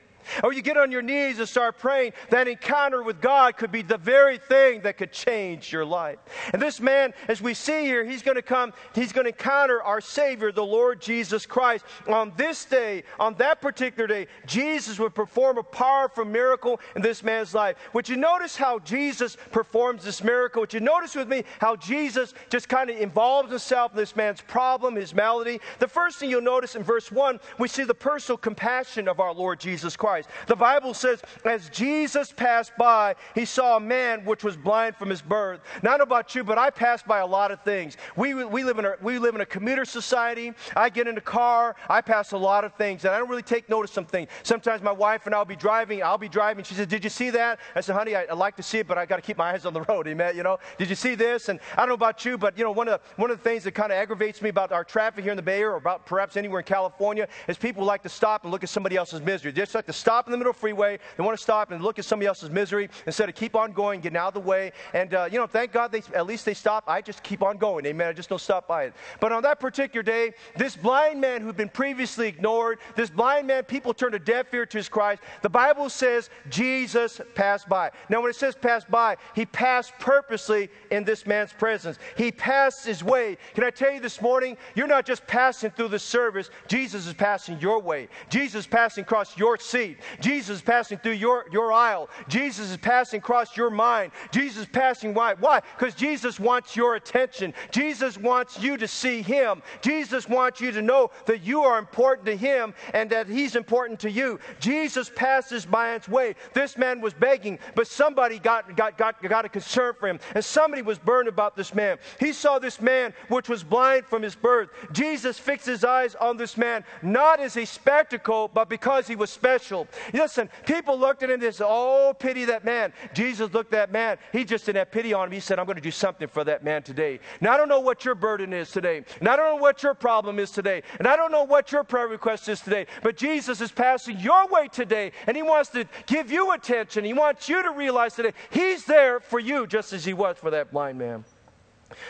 Or 0.43 0.53
you 0.53 0.61
get 0.61 0.77
on 0.77 0.91
your 0.91 1.01
knees 1.01 1.39
and 1.39 1.47
start 1.47 1.77
praying, 1.77 2.13
that 2.29 2.47
encounter 2.47 3.03
with 3.03 3.21
God 3.21 3.57
could 3.57 3.71
be 3.71 3.81
the 3.81 3.97
very 3.97 4.37
thing 4.37 4.81
that 4.81 4.97
could 4.97 5.11
change 5.11 5.71
your 5.71 5.85
life. 5.85 6.19
And 6.53 6.61
this 6.61 6.79
man, 6.79 7.13
as 7.27 7.41
we 7.41 7.53
see 7.53 7.85
here, 7.85 8.05
he's 8.05 8.21
going 8.21 8.35
to 8.35 8.41
come, 8.41 8.73
he's 8.93 9.11
going 9.11 9.25
to 9.25 9.31
encounter 9.31 9.81
our 9.81 10.01
Savior, 10.01 10.51
the 10.51 10.65
Lord 10.65 11.01
Jesus 11.01 11.45
Christ. 11.45 11.85
On 12.07 12.31
this 12.37 12.65
day, 12.65 13.03
on 13.19 13.35
that 13.35 13.61
particular 13.61 14.07
day, 14.07 14.27
Jesus 14.45 14.99
would 14.99 15.15
perform 15.15 15.57
a 15.57 15.63
powerful 15.63 16.25
miracle 16.25 16.79
in 16.95 17.01
this 17.01 17.23
man's 17.23 17.53
life. 17.53 17.75
Would 17.93 18.09
you 18.09 18.15
notice 18.15 18.55
how 18.55 18.79
Jesus 18.79 19.37
performs 19.51 20.03
this 20.03 20.23
miracle? 20.23 20.61
Would 20.61 20.73
you 20.73 20.79
notice 20.79 21.15
with 21.15 21.27
me 21.27 21.43
how 21.59 21.75
Jesus 21.75 22.33
just 22.49 22.69
kind 22.69 22.89
of 22.89 22.97
involves 22.97 23.49
himself 23.49 23.91
in 23.91 23.97
this 23.97 24.15
man's 24.15 24.41
problem, 24.41 24.95
his 24.95 25.13
malady? 25.13 25.59
The 25.79 25.87
first 25.87 26.17
thing 26.17 26.29
you'll 26.29 26.41
notice 26.41 26.75
in 26.75 26.83
verse 26.83 27.11
1, 27.11 27.39
we 27.59 27.67
see 27.67 27.83
the 27.83 27.93
personal 27.93 28.37
compassion 28.37 29.07
of 29.07 29.19
our 29.19 29.33
Lord 29.33 29.59
Jesus 29.59 29.95
Christ. 29.95 30.14
The 30.47 30.55
Bible 30.55 30.93
says, 30.93 31.21
as 31.43 31.69
Jesus 31.69 32.31
passed 32.31 32.75
by, 32.77 33.15
he 33.33 33.45
saw 33.45 33.77
a 33.77 33.79
man 33.79 34.25
which 34.25 34.43
was 34.43 34.57
blind 34.57 34.95
from 34.95 35.09
his 35.09 35.21
birth. 35.21 35.61
Now, 35.81 35.93
I 35.93 35.97
don't 35.97 36.09
know 36.09 36.15
about 36.15 36.35
you, 36.35 36.43
but 36.43 36.57
I 36.57 36.69
pass 36.69 37.01
by 37.01 37.19
a 37.19 37.25
lot 37.25 37.51
of 37.51 37.61
things. 37.63 37.97
We, 38.15 38.33
we, 38.33 38.63
live 38.63 38.79
in 38.79 38.85
a, 38.85 38.95
we 39.01 39.19
live 39.19 39.35
in 39.35 39.41
a 39.41 39.45
commuter 39.45 39.85
society. 39.85 40.53
I 40.75 40.89
get 40.89 41.07
in 41.07 41.17
a 41.17 41.21
car, 41.21 41.75
I 41.89 42.01
pass 42.01 42.31
a 42.31 42.37
lot 42.37 42.63
of 42.63 42.73
things, 42.75 43.05
and 43.05 43.13
I 43.13 43.17
don't 43.17 43.29
really 43.29 43.41
take 43.41 43.69
notice 43.69 43.85
of 43.91 43.95
some 43.95 44.05
things. 44.05 44.29
Sometimes 44.43 44.81
my 44.81 44.91
wife 44.91 45.25
and 45.25 45.35
I'll 45.35 45.45
be 45.45 45.55
driving, 45.55 46.03
I'll 46.03 46.17
be 46.17 46.29
driving. 46.29 46.63
She 46.63 46.75
says, 46.75 46.87
Did 46.87 47.03
you 47.03 47.09
see 47.09 47.29
that? 47.31 47.59
I 47.75 47.81
said, 47.81 47.95
Honey, 47.95 48.15
I, 48.15 48.33
like 48.33 48.55
to 48.57 48.63
see 48.63 48.79
it, 48.79 48.87
but 48.87 48.97
I 48.97 49.05
got 49.05 49.15
to 49.15 49.21
keep 49.21 49.37
my 49.37 49.53
eyes 49.53 49.65
on 49.65 49.73
the 49.73 49.81
road. 49.83 50.07
Amen. 50.07 50.35
You 50.35 50.43
know, 50.43 50.59
did 50.77 50.89
you 50.89 50.95
see 50.95 51.15
this? 51.15 51.49
And 51.49 51.59
I 51.73 51.77
don't 51.77 51.89
know 51.89 51.93
about 51.95 52.25
you, 52.25 52.37
but 52.37 52.57
you 52.57 52.63
know, 52.63 52.71
one 52.71 52.87
of 52.87 52.99
the, 52.99 53.21
one 53.21 53.31
of 53.31 53.37
the 53.37 53.43
things 53.43 53.63
that 53.63 53.71
kind 53.71 53.91
of 53.91 53.97
aggravates 53.97 54.41
me 54.41 54.49
about 54.49 54.71
our 54.71 54.83
traffic 54.83 55.23
here 55.23 55.31
in 55.31 55.37
the 55.37 55.43
Bay 55.43 55.61
Area 55.61 55.69
or 55.69 55.77
about 55.77 56.05
perhaps 56.05 56.35
anywhere 56.35 56.59
in 56.59 56.65
California 56.65 57.27
is 57.47 57.57
people 57.57 57.83
like 57.83 58.03
to 58.03 58.09
stop 58.09 58.43
and 58.43 58.51
look 58.51 58.63
at 58.63 58.69
somebody 58.69 58.95
else's 58.95 59.21
misery. 59.21 59.51
They 59.51 59.61
just 59.61 59.75
like 59.75 59.85
to 59.85 59.93
stop 60.05 60.27
in 60.27 60.31
the 60.31 60.37
middle 60.37 60.51
of 60.51 60.55
the 60.55 60.59
freeway. 60.59 60.99
They 61.17 61.23
want 61.23 61.35
to 61.35 61.41
stop 61.41 61.71
and 61.71 61.83
look 61.83 61.97
at 61.97 62.05
somebody 62.05 62.27
else's 62.27 62.51
misery 62.51 62.89
instead 63.07 63.27
of 63.27 63.33
keep 63.33 63.55
on 63.55 63.71
going, 63.71 64.01
getting 64.01 64.17
out 64.17 64.27
of 64.27 64.33
the 64.35 64.47
way. 64.47 64.71
And, 64.93 65.11
uh, 65.15 65.27
you 65.31 65.39
know, 65.39 65.47
thank 65.47 65.71
God 65.71 65.91
they, 65.91 66.03
at 66.13 66.27
least 66.27 66.45
they 66.45 66.53
stop. 66.53 66.83
I 66.85 67.01
just 67.01 67.23
keep 67.23 67.41
on 67.41 67.57
going. 67.57 67.87
Amen. 67.87 68.07
I 68.07 68.13
just 68.13 68.29
don't 68.29 68.39
stop 68.39 68.67
by 68.67 68.83
it. 68.83 68.93
But 69.19 69.31
on 69.31 69.41
that 69.41 69.59
particular 69.59 70.03
day, 70.03 70.33
this 70.57 70.75
blind 70.75 71.19
man 71.19 71.41
who'd 71.41 71.57
been 71.57 71.69
previously 71.69 72.27
ignored, 72.27 72.77
this 72.95 73.09
blind 73.09 73.47
man, 73.47 73.63
people 73.63 73.95
turned 73.95 74.13
a 74.13 74.19
deaf 74.19 74.53
ear 74.53 74.67
to 74.67 74.77
his 74.77 74.87
cries. 74.87 75.17
The 75.41 75.49
Bible 75.49 75.89
says 75.89 76.29
Jesus 76.51 77.19
passed 77.33 77.67
by. 77.67 77.89
Now, 78.07 78.21
when 78.21 78.29
it 78.29 78.35
says 78.35 78.53
passed 78.53 78.91
by, 78.91 79.17
he 79.33 79.47
passed 79.47 79.91
purposely 79.97 80.69
in 80.91 81.03
this 81.03 81.25
man's 81.25 81.51
presence. 81.51 81.97
He 82.15 82.31
passed 82.31 82.85
his 82.85 83.03
way. 83.03 83.39
Can 83.55 83.63
I 83.63 83.71
tell 83.71 83.91
you 83.91 84.01
this 84.01 84.21
morning, 84.21 84.55
you're 84.75 84.85
not 84.85 85.07
just 85.07 85.25
passing 85.25 85.71
through 85.71 85.87
the 85.87 85.97
service, 85.97 86.51
Jesus 86.67 87.07
is 87.07 87.15
passing 87.15 87.59
your 87.59 87.79
way. 87.79 88.07
Jesus 88.29 88.65
is 88.65 88.67
passing 88.67 89.01
across 89.01 89.35
your 89.35 89.57
seat. 89.57 89.94
Jesus 90.19 90.57
is 90.57 90.61
passing 90.61 90.97
through 90.97 91.13
your, 91.13 91.45
your 91.51 91.71
aisle. 91.71 92.09
Jesus 92.27 92.71
is 92.71 92.77
passing 92.77 93.19
across 93.19 93.55
your 93.57 93.69
mind. 93.69 94.11
Jesus 94.31 94.63
is 94.63 94.67
passing 94.67 95.13
why? 95.13 95.33
Why? 95.39 95.61
Because 95.77 95.95
Jesus 95.95 96.39
wants 96.39 96.75
your 96.75 96.95
attention. 96.95 97.53
Jesus 97.71 98.17
wants 98.17 98.59
you 98.59 98.77
to 98.77 98.87
see 98.87 99.21
him. 99.21 99.61
Jesus 99.81 100.27
wants 100.27 100.61
you 100.61 100.71
to 100.71 100.81
know 100.81 101.11
that 101.25 101.41
you 101.43 101.61
are 101.61 101.79
important 101.79 102.25
to 102.27 102.35
him 102.35 102.73
and 102.93 103.09
that 103.09 103.27
he's 103.27 103.55
important 103.55 103.99
to 104.01 104.11
you. 104.11 104.39
Jesus 104.59 105.11
passes 105.15 105.65
by 105.65 105.95
its 105.95 106.07
way. 106.07 106.35
This 106.53 106.77
man 106.77 107.01
was 107.01 107.13
begging, 107.13 107.59
but 107.75 107.87
somebody 107.87 108.39
got, 108.39 108.75
got, 108.75 108.97
got, 108.97 109.21
got 109.21 109.45
a 109.45 109.49
concern 109.49 109.93
for 109.99 110.07
him, 110.07 110.19
and 110.33 110.43
somebody 110.43 110.81
was 110.81 110.97
burned 110.97 111.27
about 111.27 111.55
this 111.55 111.73
man. 111.73 111.97
He 112.19 112.33
saw 112.33 112.59
this 112.59 112.81
man 112.81 113.13
which 113.27 113.49
was 113.49 113.63
blind 113.63 114.05
from 114.05 114.21
his 114.21 114.35
birth. 114.35 114.69
Jesus 114.91 115.37
fixed 115.39 115.65
his 115.65 115.83
eyes 115.83 116.15
on 116.15 116.37
this 116.37 116.57
man, 116.57 116.83
not 117.01 117.39
as 117.39 117.57
a 117.57 117.65
spectacle, 117.65 118.49
but 118.53 118.69
because 118.69 119.07
he 119.07 119.15
was 119.15 119.29
special. 119.29 119.84
Listen, 120.13 120.49
people 120.65 120.97
looked 120.97 121.23
at 121.23 121.29
him 121.29 121.41
and 121.41 121.53
said, 121.53 121.67
Oh, 121.67 122.15
pity 122.17 122.45
that 122.45 122.63
man. 122.63 122.93
Jesus 123.13 123.53
looked 123.53 123.73
at 123.73 123.89
that 123.89 123.91
man. 123.91 124.17
He 124.31 124.43
just 124.43 124.65
didn't 124.65 124.77
have 124.77 124.91
pity 124.91 125.13
on 125.13 125.27
him. 125.27 125.31
He 125.31 125.39
said, 125.39 125.59
I'm 125.59 125.65
going 125.65 125.75
to 125.75 125.81
do 125.81 125.91
something 125.91 126.27
for 126.27 126.43
that 126.43 126.63
man 126.63 126.83
today. 126.83 127.19
Now, 127.41 127.53
I 127.53 127.57
don't 127.57 127.69
know 127.69 127.79
what 127.79 128.05
your 128.05 128.15
burden 128.15 128.53
is 128.53 128.71
today, 128.71 129.03
and 129.19 129.27
I 129.27 129.35
don't 129.35 129.55
know 129.55 129.61
what 129.61 129.83
your 129.83 129.93
problem 129.93 130.39
is 130.39 130.51
today, 130.51 130.83
and 130.99 131.07
I 131.07 131.15
don't 131.15 131.31
know 131.31 131.43
what 131.43 131.71
your 131.71 131.83
prayer 131.83 132.07
request 132.07 132.49
is 132.49 132.61
today, 132.61 132.87
but 133.03 133.17
Jesus 133.17 133.61
is 133.61 133.71
passing 133.71 134.19
your 134.19 134.47
way 134.47 134.67
today, 134.67 135.11
and 135.27 135.35
he 135.35 135.43
wants 135.43 135.69
to 135.71 135.85
give 136.05 136.31
you 136.31 136.51
attention. 136.51 137.03
He 137.03 137.13
wants 137.13 137.49
you 137.49 137.61
to 137.63 137.71
realize 137.71 138.15
today 138.15 138.33
he's 138.49 138.85
there 138.85 139.19
for 139.19 139.39
you 139.39 139.67
just 139.67 139.93
as 139.93 140.05
he 140.05 140.13
was 140.13 140.37
for 140.37 140.51
that 140.51 140.71
blind 140.71 140.97
man. 140.97 141.23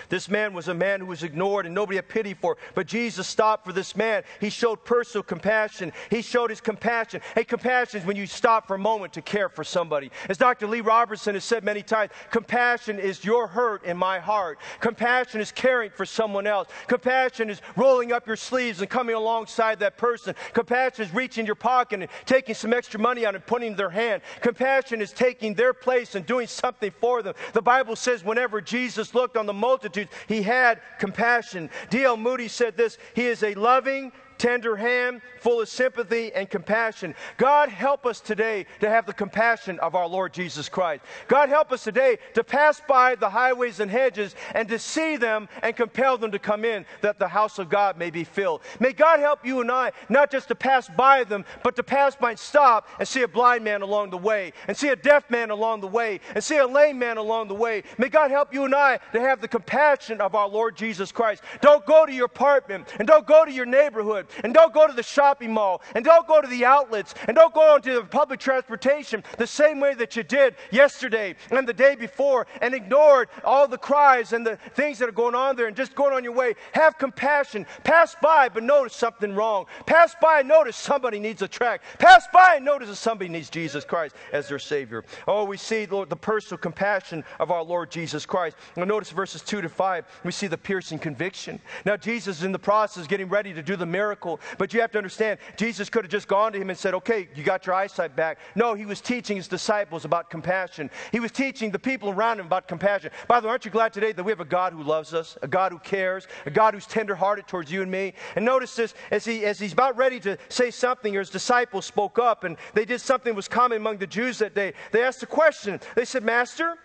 This 0.10 0.30
man 0.30 0.54
was 0.54 0.68
a 0.68 0.74
man 0.74 1.00
who 1.00 1.08
was 1.08 1.24
ignored 1.24 1.66
and 1.66 1.76
nobody 1.76 1.98
had 1.98 2.08
pity 2.08 2.34
for. 2.34 2.58
But 2.74 2.88
Jesus 2.88 3.28
stopped 3.28 3.66
for 3.66 3.74
this 3.74 3.96
man. 3.96 4.24
He 4.40 4.50
showed 4.50 4.84
personal 4.86 5.24
compassion. 5.24 5.92
He 6.10 6.22
showed 6.22 6.50
his 6.50 6.62
compassion. 6.62 7.22
Hey, 7.34 7.44
compassion 7.44 8.00
is 8.00 8.06
when 8.06 8.16
you 8.16 8.26
stop 8.26 8.68
for 8.68 8.76
a 8.76 8.80
moment 8.80 9.14
to 9.14 9.22
care 9.22 9.50
for 9.50 9.64
somebody. 9.64 10.12
As 10.30 10.38
Dr. 10.38 10.68
Lee 10.68 10.82
Roberson 10.82 11.34
has 11.34 11.44
said 11.44 11.64
many 11.64 11.82
times, 11.82 12.12
compassion 12.32 13.00
is 13.00 13.24
your 13.26 13.48
hurt 13.48 13.84
in 13.84 13.98
my 13.98 14.20
heart. 14.20 14.60
Compassion 14.80 15.42
is 15.42 15.52
caring 15.52 15.92
for 15.92 16.06
someone 16.06 16.48
else. 16.48 16.70
Compassion 16.88 17.50
is 17.50 17.62
rolling 17.76 18.12
up 18.12 18.28
your 18.28 18.36
sleeves 18.36 18.82
and 18.82 18.90
coming 18.90 19.16
alongside 19.16 19.80
that 19.80 19.98
person. 19.98 20.36
Compassion 20.54 21.06
is 21.06 21.14
reaching 21.14 21.46
your 21.46 21.56
pocket 21.56 22.02
and 22.02 22.10
taking 22.26 22.56
some 22.56 22.74
extra 22.74 23.00
money 23.00 23.26
out 23.26 23.36
and 23.36 23.46
putting 23.46 23.66
in 23.66 23.76
their 23.76 23.90
hand. 23.90 24.22
Compassion 24.42 25.02
is 25.02 25.12
taking 25.12 25.54
their 25.54 25.74
place 25.74 26.16
and 26.16 26.26
doing 26.26 26.48
something 26.48 26.92
for 27.00 27.22
them. 27.24 27.34
The 27.54 27.62
Bible 27.62 27.96
says 27.96 28.24
whenever 28.24 28.62
Jesus 28.62 29.14
looked 29.16 29.38
on 29.38 29.46
the 29.46 29.54
multitudes, 29.66 30.12
he 30.28 30.44
had 30.44 30.80
compassion. 31.00 31.72
D.L. 31.90 32.18
Moody 32.18 32.48
said 32.48 32.78
this 32.78 33.00
He 33.16 33.26
is 33.26 33.42
a 33.42 33.56
loving, 33.56 34.12
tender 34.38 34.76
hand, 34.76 35.22
full 35.40 35.62
of 35.62 35.70
sympathy 35.70 36.32
and 36.34 36.50
compassion. 36.50 37.16
God, 37.38 37.70
help 37.70 38.06
us 38.06 38.20
today 38.20 38.66
to 38.80 38.90
have 38.90 39.06
the 39.06 39.14
compassion 39.14 39.80
of 39.80 39.96
our 39.96 40.08
Lord 40.08 40.34
Jesus 40.34 40.70
Christ. 40.70 41.04
God, 41.28 41.50
help 41.50 41.72
us 41.72 41.84
today 41.84 42.18
to 42.34 42.44
pass 42.44 42.82
by 42.88 43.16
the 43.16 43.30
highways 43.30 43.80
and 43.80 43.90
hedges 43.90 44.36
and 44.54 44.68
to 44.70 44.80
see 44.80 45.18
them 45.18 45.48
and 45.62 45.76
compel 45.76 46.18
them 46.18 46.32
to 46.32 46.40
come 46.40 46.66
in 46.66 46.86
that 47.02 47.20
the 47.20 47.28
house 47.28 47.60
of 47.60 47.70
God 47.70 47.98
may 47.98 48.10
be 48.10 48.24
filled. 48.24 48.62
May 48.80 48.94
God 48.94 49.20
help 49.20 49.46
you 49.46 49.62
and 49.62 49.72
I 49.72 49.92
not 50.10 50.32
just 50.32 50.48
to 50.50 50.56
pass 50.56 50.90
by 50.90 51.24
them, 51.24 51.46
but 51.64 51.76
to 51.76 51.84
pass 51.84 52.16
by 52.16 52.32
and 52.32 52.40
stop 52.40 52.88
and 53.00 53.08
see 53.08 53.22
a 53.22 53.28
blind 53.28 53.64
man 53.64 53.82
along 53.82 54.10
the 54.10 54.18
way, 54.18 54.54
and 54.68 54.76
see 54.76 54.90
a 54.90 54.96
deaf 54.96 55.30
man 55.30 55.50
along 55.50 55.82
the 55.82 55.88
way, 55.88 56.20
and 56.34 56.44
see 56.44 56.58
a 56.58 56.68
lame 56.68 57.00
man 57.00 57.18
along 57.18 57.48
the 57.48 57.56
way. 57.56 57.84
May 57.98 58.10
God 58.10 58.32
help 58.32 58.54
you 58.54 58.66
and 58.66 58.76
I 58.76 59.00
to 59.14 59.20
have 59.20 59.42
the 59.42 59.48
compassion 59.48 60.22
of 60.22 60.36
our 60.36 60.48
Lord 60.48 60.76
Jesus 60.76 61.12
Christ. 61.12 61.44
Don't 61.62 61.86
go 61.86 62.06
to 62.06 62.14
your 62.14 62.26
apartment 62.26 62.88
and 63.00 63.08
don't 63.08 63.26
go 63.26 63.46
to 63.46 63.52
your 63.52 63.66
neighborhood 63.66 64.25
and 64.44 64.54
don't 64.54 64.74
go 64.74 64.88
to 64.88 64.94
the 64.94 65.04
shopping 65.04 65.54
mall 65.54 65.82
and 65.96 66.04
don't 66.04 66.28
go 66.28 66.42
to 66.42 66.48
the 66.48 66.66
outlets 66.66 67.14
and 67.28 67.36
don't 67.36 67.54
go 67.54 67.74
onto 67.74 67.94
the 67.94 68.04
public 68.04 68.40
transportation 68.40 69.24
the 69.38 69.48
same 69.48 69.80
way 69.80 69.94
that 69.94 70.16
you 70.16 70.24
did 70.24 70.56
yesterday 70.72 71.36
and 71.52 71.68
the 71.68 71.74
day 71.74 71.96
before 71.96 72.48
and 72.62 72.74
ignored 72.74 73.30
all 73.44 73.68
the 73.68 73.78
cries 73.78 74.34
and 74.34 74.46
the 74.46 74.58
things 74.76 75.00
that 75.00 75.10
are 75.10 75.14
going 75.14 75.36
on 75.36 75.56
there 75.56 75.68
and 75.68 75.76
just 75.76 75.96
going 75.96 76.14
on 76.14 76.24
your 76.24 76.34
way. 76.34 76.56
Have 76.74 76.98
compassion. 76.98 77.66
Pass 77.84 78.16
by, 78.22 78.50
but 78.50 78.64
notice 78.64 78.96
something 78.96 79.34
wrong. 79.34 79.66
Pass 79.86 80.16
by 80.22 80.40
and 80.40 80.48
notice 80.48 80.76
somebody 80.76 81.20
needs 81.20 81.42
a 81.42 81.48
tract. 81.48 81.84
Pass 82.00 82.28
by 82.34 82.56
and 82.56 82.66
notice 82.66 82.90
that 82.90 82.96
somebody 82.96 83.30
needs 83.30 83.50
Jesus 83.50 83.86
Christ 83.86 84.16
as 84.32 84.48
their 84.48 84.60
Savior. 84.60 85.04
Oh, 85.28 85.44
we 85.46 85.58
see 85.58 85.86
Lord, 85.86 86.10
the 86.10 86.16
personal 86.16 86.58
compassion 86.58 87.24
of 87.40 87.52
our 87.52 87.64
Lord 87.64 87.92
Jesus 87.92 88.26
Christ. 88.26 88.58
Now, 88.76 88.84
notice 88.84 89.12
verses 89.12 89.42
2 89.42 89.62
to 89.62 89.70
5, 89.70 90.06
we 90.24 90.32
see 90.32 90.48
the 90.48 90.58
piercing 90.58 91.00
conviction. 91.00 91.60
Now, 91.86 91.98
Jesus 91.98 92.40
is 92.40 92.44
in 92.44 92.52
the 92.52 92.60
process 92.60 93.08
getting 93.08 93.30
ready 93.30 93.54
to 93.54 93.62
do 93.62 93.76
the 93.76 93.86
miracle, 94.16 94.40
but 94.58 94.74
you 94.74 94.82
have 94.82 94.92
to 94.92 94.98
understand, 94.98 95.40
Jesus 95.58 95.90
could 95.90 96.06
have 96.06 96.12
just 96.12 96.28
gone 96.28 96.54
to 96.54 96.60
him 96.60 96.70
and 96.70 96.78
said, 96.78 96.94
Okay, 96.94 97.28
you 97.36 97.44
got 97.44 97.66
your 97.66 97.76
eyesight 97.76 98.16
back. 98.16 98.38
No, 98.56 98.74
he 98.74 98.86
was 98.86 99.02
teaching 99.02 99.36
his 99.36 99.48
disciples 99.48 100.06
about 100.06 100.30
compassion. 100.30 100.90
He 101.12 101.20
was 101.20 101.32
teaching 101.32 101.72
the 101.72 101.80
people 101.80 102.10
around 102.10 102.40
him 102.40 102.46
about 102.46 102.68
compassion. 102.68 103.12
By 103.28 103.40
the 103.40 103.48
way, 103.48 103.52
aren't 103.52 103.66
you 103.66 103.72
glad 103.72 103.92
today 103.94 104.14
that 104.14 104.24
we 104.24 104.32
have 104.32 104.40
a 104.40 104.46
God 104.46 104.74
who 104.74 104.84
loves 104.84 105.14
us, 105.14 105.38
a 105.42 105.48
God 105.48 105.72
who 105.72 105.80
cares, 105.80 106.28
a 106.46 106.52
God 106.52 106.74
who's 106.74 106.88
tenderhearted 106.88 107.48
towards 107.48 107.72
you 107.72 107.82
and 107.82 107.92
me? 107.92 108.14
And 108.36 108.46
notice 108.46 108.76
this 108.76 108.94
as, 109.12 109.26
he, 109.26 109.46
as 109.46 109.60
he's 109.60 109.74
about 109.74 109.98
ready 109.98 110.20
to 110.22 110.38
say 110.50 110.72
something, 110.72 111.16
or 111.16 111.20
his 111.20 111.30
disciples 111.30 111.86
spoke 111.86 112.18
up 112.18 112.44
and 112.44 112.58
they 112.74 112.86
did 112.86 113.02
something 113.02 113.32
that 113.32 113.36
was 113.36 113.48
common 113.48 113.78
among 113.78 113.98
the 113.98 114.08
Jews 114.08 114.38
that 114.40 114.56
day. 114.56 114.74
They 114.92 115.04
asked 115.04 115.24
a 115.24 115.28
question. 115.28 115.80
They 115.96 116.06
said, 116.06 116.24
Master, 116.24 116.76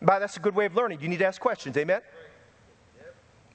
by 0.00 0.18
that's 0.18 0.36
a 0.36 0.40
good 0.40 0.54
way 0.54 0.66
of 0.66 0.74
learning. 0.74 1.00
You 1.00 1.08
need 1.08 1.18
to 1.18 1.26
ask 1.26 1.40
questions. 1.40 1.76
Amen? 1.76 2.02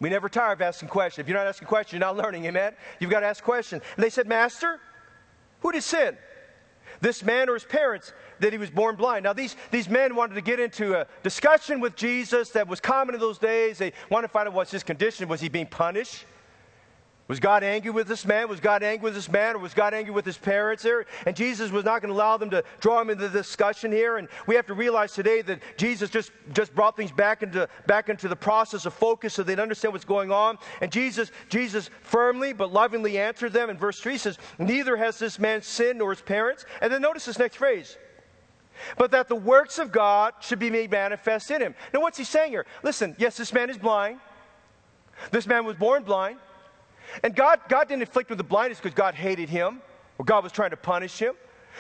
We 0.02 0.10
never 0.10 0.28
tire 0.28 0.54
of 0.54 0.62
asking 0.62 0.90
questions. 0.90 1.24
If 1.24 1.30
you're 1.30 1.38
not 1.38 1.46
asking 1.46 1.68
questions, 1.68 1.94
you're 1.94 2.00
not 2.00 2.18
learning. 2.18 2.46
Amen? 2.46 2.74
You've 3.00 3.12
got 3.12 3.20
to 3.20 3.28
ask 3.28 3.44
questions. 3.44 3.84
And 3.96 4.04
they 4.04 4.10
said, 4.10 4.28
Master, 4.28 4.80
who 5.62 5.72
did 5.72 5.84
sin? 5.84 6.18
This 7.02 7.24
man 7.24 7.48
or 7.50 7.54
his 7.54 7.64
parents 7.64 8.12
that 8.40 8.52
he 8.52 8.58
was 8.58 8.72
born 8.72 8.96
blind. 8.96 9.24
Now, 9.24 9.34
these, 9.34 9.56
these 9.70 9.88
men 9.88 10.16
wanted 10.16 10.34
to 10.34 10.42
get 10.42 10.60
into 10.60 11.00
a 11.00 11.06
discussion 11.22 11.80
with 11.80 11.96
Jesus 11.96 12.50
that 12.50 12.68
was 12.68 12.80
common 12.80 13.14
in 13.14 13.22
those 13.22 13.38
days. 13.38 13.78
They 13.78 13.94
wanted 14.10 14.28
to 14.28 14.34
find 14.34 14.48
out 14.48 14.56
what's 14.56 14.72
his 14.72 14.82
condition. 14.82 15.28
Was 15.28 15.40
he 15.40 15.50
being 15.50 15.68
punished? 15.68 16.26
Was 17.32 17.40
God 17.40 17.64
angry 17.64 17.92
with 17.92 18.10
this 18.10 18.26
man? 18.26 18.50
Was 18.50 18.60
God 18.60 18.84
angry 18.84 19.06
with 19.06 19.14
this 19.14 19.32
man? 19.32 19.56
Or 19.56 19.60
was 19.60 19.74
God 19.74 19.94
angry 19.94 20.14
with 20.14 20.26
his 20.26 20.38
parents 20.38 20.84
here? 20.84 21.06
And 21.26 21.34
Jesus 21.34 21.72
was 21.72 21.86
not 21.86 22.02
going 22.02 22.14
to 22.14 22.14
allow 22.14 22.36
them 22.36 22.50
to 22.50 22.62
draw 22.82 23.00
him 23.00 23.10
into 23.10 23.30
the 23.30 23.40
discussion 23.40 23.90
here. 23.90 24.18
And 24.18 24.28
we 24.48 24.56
have 24.56 24.68
to 24.68 24.74
realize 24.74 25.14
today 25.14 25.42
that 25.44 25.62
Jesus 25.78 26.10
just, 26.10 26.34
just 26.52 26.76
brought 26.76 26.98
things 26.98 27.10
back 27.10 27.42
into, 27.42 27.70
back 27.88 28.10
into 28.10 28.28
the 28.28 28.36
process 28.36 28.86
of 28.86 28.94
focus 28.94 29.34
so 29.34 29.44
they'd 29.44 29.62
understand 29.62 29.94
what's 29.94 30.04
going 30.04 30.30
on. 30.30 30.58
And 30.82 30.92
Jesus, 30.92 31.32
Jesus 31.48 31.90
firmly 32.02 32.52
but 32.52 32.74
lovingly 32.74 33.18
answered 33.18 33.54
them. 33.54 33.70
In 33.70 33.78
verse 33.78 34.02
3 34.02 34.18
says, 34.18 34.38
Neither 34.60 34.98
has 34.98 35.18
this 35.18 35.40
man 35.40 35.62
sinned 35.62 36.00
nor 36.00 36.10
his 36.10 36.20
parents. 36.20 36.66
And 36.82 36.92
then 36.92 37.02
notice 37.02 37.24
this 37.24 37.40
next 37.40 37.56
phrase. 37.56 37.98
But 38.98 39.12
that 39.12 39.30
the 39.30 39.36
works 39.36 39.80
of 39.80 39.94
God 39.94 40.34
should 40.42 40.60
be 40.60 40.70
made 40.70 40.92
manifest 40.92 41.50
in 41.50 41.62
him. 41.62 41.76
Now, 41.94 42.02
what's 42.02 42.18
he 42.18 42.26
saying 42.26 42.52
here? 42.52 42.66
Listen, 42.84 43.16
yes, 43.18 43.38
this 43.38 43.54
man 43.54 43.70
is 43.70 43.78
blind. 43.78 44.20
This 45.32 45.48
man 45.48 45.64
was 45.64 45.78
born 45.78 46.04
blind. 46.04 46.38
And 47.24 47.36
God, 47.36 47.60
God 47.70 47.88
didn't 47.88 48.02
inflict 48.02 48.30
with 48.30 48.38
the 48.38 48.44
blindness 48.44 48.80
because 48.80 48.96
God 48.96 49.16
hated 49.16 49.50
him 49.50 49.82
or 50.18 50.26
God 50.26 50.44
was 50.44 50.52
trying 50.52 50.72
to 50.72 50.78
punish 50.78 51.18
him. 51.18 51.34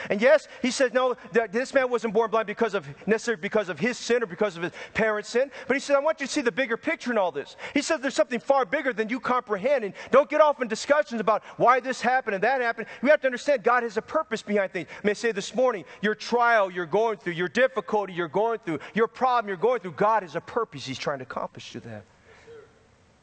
And 0.10 0.22
yes, 0.22 0.48
he 0.62 0.72
said, 0.72 0.94
no, 0.94 1.16
this 1.52 1.74
man 1.74 1.90
wasn't 1.90 2.14
born 2.14 2.32
blind 2.32 2.48
because 2.48 2.74
of 2.74 2.88
necessarily 3.08 3.42
because 3.42 3.70
of 3.70 3.80
his 3.80 3.98
sin 3.98 4.24
or 4.24 4.26
because 4.26 4.58
of 4.58 4.64
his 4.64 4.72
parents' 4.94 5.30
sin. 5.30 5.52
But 5.68 5.76
he 5.76 5.80
said, 5.80 5.96
I 5.96 6.00
want 6.00 6.20
you 6.20 6.28
to 6.28 6.32
see 6.32 6.42
the 6.42 6.52
bigger 6.52 6.78
picture 6.78 7.12
in 7.12 7.18
all 7.18 7.32
this. 7.32 7.56
He 7.74 7.82
says 7.82 8.00
there's 8.00 8.16
something 8.16 8.40
far 8.40 8.66
bigger 8.66 8.94
than 8.94 9.10
you 9.10 9.20
comprehend. 9.20 9.84
And 9.84 9.94
don't 10.10 10.30
get 10.30 10.42
off 10.42 10.62
in 10.62 10.68
discussions 10.68 11.22
about 11.22 11.44
why 11.58 11.80
this 11.80 12.02
happened 12.02 12.36
and 12.36 12.44
that 12.44 12.62
happened. 12.62 12.88
You 13.04 13.10
have 13.10 13.22
to 13.22 13.28
understand 13.28 13.64
God 13.64 13.84
has 13.84 13.98
a 13.98 14.02
purpose 14.02 14.42
behind 14.42 14.72
things. 14.72 14.88
I 15.04 15.08
may 15.08 15.14
say 15.14 15.32
this 15.32 15.54
morning, 15.54 15.86
your 16.02 16.16
trial 16.16 16.72
you're 16.72 16.86
going 16.86 17.18
through, 17.18 17.34
your 17.34 17.50
difficulty 17.50 18.14
you're 18.14 18.28
going 18.28 18.60
through, 18.66 18.80
your 18.94 19.08
problem 19.08 19.50
you're 19.50 19.58
going 19.58 19.82
through, 19.82 19.94
God 19.94 20.24
has 20.24 20.36
a 20.36 20.42
purpose 20.42 20.86
He's 20.86 21.00
trying 21.00 21.20
to 21.20 21.24
accomplish 21.24 21.72
through 21.72 21.82
that. 21.82 22.06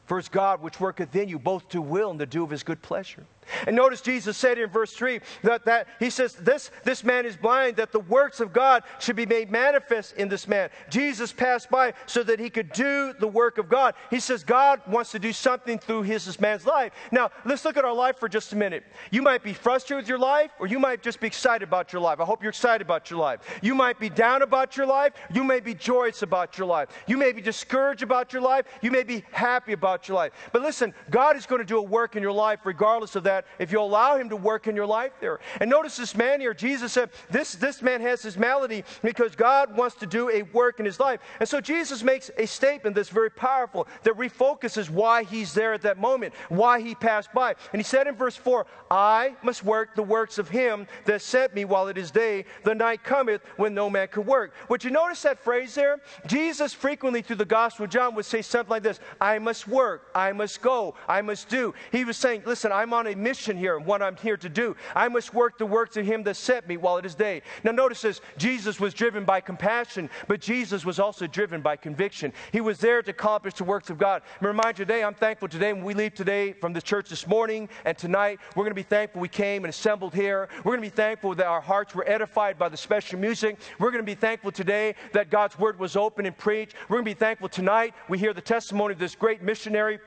For 0.09 0.17
it's 0.17 0.27
God 0.27 0.63
which 0.63 0.79
worketh 0.79 1.15
in 1.15 1.29
you 1.29 1.37
both 1.37 1.69
to 1.69 1.83
will 1.83 2.09
and 2.09 2.17
to 2.17 2.25
do 2.25 2.43
of 2.43 2.49
his 2.49 2.63
good 2.63 2.81
pleasure. 2.81 3.23
And 3.67 3.75
notice 3.75 4.01
Jesus 4.01 4.37
said 4.37 4.57
in 4.57 4.69
verse 4.69 4.93
3 4.93 5.19
that, 5.43 5.65
that 5.65 5.87
he 5.99 6.09
says, 6.09 6.33
this, 6.35 6.71
this 6.83 7.03
man 7.03 7.25
is 7.25 7.35
blind, 7.35 7.77
that 7.77 7.91
the 7.91 7.99
works 7.99 8.39
of 8.39 8.53
God 8.53 8.83
should 8.99 9.15
be 9.15 9.25
made 9.25 9.51
manifest 9.51 10.15
in 10.15 10.29
this 10.29 10.47
man. 10.47 10.69
Jesus 10.89 11.31
passed 11.31 11.69
by 11.69 11.93
so 12.05 12.23
that 12.23 12.39
he 12.39 12.49
could 12.49 12.71
do 12.71 13.13
the 13.19 13.27
work 13.27 13.57
of 13.57 13.69
God. 13.69 13.95
He 14.09 14.19
says 14.19 14.43
God 14.43 14.81
wants 14.87 15.11
to 15.11 15.19
do 15.19 15.33
something 15.33 15.79
through 15.79 16.03
his 16.03 16.25
this 16.25 16.39
man's 16.39 16.65
life. 16.65 16.93
Now, 17.11 17.31
let's 17.45 17.65
look 17.65 17.77
at 17.77 17.85
our 17.85 17.93
life 17.93 18.17
for 18.17 18.29
just 18.29 18.53
a 18.53 18.55
minute. 18.55 18.83
You 19.11 19.21
might 19.21 19.43
be 19.43 19.53
frustrated 19.53 20.03
with 20.03 20.09
your 20.09 20.19
life, 20.19 20.51
or 20.59 20.67
you 20.67 20.79
might 20.79 21.01
just 21.01 21.19
be 21.19 21.27
excited 21.27 21.67
about 21.67 21.91
your 21.91 22.01
life. 22.01 22.19
I 22.19 22.25
hope 22.25 22.43
you're 22.43 22.49
excited 22.49 22.85
about 22.85 23.09
your 23.09 23.19
life. 23.19 23.39
You 23.61 23.75
might 23.75 23.99
be 23.99 24.09
down 24.09 24.41
about 24.41 24.77
your 24.77 24.85
life. 24.85 25.13
You 25.33 25.43
may 25.43 25.59
be 25.59 25.73
joyous 25.73 26.21
about 26.21 26.57
your 26.57 26.67
life. 26.67 26.89
You 27.07 27.17
may 27.17 27.31
be 27.31 27.41
discouraged 27.41 28.03
about 28.03 28.33
your 28.33 28.41
life. 28.41 28.65
You 28.81 28.91
may 28.91 29.03
be 29.03 29.23
happy 29.31 29.73
about 29.73 30.07
your 30.07 30.15
life. 30.15 30.33
But 30.51 30.61
listen, 30.61 30.93
God 31.09 31.35
is 31.35 31.45
going 31.45 31.59
to 31.59 31.65
do 31.65 31.77
a 31.77 31.81
work 31.81 32.15
in 32.15 32.23
your 32.23 32.31
life 32.31 32.59
regardless 32.63 33.15
of 33.15 33.23
that 33.23 33.38
that 33.39 33.61
if 33.61 33.71
you 33.71 33.79
allow 33.79 34.17
Him 34.17 34.29
to 34.29 34.35
work 34.35 34.67
in 34.67 34.75
your 34.75 34.85
life 34.85 35.13
there. 35.19 35.39
And 35.59 35.69
notice 35.69 35.97
this 35.97 36.15
man 36.15 36.41
here, 36.41 36.53
Jesus 36.53 36.91
said, 36.93 37.09
this, 37.29 37.53
this 37.53 37.81
man 37.81 38.01
has 38.01 38.21
his 38.21 38.37
malady 38.37 38.83
because 39.01 39.35
God 39.35 39.75
wants 39.75 39.95
to 39.97 40.05
do 40.05 40.29
a 40.29 40.43
work 40.43 40.79
in 40.79 40.85
his 40.85 40.99
life. 40.99 41.19
And 41.39 41.47
so 41.47 41.61
Jesus 41.61 42.03
makes 42.03 42.29
a 42.37 42.45
statement 42.45 42.95
that's 42.95 43.09
very 43.09 43.29
powerful 43.29 43.87
that 44.03 44.15
refocuses 44.15 44.89
why 44.89 45.23
he's 45.23 45.53
there 45.53 45.73
at 45.73 45.81
that 45.83 45.97
moment, 45.97 46.33
why 46.49 46.81
he 46.81 46.95
passed 46.95 47.31
by. 47.33 47.55
And 47.71 47.79
he 47.79 47.83
said 47.83 48.07
in 48.07 48.15
verse 48.15 48.35
4, 48.35 48.65
I 48.91 49.35
must 49.43 49.63
work 49.63 49.95
the 49.95 50.03
works 50.03 50.37
of 50.37 50.49
him 50.49 50.87
that 51.05 51.21
sent 51.21 51.53
me 51.53 51.65
while 51.65 51.87
it 51.87 51.97
is 51.97 52.11
day. 52.11 52.45
The 52.63 52.75
night 52.75 53.03
cometh 53.03 53.41
when 53.57 53.73
no 53.73 53.89
man 53.89 54.07
could 54.07 54.25
work. 54.25 54.53
Would 54.69 54.83
you 54.83 54.91
notice 54.91 55.21
that 55.21 55.39
phrase 55.39 55.75
there? 55.75 55.99
Jesus 56.27 56.73
frequently 56.73 57.21
through 57.21 57.37
the 57.37 57.45
Gospel 57.45 57.85
of 57.85 57.91
John 57.91 58.15
would 58.15 58.25
say 58.25 58.41
something 58.41 58.69
like 58.69 58.83
this 58.83 58.99
I 59.21 59.39
must 59.39 59.67
work, 59.67 60.09
I 60.15 60.31
must 60.31 60.61
go, 60.61 60.95
I 61.07 61.21
must 61.21 61.49
do. 61.49 61.73
He 61.91 62.03
was 62.03 62.17
saying, 62.17 62.43
Listen, 62.45 62.71
I'm 62.71 62.93
on 62.93 63.07
a 63.07 63.15
mission 63.15 63.28
here, 63.37 63.77
and 63.77 63.85
what 63.85 64.01
I'm 64.01 64.15
here 64.15 64.37
to 64.37 64.49
do. 64.49 64.75
I 64.95 65.07
must 65.07 65.33
work 65.33 65.57
the 65.57 65.65
works 65.65 65.97
of 65.97 66.05
him 66.05 66.23
that 66.23 66.35
sent 66.35 66.67
me 66.67 66.77
while 66.77 66.97
it 66.97 67.05
is 67.05 67.15
day. 67.15 67.41
Now, 67.63 67.71
notice 67.71 68.01
this 68.01 68.21
Jesus 68.37 68.79
was 68.79 68.93
driven 68.93 69.25
by 69.25 69.41
compassion, 69.41 70.09
but 70.27 70.41
Jesus 70.41 70.85
was 70.85 70.99
also 70.99 71.27
driven 71.27 71.61
by 71.61 71.75
conviction. 71.75 72.33
He 72.51 72.61
was 72.61 72.79
there 72.79 73.01
to 73.01 73.11
accomplish 73.11 73.55
the 73.55 73.63
works 73.63 73.89
of 73.89 73.97
God. 73.97 74.21
And 74.39 74.47
remind 74.47 74.79
you 74.79 74.85
today, 74.85 75.03
I'm 75.03 75.13
thankful 75.13 75.47
today 75.47 75.73
when 75.73 75.83
we 75.83 75.93
leave 75.93 76.13
today 76.13 76.53
from 76.53 76.73
the 76.73 76.81
church 76.81 77.09
this 77.09 77.27
morning 77.27 77.69
and 77.85 77.97
tonight, 77.97 78.39
we're 78.55 78.63
going 78.63 78.71
to 78.71 78.75
be 78.75 78.83
thankful 78.83 79.21
we 79.21 79.27
came 79.27 79.63
and 79.63 79.69
assembled 79.69 80.13
here. 80.13 80.49
We're 80.57 80.75
going 80.75 80.83
to 80.83 80.89
be 80.89 80.95
thankful 80.95 81.35
that 81.35 81.45
our 81.45 81.61
hearts 81.61 81.93
were 81.93 82.07
edified 82.09 82.57
by 82.57 82.69
the 82.69 82.77
special 82.77 83.19
music. 83.19 83.57
We're 83.79 83.91
going 83.91 84.03
to 84.03 84.11
be 84.11 84.15
thankful 84.15 84.51
today 84.51 84.95
that 85.13 85.29
God's 85.29 85.57
word 85.59 85.79
was 85.79 85.95
open 85.95 86.25
and 86.25 86.37
preached. 86.37 86.75
We're 86.87 86.97
going 86.97 87.05
to 87.05 87.11
be 87.11 87.19
thankful 87.19 87.49
tonight 87.49 87.93
we 88.07 88.17
hear 88.17 88.33
the 88.33 88.41
testimony 88.41 88.93
of 88.93 88.99
this 88.99 89.15
great 89.15 89.41
missionary 89.41 89.99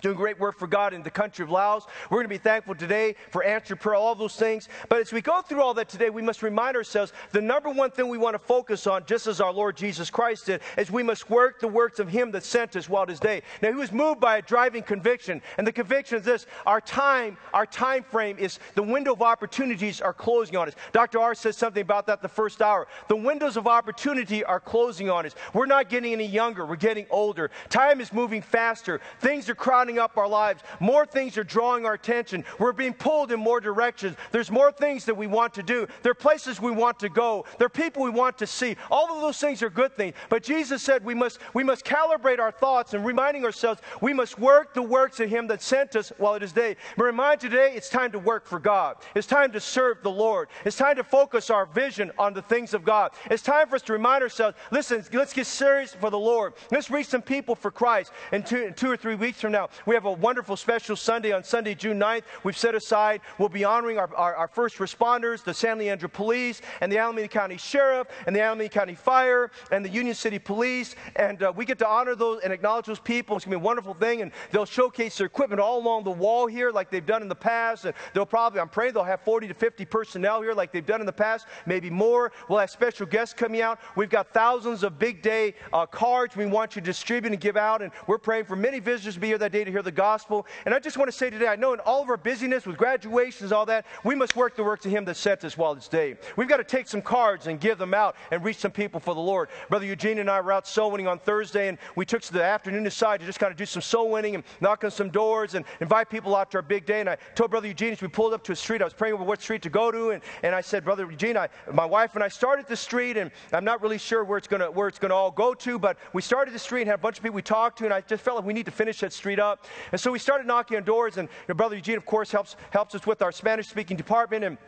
doing 0.00 0.16
great 0.16 0.38
work 0.38 0.58
for 0.58 0.66
God 0.66 0.94
in 0.94 1.02
the 1.02 1.10
country 1.10 1.42
of 1.42 1.50
Laos. 1.50 1.86
We're 2.10 2.18
going 2.18 2.26
to 2.26 2.34
be 2.34 2.38
thankful 2.38 2.74
today 2.74 3.14
for 3.30 3.44
answered 3.44 3.80
prayer, 3.80 3.96
all 3.96 4.14
those 4.14 4.36
things. 4.36 4.68
But 4.88 5.00
as 5.00 5.12
we 5.12 5.20
go 5.20 5.42
through 5.42 5.62
all 5.62 5.74
that 5.74 5.88
today, 5.88 6.10
we 6.10 6.22
must 6.22 6.42
remind 6.42 6.76
ourselves 6.76 7.12
the 7.32 7.40
number 7.40 7.70
one 7.70 7.90
thing 7.90 8.08
we 8.08 8.18
want 8.18 8.34
to 8.34 8.38
focus 8.38 8.86
on, 8.86 9.04
just 9.06 9.26
as 9.26 9.40
our 9.40 9.52
Lord 9.52 9.76
Jesus 9.76 10.10
Christ 10.10 10.46
did, 10.46 10.60
is 10.76 10.90
we 10.90 11.02
must 11.02 11.30
work 11.30 11.60
the 11.60 11.68
works 11.68 11.98
of 11.98 12.08
Him 12.08 12.30
that 12.32 12.44
sent 12.44 12.76
us 12.76 12.88
while 12.88 13.04
it 13.04 13.10
is 13.10 13.20
day. 13.20 13.42
Now, 13.62 13.70
He 13.70 13.74
was 13.74 13.92
moved 13.92 14.20
by 14.20 14.38
a 14.38 14.42
driving 14.42 14.82
conviction, 14.82 15.40
and 15.56 15.66
the 15.66 15.72
conviction 15.72 16.18
is 16.18 16.24
this: 16.24 16.46
our 16.66 16.80
time, 16.80 17.36
our 17.54 17.66
time 17.66 18.02
frame 18.02 18.36
is 18.38 18.58
the 18.74 18.82
window 18.82 19.12
of 19.12 19.22
opportunities 19.22 20.00
are 20.00 20.12
closing 20.12 20.56
on 20.56 20.68
us. 20.68 20.74
Dr. 20.92 21.18
R 21.18 21.34
says 21.34 21.56
something 21.56 21.82
about 21.82 22.06
that 22.06 22.22
the 22.22 22.28
first 22.28 22.60
hour. 22.60 22.86
The 23.08 23.16
windows 23.16 23.56
of 23.56 23.66
opportunity 23.66 24.44
are 24.44 24.60
closing 24.60 25.10
on 25.10 25.26
us. 25.26 25.34
We're 25.54 25.66
not 25.66 25.88
getting 25.88 26.12
any 26.12 26.26
younger; 26.26 26.66
we're 26.66 26.76
getting 26.76 27.06
older. 27.10 27.50
Time 27.68 28.00
is 28.00 28.12
moving 28.12 28.42
faster. 28.42 29.00
Things 29.20 29.48
are 29.48 29.54
crowding 29.54 29.87
up 29.96 30.18
our 30.18 30.26
lives. 30.26 30.64
More 30.80 31.06
things 31.06 31.38
are 31.38 31.44
drawing 31.44 31.86
our 31.86 31.94
attention. 31.94 32.44
We're 32.58 32.72
being 32.72 32.94
pulled 32.94 33.30
in 33.30 33.38
more 33.38 33.60
directions. 33.60 34.16
There's 34.32 34.50
more 34.50 34.72
things 34.72 35.04
that 35.04 35.16
we 35.16 35.28
want 35.28 35.54
to 35.54 35.62
do. 35.62 35.86
There 36.02 36.10
are 36.10 36.14
places 36.14 36.60
we 36.60 36.72
want 36.72 36.98
to 36.98 37.08
go. 37.08 37.44
There 37.58 37.66
are 37.66 37.70
people 37.70 38.02
we 38.02 38.10
want 38.10 38.38
to 38.38 38.46
see. 38.46 38.76
All 38.90 39.14
of 39.14 39.20
those 39.20 39.38
things 39.38 39.62
are 39.62 39.70
good 39.70 39.96
things. 39.96 40.14
But 40.28 40.42
Jesus 40.42 40.82
said 40.82 41.04
we 41.04 41.14
must, 41.14 41.38
we 41.54 41.62
must 41.62 41.84
calibrate 41.84 42.40
our 42.40 42.50
thoughts 42.50 42.94
and 42.94 43.04
reminding 43.04 43.44
ourselves 43.44 43.80
we 44.00 44.12
must 44.12 44.38
work 44.38 44.74
the 44.74 44.82
works 44.82 45.20
of 45.20 45.30
Him 45.30 45.46
that 45.46 45.62
sent 45.62 45.94
us 45.94 46.12
while 46.18 46.34
it 46.34 46.42
is 46.42 46.52
day. 46.52 46.76
But 46.96 47.04
remind 47.04 47.40
today 47.40 47.72
it's 47.74 47.88
time 47.88 48.10
to 48.12 48.18
work 48.18 48.46
for 48.46 48.58
God. 48.58 48.96
It's 49.14 49.26
time 49.26 49.52
to 49.52 49.60
serve 49.60 50.02
the 50.02 50.10
Lord. 50.10 50.48
It's 50.64 50.76
time 50.76 50.96
to 50.96 51.04
focus 51.04 51.50
our 51.50 51.66
vision 51.66 52.10
on 52.18 52.34
the 52.34 52.42
things 52.42 52.74
of 52.74 52.84
God. 52.84 53.12
It's 53.30 53.42
time 53.42 53.68
for 53.68 53.76
us 53.76 53.82
to 53.82 53.92
remind 53.92 54.22
ourselves 54.22 54.56
listen, 54.70 55.04
let's 55.12 55.32
get 55.32 55.46
serious 55.46 55.94
for 55.94 56.10
the 56.10 56.18
Lord. 56.18 56.54
Let's 56.70 56.90
reach 56.90 57.06
some 57.06 57.22
people 57.22 57.54
for 57.54 57.70
Christ. 57.70 58.12
In 58.32 58.42
two, 58.42 58.64
in 58.64 58.74
two 58.74 58.90
or 58.90 58.96
three 58.96 59.14
weeks 59.14 59.40
from 59.40 59.52
now, 59.52 59.68
we 59.86 59.94
have 59.94 60.04
a 60.04 60.12
wonderful 60.12 60.56
special 60.56 60.96
Sunday 60.96 61.32
on 61.32 61.44
Sunday, 61.44 61.74
June 61.74 61.98
9th. 61.98 62.22
We've 62.44 62.56
set 62.56 62.74
aside, 62.74 63.20
we'll 63.38 63.48
be 63.48 63.64
honoring 63.64 63.98
our, 63.98 64.14
our, 64.14 64.34
our 64.34 64.48
first 64.48 64.78
responders, 64.78 65.44
the 65.44 65.54
San 65.54 65.78
Leandro 65.78 66.08
Police, 66.08 66.62
and 66.80 66.90
the 66.90 66.98
Alameda 66.98 67.28
County 67.28 67.56
Sheriff, 67.56 68.08
and 68.26 68.34
the 68.34 68.40
Alameda 68.40 68.68
County 68.68 68.94
Fire, 68.94 69.50
and 69.70 69.84
the 69.84 69.88
Union 69.88 70.14
City 70.14 70.38
Police. 70.38 70.96
And 71.16 71.42
uh, 71.42 71.52
we 71.54 71.64
get 71.64 71.78
to 71.78 71.88
honor 71.88 72.14
those 72.14 72.40
and 72.42 72.52
acknowledge 72.52 72.86
those 72.86 72.98
people. 72.98 73.36
It's 73.36 73.44
going 73.44 73.52
to 73.52 73.58
be 73.58 73.62
a 73.62 73.64
wonderful 73.64 73.94
thing. 73.94 74.22
And 74.22 74.32
they'll 74.50 74.64
showcase 74.64 75.18
their 75.18 75.26
equipment 75.26 75.60
all 75.60 75.78
along 75.78 76.04
the 76.04 76.10
wall 76.10 76.46
here, 76.46 76.70
like 76.70 76.90
they've 76.90 77.04
done 77.04 77.22
in 77.22 77.28
the 77.28 77.34
past. 77.34 77.84
And 77.84 77.94
they'll 78.14 78.26
probably, 78.26 78.60
I'm 78.60 78.68
praying 78.68 78.94
they'll 78.94 79.04
have 79.04 79.20
40 79.22 79.48
to 79.48 79.54
50 79.54 79.84
personnel 79.84 80.42
here, 80.42 80.54
like 80.54 80.72
they've 80.72 80.84
done 80.84 81.00
in 81.00 81.06
the 81.06 81.12
past, 81.12 81.46
maybe 81.66 81.90
more. 81.90 82.32
We'll 82.48 82.58
have 82.58 82.70
special 82.70 83.06
guests 83.06 83.34
coming 83.34 83.60
out. 83.60 83.78
We've 83.96 84.10
got 84.10 84.32
thousands 84.32 84.82
of 84.82 84.98
big 84.98 85.22
day 85.22 85.54
uh, 85.72 85.86
cards 85.86 86.36
we 86.36 86.46
want 86.46 86.76
you 86.76 86.82
to 86.82 86.86
distribute 86.86 87.32
and 87.32 87.40
give 87.40 87.56
out. 87.56 87.82
And 87.82 87.92
we're 88.06 88.18
praying 88.18 88.44
for 88.44 88.56
many 88.56 88.80
visitors 88.80 89.14
to 89.14 89.20
be 89.20 89.28
here 89.28 89.38
that 89.38 89.52
day 89.52 89.64
to 89.68 89.72
hear 89.72 89.82
the 89.82 89.92
gospel. 89.92 90.46
And 90.64 90.74
I 90.74 90.78
just 90.78 90.98
want 90.98 91.10
to 91.10 91.16
say 91.16 91.30
today, 91.30 91.46
I 91.46 91.56
know 91.56 91.72
in 91.72 91.80
all 91.80 92.02
of 92.02 92.10
our 92.10 92.16
busyness 92.16 92.66
with 92.66 92.76
graduations, 92.76 93.52
all 93.52 93.66
that, 93.66 93.86
we 94.04 94.14
must 94.14 94.36
work 94.36 94.56
the 94.56 94.64
work 94.64 94.80
to 94.82 94.90
Him 94.90 95.04
that 95.06 95.16
sent 95.16 95.44
us 95.44 95.56
while 95.56 95.72
it's 95.72 95.88
day. 95.88 96.16
We've 96.36 96.48
got 96.48 96.56
to 96.58 96.64
take 96.64 96.88
some 96.88 97.02
cards 97.02 97.46
and 97.46 97.60
give 97.60 97.78
them 97.78 97.94
out 97.94 98.16
and 98.30 98.44
reach 98.44 98.56
some 98.56 98.72
people 98.72 99.00
for 99.00 99.14
the 99.14 99.20
Lord. 99.20 99.48
Brother 99.68 99.86
Eugene 99.86 100.18
and 100.18 100.30
I 100.30 100.40
were 100.40 100.52
out 100.52 100.66
soul 100.66 100.90
winning 100.90 101.06
on 101.06 101.18
Thursday, 101.18 101.68
and 101.68 101.78
we 101.94 102.04
took 102.04 102.22
the 102.22 102.42
afternoon 102.42 102.86
aside 102.86 103.20
to 103.20 103.26
just 103.26 103.38
kind 103.38 103.50
of 103.50 103.56
do 103.56 103.66
some 103.66 103.82
soul 103.82 104.10
winning 104.10 104.34
and 104.34 104.44
knock 104.60 104.84
on 104.84 104.90
some 104.90 105.10
doors 105.10 105.54
and 105.54 105.64
invite 105.80 106.10
people 106.10 106.34
out 106.34 106.50
to 106.50 106.58
our 106.58 106.62
big 106.62 106.84
day. 106.84 107.00
And 107.00 107.08
I 107.08 107.16
told 107.34 107.50
Brother 107.50 107.68
Eugene 107.68 107.92
as 107.92 108.02
we 108.02 108.08
pulled 108.08 108.34
up 108.34 108.42
to 108.44 108.52
a 108.52 108.56
street, 108.56 108.82
I 108.82 108.84
was 108.84 108.94
praying 108.94 109.14
over 109.14 109.24
what 109.24 109.40
street 109.40 109.62
to 109.62 109.70
go 109.70 109.90
to, 109.90 110.10
and, 110.10 110.22
and 110.42 110.54
I 110.54 110.60
said, 110.60 110.84
Brother 110.84 111.08
Eugene, 111.10 111.36
I, 111.36 111.48
my 111.72 111.84
wife 111.84 112.14
and 112.14 112.24
I 112.24 112.28
started 112.28 112.66
the 112.66 112.76
street, 112.76 113.16
and 113.16 113.30
I'm 113.52 113.64
not 113.64 113.82
really 113.82 113.98
sure 113.98 114.24
where 114.24 114.38
it's 114.38 114.48
to 114.48 114.58
where 114.70 114.88
it's 114.88 114.98
to 114.98 115.14
all 115.14 115.30
go 115.30 115.54
to, 115.54 115.78
but 115.78 115.96
we 116.12 116.22
started 116.22 116.54
the 116.54 116.58
street 116.58 116.82
and 116.82 116.90
had 116.90 116.98
a 116.98 117.02
bunch 117.02 117.18
of 117.18 117.22
people 117.22 117.36
we 117.36 117.42
talked 117.42 117.78
to, 117.78 117.84
and 117.84 117.94
I 117.94 118.00
just 118.00 118.24
felt 118.24 118.36
like 118.36 118.46
we 118.46 118.52
need 118.52 118.66
to 118.66 118.72
finish 118.72 119.00
that 119.00 119.12
street 119.12 119.38
up. 119.38 119.47
And 119.92 120.00
so 120.00 120.10
we 120.10 120.18
started 120.18 120.46
knocking 120.46 120.76
on 120.76 120.84
doors, 120.84 121.16
and 121.16 121.28
your 121.46 121.54
brother 121.54 121.76
Eugene, 121.76 121.96
of 121.96 122.04
course, 122.04 122.30
helps 122.30 122.56
helps 122.70 122.94
us 122.94 123.06
with 123.06 123.22
our 123.22 123.32
Spanish 123.32 123.68
speaking 123.68 123.96
department, 123.96 124.44
and 124.44 124.58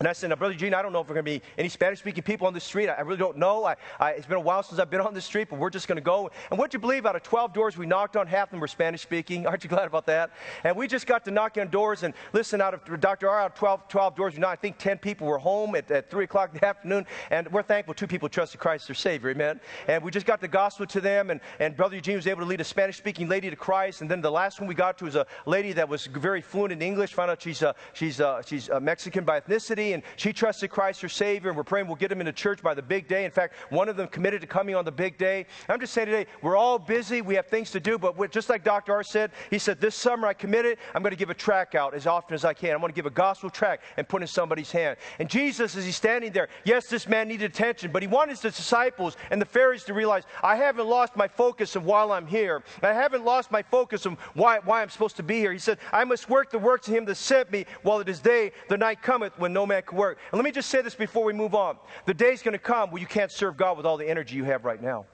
and 0.00 0.08
I 0.08 0.14
said, 0.14 0.30
now, 0.30 0.36
Brother 0.36 0.54
Gene, 0.54 0.72
I 0.72 0.80
don't 0.80 0.94
know 0.94 1.02
if 1.02 1.10
are 1.10 1.12
going 1.12 1.26
to 1.26 1.30
be 1.30 1.42
any 1.58 1.68
Spanish 1.68 1.98
speaking 1.98 2.22
people 2.22 2.46
on 2.46 2.54
the 2.54 2.60
street. 2.60 2.88
I, 2.88 2.94
I 2.94 3.00
really 3.02 3.18
don't 3.18 3.36
know. 3.36 3.66
I, 3.66 3.76
I, 3.98 4.12
it's 4.12 4.26
been 4.26 4.38
a 4.38 4.40
while 4.40 4.62
since 4.62 4.80
I've 4.80 4.88
been 4.88 5.02
on 5.02 5.12
the 5.12 5.20
street, 5.20 5.48
but 5.50 5.58
we're 5.58 5.68
just 5.68 5.88
going 5.88 5.96
to 5.96 6.02
go. 6.02 6.30
And 6.48 6.58
what 6.58 6.72
you 6.72 6.78
believe, 6.78 7.04
out 7.04 7.16
of 7.16 7.22
12 7.22 7.52
doors 7.52 7.76
we 7.76 7.84
knocked 7.84 8.16
on, 8.16 8.26
half 8.26 8.48
of 8.48 8.52
them 8.52 8.60
were 8.60 8.66
Spanish 8.66 9.02
speaking. 9.02 9.46
Aren't 9.46 9.62
you 9.62 9.68
glad 9.68 9.84
about 9.84 10.06
that? 10.06 10.30
And 10.64 10.74
we 10.74 10.88
just 10.88 11.06
got 11.06 11.22
to 11.26 11.30
knocking 11.30 11.60
on 11.60 11.68
doors 11.68 12.02
and 12.02 12.14
listen, 12.32 12.62
out 12.62 12.72
of 12.72 12.98
Dr. 12.98 13.28
R, 13.28 13.42
out 13.42 13.50
of 13.50 13.54
12, 13.56 13.88
12 13.88 14.16
doors, 14.16 14.32
we 14.32 14.40
knocked, 14.40 14.58
I 14.58 14.62
think 14.62 14.78
10 14.78 14.96
people 14.96 15.26
were 15.26 15.36
home 15.36 15.74
at, 15.74 15.90
at 15.90 16.08
3 16.08 16.24
o'clock 16.24 16.54
in 16.54 16.60
the 16.60 16.66
afternoon. 16.66 17.04
And 17.30 17.52
we're 17.52 17.62
thankful 17.62 17.92
two 17.92 18.06
people 18.06 18.30
trusted 18.30 18.58
Christ 18.58 18.88
their 18.88 18.94
Savior. 18.94 19.28
Amen. 19.28 19.60
And 19.86 20.02
we 20.02 20.10
just 20.10 20.24
got 20.24 20.40
the 20.40 20.48
gospel 20.48 20.86
to 20.86 21.02
them. 21.02 21.28
And, 21.28 21.42
and 21.58 21.76
Brother 21.76 21.96
Eugene 21.96 22.16
was 22.16 22.26
able 22.26 22.40
to 22.40 22.46
lead 22.46 22.62
a 22.62 22.64
Spanish 22.64 22.96
speaking 22.96 23.28
lady 23.28 23.50
to 23.50 23.56
Christ. 23.56 24.00
And 24.00 24.10
then 24.10 24.22
the 24.22 24.32
last 24.32 24.60
one 24.60 24.66
we 24.66 24.74
got 24.74 24.96
to 24.96 25.04
was 25.04 25.16
a 25.16 25.26
lady 25.44 25.74
that 25.74 25.86
was 25.86 26.06
very 26.06 26.40
fluent 26.40 26.72
in 26.72 26.80
English. 26.80 27.12
Found 27.12 27.30
out 27.30 27.42
she's, 27.42 27.62
uh, 27.62 27.74
she's, 27.92 28.18
uh, 28.18 28.40
she's 28.46 28.70
uh, 28.70 28.80
Mexican 28.80 29.24
by 29.24 29.38
ethnicity. 29.38 29.89
And 29.92 30.02
she 30.16 30.32
trusted 30.32 30.70
Christ 30.70 31.00
her 31.02 31.08
Savior, 31.08 31.50
and 31.50 31.56
we're 31.56 31.64
praying 31.64 31.86
we'll 31.86 31.96
get 31.96 32.08
them 32.08 32.20
into 32.20 32.32
church 32.32 32.62
by 32.62 32.74
the 32.74 32.82
big 32.82 33.08
day. 33.08 33.24
In 33.24 33.30
fact, 33.30 33.54
one 33.70 33.88
of 33.88 33.96
them 33.96 34.08
committed 34.08 34.40
to 34.40 34.46
coming 34.46 34.74
on 34.74 34.84
the 34.84 34.92
big 34.92 35.18
day. 35.18 35.46
I'm 35.68 35.80
just 35.80 35.92
saying 35.92 36.06
today, 36.06 36.26
we're 36.42 36.56
all 36.56 36.78
busy. 36.78 37.22
We 37.22 37.34
have 37.34 37.46
things 37.46 37.70
to 37.72 37.80
do, 37.80 37.98
but 37.98 38.30
just 38.30 38.48
like 38.48 38.64
Dr. 38.64 38.92
R 38.92 39.02
said, 39.02 39.30
he 39.50 39.58
said, 39.58 39.80
This 39.80 39.94
summer 39.94 40.26
I 40.26 40.32
committed, 40.32 40.78
I'm 40.94 41.02
going 41.02 41.10
to 41.10 41.16
give 41.16 41.30
a 41.30 41.34
tract 41.34 41.74
out 41.74 41.94
as 41.94 42.06
often 42.06 42.34
as 42.34 42.44
I 42.44 42.54
can. 42.54 42.74
I'm 42.74 42.80
going 42.80 42.92
to 42.92 42.96
give 42.96 43.06
a 43.06 43.10
gospel 43.10 43.50
tract 43.50 43.84
and 43.96 44.08
put 44.08 44.22
in 44.22 44.28
somebody's 44.28 44.70
hand. 44.70 44.96
And 45.18 45.28
Jesus, 45.28 45.76
as 45.76 45.84
he's 45.84 45.96
standing 45.96 46.32
there, 46.32 46.48
yes, 46.64 46.86
this 46.86 47.08
man 47.08 47.28
needed 47.28 47.50
attention, 47.50 47.90
but 47.92 48.02
he 48.02 48.08
wanted 48.08 48.38
his 48.38 48.54
disciples 48.54 49.16
and 49.30 49.40
the 49.40 49.46
Pharisees 49.46 49.86
to 49.86 49.94
realize, 49.94 50.24
I 50.42 50.56
haven't 50.56 50.86
lost 50.86 51.16
my 51.16 51.28
focus 51.28 51.76
of 51.76 51.84
while 51.84 52.12
I'm 52.12 52.26
here. 52.26 52.62
I 52.82 52.92
haven't 52.92 53.24
lost 53.24 53.50
my 53.50 53.62
focus 53.62 54.06
of 54.06 54.18
why, 54.34 54.58
why 54.64 54.82
I'm 54.82 54.90
supposed 54.90 55.16
to 55.16 55.22
be 55.22 55.38
here. 55.38 55.52
He 55.52 55.58
said, 55.58 55.78
I 55.92 56.04
must 56.04 56.28
work 56.28 56.50
the 56.50 56.58
works 56.58 56.88
of 56.88 56.94
him 56.94 57.04
that 57.06 57.16
sent 57.16 57.50
me 57.50 57.66
while 57.82 58.00
it 58.00 58.08
is 58.08 58.20
day. 58.20 58.52
The 58.68 58.78
night 58.78 59.02
cometh 59.02 59.38
when 59.38 59.52
no 59.52 59.66
man 59.66 59.79
work. 59.92 60.18
And 60.30 60.38
let 60.38 60.44
me 60.44 60.52
just 60.52 60.70
say 60.70 60.82
this 60.82 60.94
before 60.94 61.24
we 61.24 61.32
move 61.32 61.54
on. 61.54 61.76
The 62.06 62.14
day's 62.14 62.42
going 62.42 62.52
to 62.52 62.58
come 62.58 62.90
where 62.90 63.00
you 63.00 63.06
can't 63.06 63.30
serve 63.30 63.56
God 63.56 63.76
with 63.76 63.86
all 63.86 63.96
the 63.96 64.08
energy 64.08 64.36
you 64.36 64.44
have 64.44 64.64
right 64.64 64.82
now. 64.82 65.06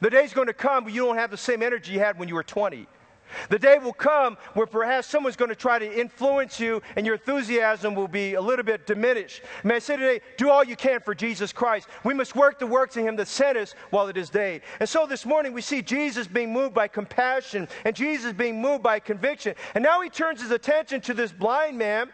The 0.00 0.10
day's 0.10 0.32
going 0.32 0.48
to 0.48 0.54
come 0.54 0.84
where 0.84 0.92
you 0.92 1.04
don't 1.04 1.16
have 1.16 1.30
the 1.30 1.36
same 1.36 1.62
energy 1.62 1.92
you 1.92 2.00
had 2.00 2.18
when 2.18 2.28
you 2.28 2.34
were 2.34 2.42
20. 2.42 2.86
The 3.48 3.58
day 3.58 3.78
will 3.78 3.92
come 3.92 4.36
where 4.54 4.66
perhaps 4.66 5.08
someone's 5.08 5.36
going 5.36 5.48
to 5.48 5.56
try 5.56 5.78
to 5.78 6.00
influence 6.00 6.60
you 6.60 6.82
and 6.96 7.04
your 7.04 7.16
enthusiasm 7.16 7.94
will 7.94 8.08
be 8.08 8.34
a 8.34 8.40
little 8.40 8.64
bit 8.64 8.86
diminished. 8.86 9.42
May 9.64 9.76
I 9.76 9.78
say 9.78 9.96
today, 9.96 10.20
do 10.36 10.50
all 10.50 10.64
you 10.64 10.76
can 10.76 11.00
for 11.00 11.14
Jesus 11.14 11.52
Christ. 11.52 11.88
We 12.04 12.14
must 12.14 12.36
work 12.36 12.58
the 12.58 12.66
works 12.66 12.96
of 12.96 13.04
Him 13.04 13.16
that 13.16 13.28
sent 13.28 13.58
us 13.58 13.74
while 13.90 14.08
it 14.08 14.16
is 14.16 14.30
day. 14.30 14.60
And 14.80 14.88
so 14.88 15.06
this 15.06 15.26
morning 15.26 15.52
we 15.52 15.62
see 15.62 15.82
Jesus 15.82 16.26
being 16.26 16.52
moved 16.52 16.74
by 16.74 16.88
compassion 16.88 17.68
and 17.84 17.94
Jesus 17.94 18.32
being 18.32 18.60
moved 18.60 18.82
by 18.82 19.00
conviction. 19.00 19.54
And 19.74 19.82
now 19.82 20.00
He 20.00 20.08
turns 20.08 20.40
His 20.40 20.50
attention 20.50 21.00
to 21.02 21.14
this 21.14 21.32
blind 21.32 21.76
man 21.78 22.10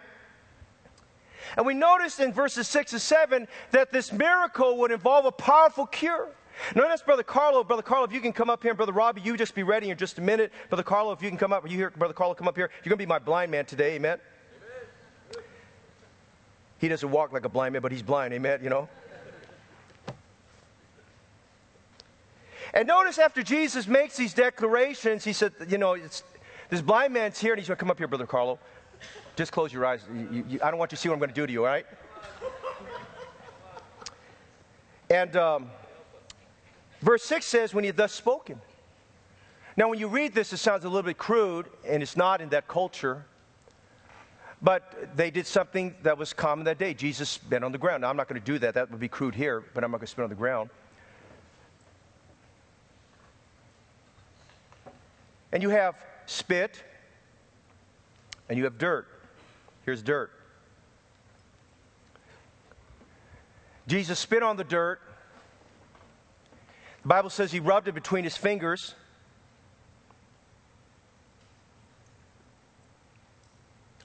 and 1.56 1.66
we 1.66 1.74
notice 1.74 2.20
in 2.20 2.32
verses 2.32 2.68
6 2.68 2.92
and 2.92 3.02
7 3.02 3.48
that 3.70 3.92
this 3.92 4.12
miracle 4.12 4.78
would 4.78 4.90
involve 4.90 5.24
a 5.24 5.32
powerful 5.32 5.86
cure. 5.86 6.28
Notice 6.74 7.02
Brother 7.02 7.22
Carlo. 7.22 7.64
Brother 7.64 7.82
Carlo, 7.82 8.04
if 8.04 8.12
you 8.12 8.20
can 8.20 8.32
come 8.32 8.50
up 8.50 8.62
here, 8.62 8.70
and 8.70 8.76
Brother 8.76 8.92
Robbie, 8.92 9.22
you 9.22 9.36
just 9.36 9.54
be 9.54 9.62
ready 9.62 9.90
in 9.90 9.96
just 9.96 10.18
a 10.18 10.20
minute. 10.20 10.52
Brother 10.68 10.82
Carlo, 10.82 11.12
if 11.12 11.22
you 11.22 11.28
can 11.28 11.38
come 11.38 11.52
up, 11.52 11.68
you 11.68 11.76
hear 11.76 11.90
Brother 11.90 12.14
Carlo 12.14 12.34
come 12.34 12.48
up 12.48 12.56
here. 12.56 12.70
You're 12.84 12.90
going 12.90 12.98
to 12.98 13.04
be 13.04 13.06
my 13.06 13.18
blind 13.18 13.50
man 13.50 13.64
today, 13.64 13.94
amen? 13.94 14.18
amen? 15.30 15.44
He 16.78 16.88
doesn't 16.88 17.10
walk 17.10 17.32
like 17.32 17.44
a 17.44 17.48
blind 17.48 17.72
man, 17.72 17.82
but 17.82 17.92
he's 17.92 18.02
blind, 18.02 18.34
amen, 18.34 18.60
you 18.62 18.70
know? 18.70 18.88
And 22.74 22.88
notice 22.88 23.18
after 23.18 23.42
Jesus 23.42 23.86
makes 23.86 24.16
these 24.16 24.32
declarations, 24.32 25.24
he 25.24 25.32
said, 25.32 25.52
you 25.68 25.78
know, 25.78 25.96
this 26.70 26.80
blind 26.80 27.12
man's 27.12 27.38
here, 27.38 27.52
and 27.52 27.60
he's 27.60 27.68
going 27.68 27.76
to 27.76 27.80
come 27.80 27.90
up 27.90 27.98
here, 27.98 28.08
Brother 28.08 28.26
Carlo. 28.26 28.58
Just 29.36 29.52
close 29.52 29.72
your 29.72 29.86
eyes. 29.86 30.00
You, 30.12 30.44
you, 30.48 30.60
I 30.62 30.70
don't 30.70 30.78
want 30.78 30.92
you 30.92 30.96
to 30.96 31.00
see 31.00 31.08
what 31.08 31.14
I'm 31.14 31.18
going 31.18 31.30
to 31.30 31.34
do 31.34 31.46
to 31.46 31.52
you, 31.52 31.60
all 31.60 31.70
right? 31.70 31.86
And 35.08 35.36
um, 35.36 35.70
verse 37.00 37.22
6 37.24 37.44
says, 37.44 37.74
When 37.74 37.84
he 37.84 37.90
thus 37.90 38.12
spoken. 38.12 38.60
Now, 39.76 39.88
when 39.88 39.98
you 39.98 40.08
read 40.08 40.34
this, 40.34 40.52
it 40.52 40.58
sounds 40.58 40.84
a 40.84 40.88
little 40.88 41.02
bit 41.02 41.16
crude, 41.16 41.66
and 41.86 42.02
it's 42.02 42.16
not 42.16 42.40
in 42.40 42.50
that 42.50 42.68
culture. 42.68 43.24
But 44.60 45.16
they 45.16 45.30
did 45.30 45.46
something 45.46 45.94
that 46.02 46.16
was 46.16 46.32
common 46.32 46.64
that 46.66 46.78
day. 46.78 46.94
Jesus 46.94 47.28
spit 47.28 47.64
on 47.64 47.72
the 47.72 47.78
ground. 47.78 48.02
Now, 48.02 48.10
I'm 48.10 48.16
not 48.16 48.28
going 48.28 48.40
to 48.40 48.46
do 48.46 48.58
that. 48.60 48.74
That 48.74 48.90
would 48.90 49.00
be 49.00 49.08
crude 49.08 49.34
here, 49.34 49.64
but 49.74 49.82
I'm 49.82 49.90
not 49.90 49.98
going 49.98 50.06
to 50.06 50.10
spit 50.10 50.22
on 50.22 50.28
the 50.28 50.36
ground. 50.36 50.70
And 55.52 55.62
you 55.62 55.70
have 55.70 55.96
spit, 56.26 56.82
and 58.48 58.56
you 58.56 58.64
have 58.64 58.78
dirt. 58.78 59.06
Here's 59.84 60.02
dirt. 60.02 60.30
Jesus 63.86 64.18
spit 64.18 64.42
on 64.42 64.56
the 64.56 64.64
dirt. 64.64 65.00
The 67.02 67.08
Bible 67.08 67.30
says 67.30 67.50
he 67.50 67.58
rubbed 67.58 67.88
it 67.88 67.94
between 67.94 68.22
his 68.22 68.36
fingers. 68.36 68.94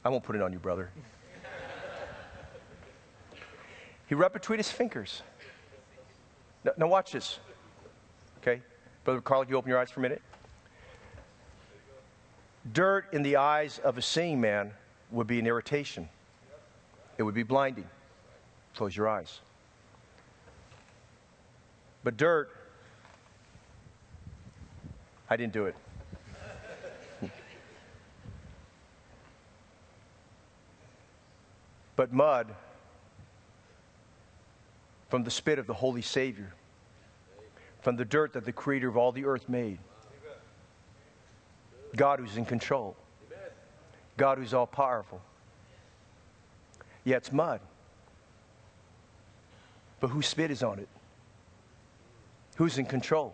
I 0.03 0.09
won't 0.09 0.23
put 0.23 0.35
it 0.35 0.41
on 0.41 0.51
you, 0.51 0.59
brother. 0.59 0.89
he 4.07 4.15
rubbed 4.15 4.33
between 4.33 4.57
his 4.57 4.71
fingers. 4.71 5.21
Now, 6.63 6.71
now, 6.77 6.87
watch 6.87 7.11
this. 7.11 7.39
Okay? 8.41 8.61
Brother 9.03 9.21
Carl, 9.21 9.45
you 9.47 9.57
open 9.57 9.69
your 9.69 9.79
eyes 9.79 9.91
for 9.91 9.99
a 9.99 10.03
minute. 10.03 10.21
Dirt 12.71 13.05
in 13.13 13.21
the 13.21 13.35
eyes 13.35 13.79
of 13.79 13.97
a 13.97 14.01
seeing 14.01 14.41
man 14.41 14.73
would 15.11 15.27
be 15.27 15.39
an 15.39 15.47
irritation, 15.47 16.09
it 17.17 17.23
would 17.23 17.35
be 17.35 17.43
blinding. 17.43 17.87
Close 18.75 18.95
your 18.95 19.07
eyes. 19.07 19.39
But 22.03 22.15
dirt, 22.15 22.49
I 25.29 25.35
didn't 25.35 25.53
do 25.53 25.65
it. 25.65 25.75
but 31.95 32.13
mud 32.13 32.53
from 35.09 35.23
the 35.23 35.31
spit 35.31 35.57
of 35.57 35.67
the 35.67 35.73
Holy 35.73 36.01
Savior, 36.01 36.53
from 37.81 37.95
the 37.95 38.05
dirt 38.05 38.33
that 38.33 38.45
the 38.45 38.51
Creator 38.51 38.89
of 38.89 38.97
all 38.97 39.11
the 39.11 39.25
earth 39.25 39.47
made. 39.49 39.79
God 41.95 42.19
who's 42.19 42.37
in 42.37 42.45
control, 42.45 42.95
God 44.17 44.39
who's 44.39 44.53
all 44.53 44.67
powerful. 44.67 45.21
Yeah, 47.03 47.17
it's 47.17 47.31
mud. 47.31 47.61
But 49.99 50.09
whose 50.09 50.27
spit 50.27 50.51
is 50.51 50.63
on 50.63 50.79
it? 50.79 50.89
Who's 52.57 52.77
in 52.77 52.85
control? 52.85 53.33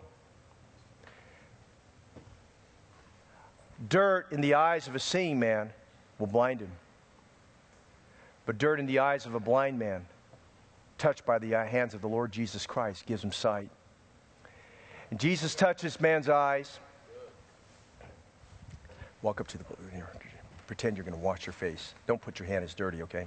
Dirt 3.88 4.28
in 4.30 4.40
the 4.40 4.54
eyes 4.54 4.86
of 4.86 4.94
a 4.94 5.00
seeing 5.00 5.38
man 5.38 5.72
will 6.18 6.26
blind 6.26 6.60
him. 6.60 6.70
But 8.46 8.58
dirt 8.58 8.78
in 8.78 8.86
the 8.86 8.98
eyes 8.98 9.26
of 9.26 9.34
a 9.34 9.40
blind 9.40 9.78
man, 9.78 10.06
touched 10.98 11.24
by 11.26 11.38
the 11.38 11.50
hands 11.50 11.94
of 11.94 12.00
the 12.00 12.08
Lord 12.08 12.30
Jesus 12.30 12.66
Christ, 12.66 13.06
gives 13.06 13.24
him 13.24 13.32
sight. 13.32 13.68
And 15.10 15.18
Jesus 15.18 15.54
touches 15.54 16.00
man's 16.00 16.28
eyes. 16.28 16.78
Walk 19.22 19.40
up 19.40 19.48
to 19.48 19.58
the 19.58 19.64
here. 19.92 20.08
Pretend 20.66 20.96
you're 20.96 21.04
going 21.04 21.16
to 21.16 21.22
wash 21.22 21.46
your 21.46 21.52
face. 21.52 21.94
Don't 22.06 22.20
put 22.20 22.38
your 22.38 22.48
hand 22.48 22.64
as 22.64 22.74
dirty, 22.74 23.02
okay? 23.02 23.26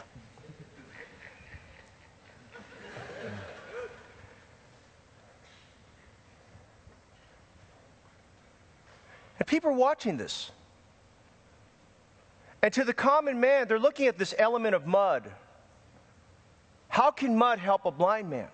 And 9.40 9.48
people 9.48 9.70
are 9.70 9.74
watching 9.74 10.18
this. 10.18 10.52
And 12.64 12.74
to 12.74 12.84
the 12.84 12.94
common 12.94 13.40
man, 13.40 13.68
they're 13.68 13.78
looking 13.78 14.08
at 14.08 14.18
this 14.18 14.34
element 14.40 14.74
of 14.74 14.88
mud. 14.88 15.32
How 16.88 17.12
can 17.12 17.38
mud 17.38 17.60
help 17.60 17.86
a 17.86 17.92
blind 17.92 18.30
man? 18.30 18.48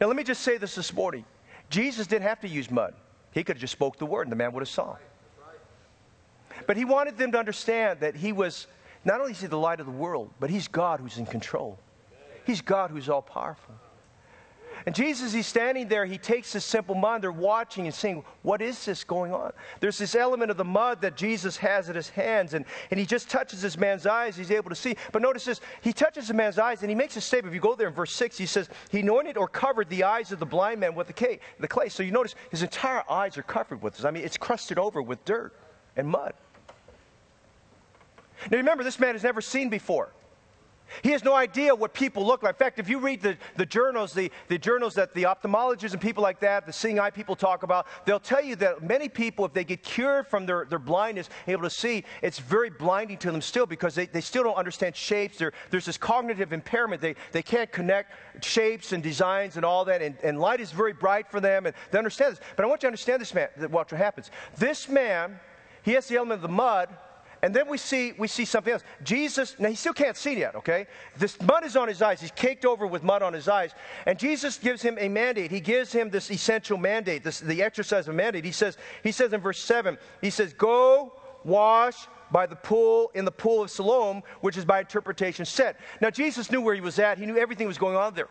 Now, 0.00 0.06
let 0.06 0.16
me 0.16 0.24
just 0.24 0.42
say 0.42 0.56
this 0.56 0.74
this 0.74 0.92
morning. 0.92 1.24
Jesus 1.68 2.06
didn't 2.06 2.22
have 2.22 2.40
to 2.40 2.48
use 2.48 2.70
mud. 2.70 2.94
He 3.32 3.44
could 3.44 3.56
have 3.56 3.60
just 3.60 3.72
spoke 3.72 3.98
the 3.98 4.06
word 4.06 4.22
and 4.22 4.32
the 4.32 4.36
man 4.36 4.52
would 4.52 4.62
have 4.62 4.68
saw. 4.68 4.96
But 6.66 6.76
he 6.76 6.84
wanted 6.84 7.16
them 7.16 7.32
to 7.32 7.38
understand 7.38 8.00
that 8.00 8.16
he 8.16 8.32
was 8.32 8.66
not 9.04 9.20
only 9.20 9.32
is 9.32 9.40
he 9.40 9.46
the 9.46 9.58
light 9.58 9.80
of 9.80 9.86
the 9.86 9.92
world, 9.92 10.30
but 10.40 10.50
he's 10.50 10.68
God 10.68 11.00
who's 11.00 11.18
in 11.18 11.26
control. 11.26 11.78
He's 12.44 12.60
God 12.60 12.90
who's 12.90 13.08
all 13.08 13.22
powerful. 13.22 13.74
And 14.86 14.94
Jesus, 14.94 15.32
he's 15.32 15.46
standing 15.46 15.88
there, 15.88 16.06
he 16.06 16.18
takes 16.18 16.52
this 16.52 16.64
simple 16.64 16.94
mud, 16.94 17.22
they're 17.22 17.32
watching 17.32 17.86
and 17.86 17.94
saying, 17.94 18.24
What 18.42 18.62
is 18.62 18.84
this 18.84 19.04
going 19.04 19.32
on? 19.32 19.52
There's 19.80 19.98
this 19.98 20.14
element 20.14 20.50
of 20.50 20.56
the 20.56 20.64
mud 20.64 21.02
that 21.02 21.16
Jesus 21.16 21.56
has 21.58 21.88
in 21.88 21.96
his 21.96 22.08
hands, 22.08 22.54
and, 22.54 22.64
and 22.90 22.98
he 22.98 23.04
just 23.04 23.28
touches 23.28 23.60
this 23.60 23.76
man's 23.76 24.06
eyes, 24.06 24.36
he's 24.36 24.50
able 24.50 24.70
to 24.70 24.76
see. 24.76 24.96
But 25.12 25.20
notice 25.20 25.44
this, 25.44 25.60
he 25.80 25.92
touches 25.92 26.28
the 26.28 26.34
man's 26.34 26.58
eyes, 26.58 26.82
and 26.82 26.90
he 26.90 26.94
makes 26.94 27.16
a 27.16 27.20
statement. 27.20 27.52
If 27.52 27.54
you 27.54 27.60
go 27.60 27.74
there 27.74 27.88
in 27.88 27.94
verse 27.94 28.12
6, 28.12 28.38
he 28.38 28.46
says, 28.46 28.70
He 28.90 29.00
anointed 29.00 29.36
or 29.36 29.48
covered 29.48 29.90
the 29.90 30.04
eyes 30.04 30.32
of 30.32 30.38
the 30.38 30.46
blind 30.46 30.80
man 30.80 30.94
with 30.94 31.08
the 31.08 31.12
clay. 31.12 31.40
The 31.58 31.68
clay. 31.68 31.88
So 31.88 32.02
you 32.02 32.12
notice 32.12 32.34
his 32.50 32.62
entire 32.62 33.04
eyes 33.10 33.36
are 33.36 33.42
covered 33.42 33.82
with 33.82 33.96
this. 33.96 34.04
I 34.04 34.10
mean, 34.10 34.24
it's 34.24 34.38
crusted 34.38 34.78
over 34.78 35.02
with 35.02 35.24
dirt 35.24 35.54
and 35.96 36.08
mud. 36.08 36.34
Now 38.50 38.56
remember, 38.56 38.84
this 38.84 38.98
man 38.98 39.14
has 39.14 39.22
never 39.22 39.40
seen 39.40 39.68
before. 39.68 40.10
He 41.02 41.10
has 41.10 41.24
no 41.24 41.34
idea 41.34 41.74
what 41.74 41.92
people 41.92 42.26
look 42.26 42.42
like. 42.42 42.54
In 42.54 42.58
fact, 42.58 42.78
if 42.78 42.88
you 42.88 42.98
read 42.98 43.22
the, 43.22 43.36
the 43.56 43.66
journals, 43.66 44.12
the, 44.12 44.30
the 44.48 44.58
journals 44.58 44.94
that 44.94 45.14
the 45.14 45.24
ophthalmologists 45.24 45.92
and 45.92 46.00
people 46.00 46.22
like 46.22 46.40
that, 46.40 46.66
the 46.66 46.72
seeing 46.72 46.98
eye 46.98 47.10
people 47.10 47.36
talk 47.36 47.62
about, 47.62 47.86
they'll 48.04 48.18
tell 48.20 48.42
you 48.42 48.56
that 48.56 48.82
many 48.82 49.08
people, 49.08 49.44
if 49.44 49.52
they 49.52 49.64
get 49.64 49.82
cured 49.82 50.26
from 50.26 50.46
their, 50.46 50.64
their 50.64 50.78
blindness, 50.78 51.28
able 51.46 51.62
to 51.62 51.70
see, 51.70 52.04
it's 52.22 52.38
very 52.38 52.70
blinding 52.70 53.18
to 53.18 53.30
them 53.30 53.42
still 53.42 53.66
because 53.66 53.94
they, 53.94 54.06
they 54.06 54.20
still 54.20 54.42
don't 54.42 54.56
understand 54.56 54.96
shapes. 54.96 55.38
They're, 55.38 55.52
there's 55.70 55.84
this 55.84 55.98
cognitive 55.98 56.52
impairment. 56.52 57.00
They, 57.00 57.16
they 57.32 57.42
can't 57.42 57.70
connect 57.70 58.14
shapes 58.44 58.92
and 58.92 59.02
designs 59.02 59.56
and 59.56 59.64
all 59.64 59.84
that, 59.84 60.00
and, 60.02 60.16
and 60.22 60.40
light 60.40 60.60
is 60.60 60.72
very 60.72 60.92
bright 60.92 61.30
for 61.30 61.40
them, 61.40 61.66
and 61.66 61.74
they 61.90 61.98
understand 61.98 62.32
this. 62.32 62.40
But 62.56 62.64
I 62.64 62.68
want 62.68 62.82
you 62.82 62.86
to 62.86 62.88
understand 62.88 63.20
this 63.20 63.34
man, 63.34 63.48
what 63.70 63.90
happens. 63.90 64.30
This 64.56 64.88
man, 64.88 65.38
he 65.82 65.92
has 65.92 66.08
the 66.08 66.16
element 66.16 66.38
of 66.38 66.42
the 66.42 66.48
mud, 66.48 66.88
and 67.42 67.54
then 67.54 67.68
we 67.68 67.78
see, 67.78 68.12
we 68.18 68.26
see 68.26 68.44
something 68.44 68.72
else. 68.72 68.82
Jesus, 69.02 69.56
now 69.58 69.68
he 69.68 69.74
still 69.74 69.92
can't 69.92 70.16
see 70.16 70.38
yet, 70.38 70.56
okay? 70.56 70.86
This 71.16 71.40
mud 71.40 71.64
is 71.64 71.76
on 71.76 71.88
his 71.88 72.02
eyes. 72.02 72.20
He's 72.20 72.32
caked 72.32 72.64
over 72.64 72.86
with 72.86 73.02
mud 73.02 73.22
on 73.22 73.32
his 73.32 73.48
eyes. 73.48 73.72
And 74.06 74.18
Jesus 74.18 74.58
gives 74.58 74.82
him 74.82 74.96
a 75.00 75.08
mandate. 75.08 75.50
He 75.50 75.60
gives 75.60 75.92
him 75.92 76.10
this 76.10 76.30
essential 76.30 76.78
mandate, 76.78 77.22
this, 77.22 77.40
the 77.40 77.62
exercise 77.62 78.08
of 78.08 78.14
mandate. 78.14 78.44
He 78.44 78.52
says, 78.52 78.76
he 79.02 79.12
says 79.12 79.32
in 79.32 79.40
verse 79.40 79.60
7, 79.60 79.96
he 80.20 80.30
says, 80.30 80.52
Go 80.52 81.12
wash 81.44 81.96
by 82.30 82.46
the 82.46 82.56
pool 82.56 83.10
in 83.14 83.24
the 83.24 83.30
pool 83.30 83.62
of 83.62 83.70
Siloam, 83.70 84.22
which 84.40 84.56
is 84.56 84.64
by 84.64 84.80
interpretation 84.80 85.44
set. 85.44 85.78
Now 86.00 86.10
Jesus 86.10 86.50
knew 86.50 86.60
where 86.60 86.74
he 86.74 86.80
was 86.80 86.98
at. 86.98 87.18
He 87.18 87.26
knew 87.26 87.38
everything 87.38 87.66
was 87.66 87.78
going 87.78 87.96
on 87.96 88.14
there. 88.14 88.28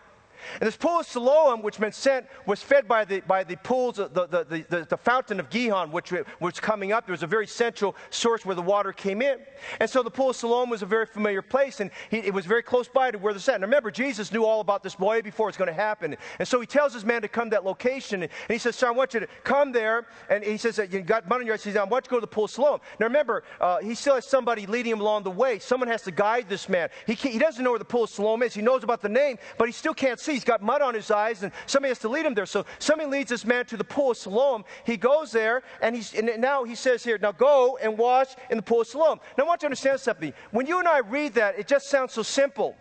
And 0.54 0.68
this 0.68 0.78
pool 0.78 1.00
of 1.00 1.06
Siloam, 1.06 1.62
which 1.62 1.80
meant 1.80 1.96
sent, 1.96 2.26
was 2.46 2.62
fed 2.62 2.88
by 2.88 3.06
the, 3.06 3.22
by 3.22 3.44
the 3.44 3.56
pools, 3.58 3.98
the, 3.98 4.08
the, 4.08 4.66
the, 4.70 4.86
the, 4.90 4.98
fountain 4.98 5.40
of 5.40 5.50
Gihon, 5.50 5.92
which 5.92 6.14
was 6.40 6.60
coming 6.60 6.92
up. 6.92 7.06
There 7.06 7.14
was 7.14 7.24
a 7.24 7.28
very 7.28 7.48
central 7.48 7.96
source 8.10 8.46
where 8.46 8.56
the 8.56 8.62
water 8.62 8.92
came 8.92 9.22
in. 9.22 9.40
And 9.80 9.90
so 9.90 10.04
the 10.04 10.12
pool 10.12 10.32
of 10.32 10.36
Siloam 10.36 10.70
was 10.70 10.82
a 10.82 10.86
very 10.86 11.06
familiar 11.06 11.42
place, 11.42 11.80
and 11.80 11.92
he, 12.10 12.18
it 12.18 12.34
was 12.34 12.46
very 12.46 12.64
close 12.64 12.88
by 12.88 13.12
to 13.12 13.18
where 13.18 13.34
the 13.34 13.40
set. 13.40 13.60
Now 13.60 13.68
remember, 13.68 13.92
Jesus 13.92 14.32
knew 14.32 14.44
all 14.44 14.62
about 14.62 14.84
this 14.84 14.96
boy 14.96 15.22
before 15.22 15.50
it's 15.50 15.58
going 15.58 15.68
to 15.68 15.74
happen. 15.74 16.16
And 16.40 16.48
so 16.48 16.60
he 16.60 16.68
tells 16.68 16.94
this 16.94 17.04
man 17.04 17.22
to 17.22 17.28
come 17.28 17.50
to 17.50 17.56
that 17.56 17.66
location, 17.66 18.24
and 18.24 18.32
he 18.50 18.58
says, 18.58 18.76
Sir, 18.76 18.88
I 18.88 18.92
want 18.92 19.14
you 19.14 19.20
to 19.22 19.28
come 19.44 19.72
there. 19.72 20.08
And 20.30 20.44
he 20.44 20.58
says, 20.58 20.80
You 20.92 21.02
got 21.02 21.28
money 21.28 21.42
on 21.42 21.46
your 21.48 21.54
eyes. 21.54 21.64
He 21.64 21.72
says, 21.72 21.78
I 21.78 21.84
want 21.84 22.06
you 22.06 22.10
to 22.10 22.12
go 22.12 22.18
to 22.18 22.22
the 22.22 22.28
pool 22.28 22.46
of 22.46 22.52
Siloam. 22.52 22.80
Now 23.00 23.08
remember, 23.08 23.44
uh, 23.60 23.80
he 23.80 23.96
still 23.96 24.16
has 24.16 24.26
somebody 24.26 24.66
leading 24.66 24.94
him 24.94 25.02
along 25.02 25.24
the 25.24 25.32
way. 25.32 25.60
Someone 25.60 25.88
has 25.90 26.02
to 26.04 26.12
guide 26.12 26.48
this 26.50 26.70
man. 26.70 26.90
He, 27.06 27.14
he 27.14 27.40
doesn't 27.40 27.64
know 27.64 27.72
where 27.72 27.80
the 27.80 27.86
pool 27.86 28.04
of 28.04 28.10
Siloam 28.10 28.44
is. 28.44 28.54
He 28.54 28.62
knows 28.62 28.84
about 28.84 29.02
the 29.02 29.10
name, 29.10 29.38
but 29.58 29.68
he 29.68 29.72
still 29.72 29.94
can't 29.94 30.20
see. 30.20 30.37
He's 30.38 30.44
got 30.44 30.62
mud 30.62 30.84
on 30.84 30.94
his 30.94 31.10
eyes, 31.10 31.42
and 31.42 31.52
somebody 31.66 31.90
has 31.90 31.98
to 32.00 32.10
lead 32.10 32.24
him 32.24 32.36
there. 32.36 32.46
So 32.46 32.64
somebody 32.78 33.10
leads 33.10 33.32
this 33.32 33.44
man 33.44 33.66
to 33.66 33.76
the 33.76 33.84
pool 33.84 34.12
of 34.12 34.18
Siloam. 34.18 34.66
He 34.86 34.96
goes 34.96 35.32
there, 35.32 35.64
and, 35.82 35.96
he's, 35.96 36.14
and 36.14 36.30
now 36.40 36.64
he 36.64 36.76
says 36.76 37.04
here, 37.04 37.18
now 37.18 37.32
go 37.32 37.80
and 37.82 37.98
wash 37.98 38.28
in 38.52 38.58
the 38.58 38.62
pool 38.62 38.82
of 38.82 38.88
Siloam. 38.88 39.20
Now 39.36 39.46
I 39.46 39.48
want 39.48 39.64
you 39.64 39.66
to 39.66 39.72
understand 39.72 40.00
something. 40.00 40.32
When 40.52 40.68
you 40.68 40.78
and 40.78 40.88
I 40.88 41.00
read 41.00 41.34
that, 41.34 41.58
it 41.58 41.68
just 41.68 41.90
sounds 41.90 42.14
so 42.14 42.22
simple. 42.22 42.78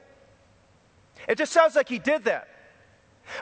It 1.26 1.38
just 1.38 1.50
sounds 1.50 1.76
like 1.76 1.88
he 1.88 1.98
did 1.98 2.24
that. 2.24 2.48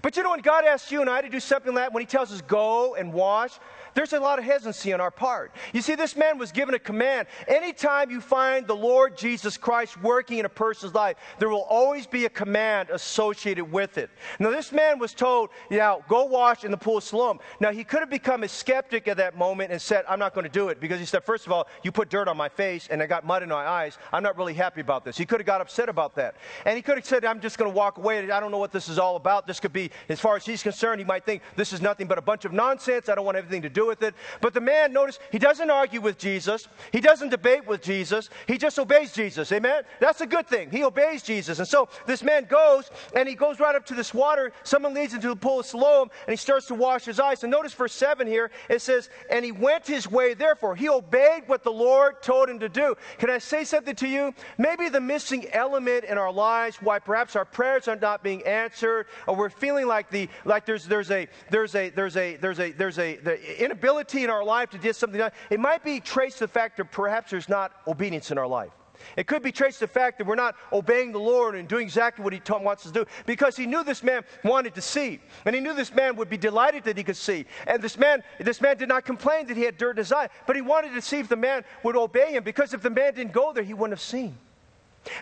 But 0.00 0.16
you 0.16 0.22
know, 0.22 0.30
when 0.30 0.42
God 0.42 0.64
asks 0.64 0.92
you 0.92 1.00
and 1.00 1.10
I 1.10 1.20
to 1.20 1.28
do 1.28 1.40
something 1.40 1.74
like 1.74 1.86
that, 1.86 1.92
when 1.92 2.02
He 2.02 2.06
tells 2.06 2.32
us 2.32 2.40
go 2.40 2.94
and 2.94 3.12
wash, 3.12 3.58
there's 3.94 4.12
a 4.12 4.20
lot 4.20 4.38
of 4.38 4.44
hesitancy 4.44 4.92
on 4.92 5.00
our 5.00 5.10
part. 5.10 5.52
You 5.72 5.80
see, 5.80 5.94
this 5.94 6.16
man 6.16 6.38
was 6.38 6.52
given 6.52 6.74
a 6.74 6.78
command. 6.78 7.26
Anytime 7.48 8.10
you 8.10 8.20
find 8.20 8.66
the 8.66 8.76
Lord 8.76 9.16
Jesus 9.16 9.56
Christ 9.56 10.00
working 10.02 10.38
in 10.38 10.44
a 10.44 10.48
person's 10.48 10.94
life, 10.94 11.16
there 11.38 11.48
will 11.48 11.62
always 11.62 12.06
be 12.06 12.24
a 12.24 12.30
command 12.30 12.90
associated 12.90 13.64
with 13.64 13.98
it. 13.98 14.10
Now, 14.38 14.50
this 14.50 14.72
man 14.72 14.98
was 14.98 15.14
told, 15.14 15.50
you 15.70 15.78
know, 15.78 16.04
go 16.08 16.24
wash 16.24 16.64
in 16.64 16.70
the 16.70 16.76
pool 16.76 16.98
of 16.98 17.04
Siloam. 17.04 17.38
Now, 17.60 17.72
he 17.72 17.84
could 17.84 18.00
have 18.00 18.10
become 18.10 18.42
a 18.42 18.48
skeptic 18.48 19.08
at 19.08 19.16
that 19.16 19.36
moment 19.36 19.72
and 19.72 19.80
said, 19.80 20.04
I'm 20.08 20.18
not 20.18 20.34
going 20.34 20.44
to 20.44 20.50
do 20.50 20.68
it 20.68 20.80
because 20.80 20.98
he 20.98 21.06
said, 21.06 21.24
first 21.24 21.46
of 21.46 21.52
all, 21.52 21.68
you 21.82 21.92
put 21.92 22.10
dirt 22.10 22.28
on 22.28 22.36
my 22.36 22.48
face 22.48 22.88
and 22.90 23.02
I 23.02 23.06
got 23.06 23.24
mud 23.24 23.42
in 23.42 23.48
my 23.48 23.66
eyes. 23.66 23.98
I'm 24.12 24.22
not 24.22 24.36
really 24.36 24.54
happy 24.54 24.80
about 24.80 25.04
this. 25.04 25.16
He 25.16 25.26
could 25.26 25.40
have 25.40 25.46
got 25.46 25.60
upset 25.60 25.88
about 25.88 26.14
that. 26.16 26.36
And 26.66 26.76
he 26.76 26.82
could 26.82 26.96
have 26.96 27.06
said, 27.06 27.24
I'm 27.24 27.40
just 27.40 27.58
going 27.58 27.70
to 27.70 27.76
walk 27.76 27.98
away. 27.98 28.30
I 28.30 28.40
don't 28.40 28.50
know 28.50 28.58
what 28.58 28.72
this 28.72 28.88
is 28.88 28.98
all 28.98 29.16
about. 29.16 29.46
This 29.46 29.60
could 29.60 29.72
be, 29.72 29.90
as 30.08 30.20
far 30.20 30.36
as 30.36 30.44
he's 30.44 30.62
concerned, 30.62 31.00
he 31.00 31.04
might 31.04 31.24
think 31.24 31.42
this 31.56 31.72
is 31.72 31.80
nothing 31.80 32.06
but 32.06 32.18
a 32.18 32.22
bunch 32.22 32.44
of 32.44 32.52
nonsense. 32.52 33.08
I 33.08 33.14
don't 33.14 33.24
want 33.24 33.36
anything 33.36 33.62
to 33.62 33.68
do 33.68 33.83
with 33.86 34.02
it. 34.02 34.14
But 34.40 34.54
the 34.54 34.60
man, 34.60 34.92
notice, 34.92 35.18
he 35.30 35.38
doesn't 35.38 35.70
argue 35.70 36.00
with 36.00 36.18
Jesus. 36.18 36.68
He 36.92 37.00
doesn't 37.00 37.30
debate 37.30 37.66
with 37.66 37.82
Jesus. 37.82 38.30
He 38.46 38.58
just 38.58 38.78
obeys 38.78 39.12
Jesus. 39.12 39.50
Amen? 39.52 39.82
That's 40.00 40.20
a 40.20 40.26
good 40.26 40.46
thing. 40.46 40.70
He 40.70 40.84
obeys 40.84 41.22
Jesus. 41.22 41.58
And 41.58 41.68
so 41.68 41.88
this 42.06 42.22
man 42.22 42.44
goes 42.44 42.90
and 43.14 43.28
he 43.28 43.34
goes 43.34 43.60
right 43.60 43.74
up 43.74 43.86
to 43.86 43.94
this 43.94 44.14
water. 44.14 44.52
Someone 44.62 44.94
leads 44.94 45.14
him 45.14 45.20
to 45.20 45.28
the 45.28 45.36
pool 45.36 45.60
of 45.60 45.66
Siloam 45.66 46.10
and 46.26 46.32
he 46.32 46.36
starts 46.36 46.66
to 46.66 46.74
wash 46.74 47.04
his 47.04 47.20
eyes. 47.20 47.42
And 47.42 47.50
notice 47.50 47.72
verse 47.72 47.92
7 47.92 48.26
here, 48.26 48.50
it 48.68 48.80
says, 48.82 49.10
And 49.30 49.44
he 49.44 49.52
went 49.52 49.86
his 49.86 50.10
way, 50.10 50.34
therefore. 50.34 50.76
He 50.76 50.88
obeyed 50.88 51.44
what 51.46 51.62
the 51.62 51.72
Lord 51.72 52.22
told 52.22 52.48
him 52.48 52.58
to 52.60 52.68
do. 52.68 52.96
Can 53.18 53.30
I 53.30 53.38
say 53.38 53.64
something 53.64 53.96
to 53.96 54.08
you? 54.08 54.34
Maybe 54.58 54.88
the 54.88 55.00
missing 55.00 55.46
element 55.52 56.04
in 56.04 56.18
our 56.18 56.32
lives, 56.32 56.78
why 56.80 56.98
perhaps 56.98 57.36
our 57.36 57.44
prayers 57.44 57.88
are 57.88 57.96
not 57.96 58.22
being 58.22 58.42
answered, 58.44 59.06
or 59.26 59.36
we're 59.36 59.50
feeling 59.50 59.86
like 59.86 60.10
the 60.10 60.28
like 60.44 60.66
there's 60.66 60.86
there's 60.86 61.10
a 61.10 61.28
there's 61.50 61.74
a 61.74 61.90
there's 61.90 62.16
a 62.16 62.36
there's 62.36 62.60
a 62.60 62.72
there's 62.72 62.98
a 62.98 63.16
the 63.16 63.38
inability 63.74 64.24
in 64.24 64.30
our 64.30 64.44
life 64.44 64.70
to 64.70 64.78
do 64.78 64.92
something. 64.92 65.20
It 65.50 65.60
might 65.60 65.82
be 65.84 66.00
traced 66.00 66.38
to 66.38 66.44
the 66.44 66.48
fact 66.48 66.76
that 66.76 66.90
perhaps 66.92 67.30
there's 67.30 67.48
not 67.48 67.72
obedience 67.86 68.30
in 68.30 68.38
our 68.38 68.46
life. 68.46 68.70
It 69.16 69.26
could 69.26 69.42
be 69.42 69.50
traced 69.50 69.80
to 69.80 69.86
the 69.86 69.92
fact 69.92 70.18
that 70.18 70.26
we're 70.26 70.36
not 70.36 70.54
obeying 70.72 71.10
the 71.10 71.18
Lord 71.18 71.56
and 71.56 71.68
doing 71.68 71.82
exactly 71.82 72.22
what 72.22 72.32
He 72.32 72.40
wants 72.48 72.86
us 72.86 72.92
to 72.92 73.04
do 73.04 73.10
because 73.26 73.56
He 73.56 73.66
knew 73.66 73.82
this 73.82 74.04
man 74.04 74.22
wanted 74.44 74.74
to 74.76 74.80
see. 74.80 75.20
And 75.44 75.54
He 75.54 75.60
knew 75.60 75.74
this 75.74 75.92
man 75.92 76.14
would 76.16 76.30
be 76.30 76.36
delighted 76.36 76.84
that 76.84 76.96
he 76.96 77.02
could 77.02 77.16
see. 77.16 77.44
And 77.66 77.82
this 77.82 77.98
man, 77.98 78.22
this 78.38 78.60
man 78.60 78.76
did 78.76 78.88
not 78.88 79.04
complain 79.04 79.46
that 79.48 79.56
he 79.56 79.64
had 79.64 79.76
dirt 79.76 79.90
in 79.90 79.96
his 79.98 80.12
eye, 80.12 80.28
but 80.46 80.54
he 80.54 80.62
wanted 80.62 80.94
to 80.94 81.02
see 81.02 81.18
if 81.18 81.28
the 81.28 81.36
man 81.36 81.64
would 81.82 81.96
obey 81.96 82.32
him 82.32 82.44
because 82.44 82.72
if 82.72 82.82
the 82.82 82.90
man 82.90 83.14
didn't 83.14 83.32
go 83.32 83.52
there, 83.52 83.64
he 83.64 83.74
wouldn't 83.74 83.98
have 83.98 84.00
seen. 84.00 84.38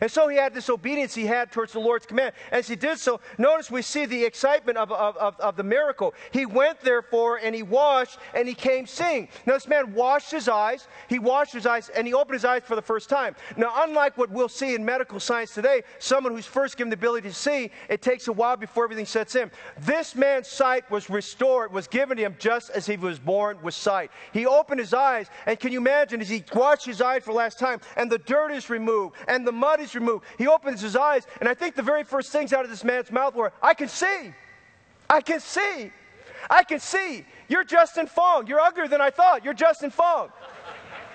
And 0.01 0.11
so 0.11 0.29
he 0.29 0.37
had 0.37 0.55
this 0.55 0.69
obedience 0.69 1.15
he 1.15 1.27
had 1.27 1.51
towards 1.51 1.73
the 1.73 1.81
Lord's 1.81 2.07
command. 2.07 2.33
As 2.51 2.69
he 2.69 2.77
did 2.77 2.99
so, 2.99 3.21
notice 3.39 3.71
we 3.71 3.83
see 3.83 4.07
the 4.07 4.25
excitement 4.25 4.79
of, 4.79 4.91
of, 4.93 5.17
of, 5.17 5.39
of, 5.41 5.57
the 5.57 5.63
miracle. 5.63 6.15
He 6.31 6.47
went, 6.47 6.81
therefore, 6.81 7.39
and 7.39 7.55
he 7.55 7.63
washed, 7.63 8.19
and 8.35 8.49
he 8.49 8.55
came 8.55 8.87
seeing. 8.87 9.29
Now, 9.47 9.55
this 9.55 9.69
man 9.69 9.93
washed 9.95 10.31
his 10.31 10.49
eyes, 10.49 10.89
he 11.09 11.19
washed 11.19 11.53
his 11.53 11.67
eyes, 11.67 11.89
and 11.91 12.07
he 12.07 12.15
opened 12.15 12.35
his 12.35 12.45
eyes 12.45 12.63
for 12.65 12.77
the 12.77 12.83
first 12.83 13.09
time. 13.09 13.35
Now, 13.57 13.73
unlike 13.85 14.17
what 14.19 14.31
we'll 14.31 14.49
see 14.49 14.75
in 14.75 14.85
medical 14.85 15.21
science 15.21 15.55
today, 15.55 15.83
someone 15.99 16.35
who's 16.35 16.47
first 16.47 16.77
given 16.77 16.91
the 16.91 16.95
ability 16.95 17.29
to 17.29 17.35
see, 17.35 17.71
it 17.89 18.03
takes 18.03 18.29
a 18.29 18.33
while 18.33 18.57
before 18.57 18.85
everything 18.85 19.07
sets 19.07 19.35
in. 19.37 19.51
This 19.81 20.15
man's 20.15 20.49
sight 20.49 20.91
was 20.91 21.11
restored, 21.11 21.73
was 21.73 21.87
given 21.87 22.17
to 22.17 22.23
him 22.23 22.37
just 22.39 22.71
as 22.71 22.87
he 22.87 22.97
was 22.97 23.19
born 23.19 23.59
with 23.63 23.75
sight. 23.75 24.11
He 24.33 24.47
opened 24.47 24.81
his 24.81 24.95
eyes, 24.95 25.29
and 25.47 25.59
can 25.59 25.73
you 25.73 25.79
imagine 25.79 26.21
as 26.21 26.29
he 26.29 26.45
washed 26.55 26.87
his 26.87 27.01
eyes 27.01 27.23
for 27.23 27.33
the 27.33 27.39
last 27.39 27.59
time, 27.59 27.81
and 27.97 28.11
the 28.11 28.19
dirt 28.19 28.53
is 28.53 28.71
removed, 28.71 29.17
and 29.29 29.47
the 29.47 29.53
mud 29.53 29.72
is 29.81 29.95
removed. 29.95 30.25
He 30.39 30.47
opens 30.47 30.81
his 30.81 30.97
eyes, 30.97 31.27
and 31.41 31.49
I 31.49 31.55
think 31.55 31.75
the 31.75 31.83
very 31.83 32.05
first 32.05 32.33
things 32.33 32.53
out 32.53 32.65
of 32.65 32.71
this 32.71 32.85
man's 32.85 33.11
mouth 33.11 33.35
were, 33.35 33.53
I 33.63 33.75
can 33.75 33.89
see. 33.89 34.33
I 35.09 35.21
can 35.21 35.41
see. 35.41 35.91
I 36.51 36.65
can 36.65 36.81
see. 36.81 37.25
You're 37.49 37.65
Justin 37.65 38.07
Fong. 38.07 38.47
You're 38.47 38.61
uglier 38.61 38.89
than 38.89 39.01
I 39.01 39.11
thought. 39.11 39.45
You're 39.45 39.55
Justin 39.55 39.91
Fong. 39.91 40.31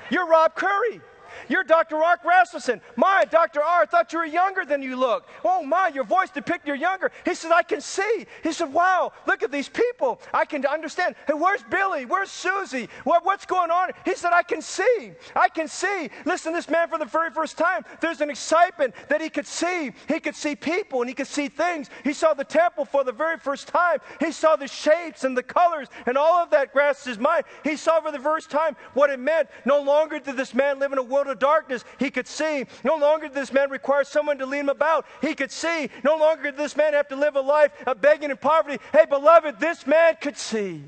You're 0.10 0.28
Rob 0.28 0.56
Curry. 0.56 1.02
You're 1.50 1.64
Dr. 1.64 1.98
Mark 1.98 2.24
Rasmussen. 2.24 2.82
My, 2.96 3.26
Dr. 3.30 3.62
R, 3.62 3.82
I 3.82 3.86
thought 3.86 4.14
you 4.14 4.20
were 4.20 4.26
younger 4.26 4.66
than 4.66 4.82
you 4.82 4.96
look. 4.96 5.28
Oh, 5.44 5.64
my, 5.64 5.90
your 5.94 6.04
voice 6.04 6.30
depicted 6.30 6.68
you're 6.68 6.76
younger. 6.76 7.12
He 7.26 7.34
said, 7.34 7.52
I 7.52 7.64
can 7.64 7.82
see. 7.82 8.26
He 8.44 8.52
said, 8.52 8.72
wow, 8.72 9.14
look 9.26 9.42
at 9.42 9.52
these 9.52 9.70
people. 9.70 10.22
I 10.34 10.46
can 10.46 10.66
understand. 10.66 11.16
Hey, 11.26 11.34
where's 11.34 11.64
Billy? 11.64 12.06
Where's 12.06 12.30
Susie? 12.30 12.90
What, 13.06 13.26
what's 13.26 13.46
going 13.46 13.72
on? 13.72 13.92
He 14.06 14.16
said, 14.16 14.34
I 14.34 14.44
can 14.44 14.62
see. 14.62 15.14
I 15.36 15.48
can 15.50 15.68
see. 15.68 16.10
Listen, 16.26 16.54
this 16.54 16.70
man, 16.70 16.90
for 16.90 17.00
the 17.00 17.06
very 17.06 17.32
first 17.32 17.58
time, 17.58 17.86
there's 18.02 18.22
an 18.22 18.30
excitement 18.30 18.94
that 19.08 19.22
he 19.22 19.30
could 19.30 19.48
see. 19.48 19.92
He 20.08 20.20
could 20.20 20.36
see 20.36 20.56
people 20.56 21.02
and 21.02 21.10
he 21.10 21.16
could 21.16 21.28
see 21.28 21.48
things. 21.48 21.90
He 22.04 22.14
saw 22.14 22.34
the 22.34 22.44
temple 22.44 22.86
for 22.86 23.04
the 23.04 23.12
very 23.12 23.38
first 23.38 23.68
time. 23.68 24.00
He 24.20 24.32
saw 24.32 24.56
the 24.56 24.68
shapes 24.68 25.24
and 25.24 25.38
the 25.38 25.44
colors 25.44 25.88
and 26.06 26.18
all 26.18 26.44
of 26.44 26.50
that 26.52 26.74
grasped 26.74 27.06
his 27.06 27.18
mind. 27.18 27.46
He 27.64 27.78
saw 27.78 28.02
for 28.02 28.12
the 28.12 28.20
first 28.20 28.50
time 28.50 28.76
what 28.94 29.10
it 29.10 29.20
meant. 29.20 29.48
No 29.66 29.82
longer 29.82 30.20
did 30.20 30.36
this 30.36 30.54
man 30.54 30.80
live 30.80 30.92
in 30.92 30.98
a 30.98 31.04
world 31.28 31.36
of 31.36 31.40
darkness, 31.40 31.84
he 32.00 32.10
could 32.10 32.28
see. 32.28 32.66
No 32.84 32.96
longer 32.96 33.28
did 33.28 33.36
this 33.36 33.54
man 33.54 33.70
require 33.70 34.04
someone 34.04 34.38
to 34.40 34.46
lead 34.46 34.60
him 34.60 34.70
about. 34.70 35.06
He 35.22 35.36
could 35.36 35.52
see. 35.52 35.90
No 36.04 36.18
longer 36.18 36.44
did 36.44 36.58
this 36.58 36.76
man 36.76 36.94
have 36.94 37.08
to 37.10 37.16
live 37.16 37.36
a 37.36 37.42
life 37.42 37.72
of 37.86 38.02
begging 38.02 38.32
and 38.32 38.40
poverty. 38.40 38.82
Hey, 38.94 39.06
beloved, 39.06 39.60
this 39.60 39.86
man 39.86 40.16
could 40.20 40.38
see. 40.38 40.84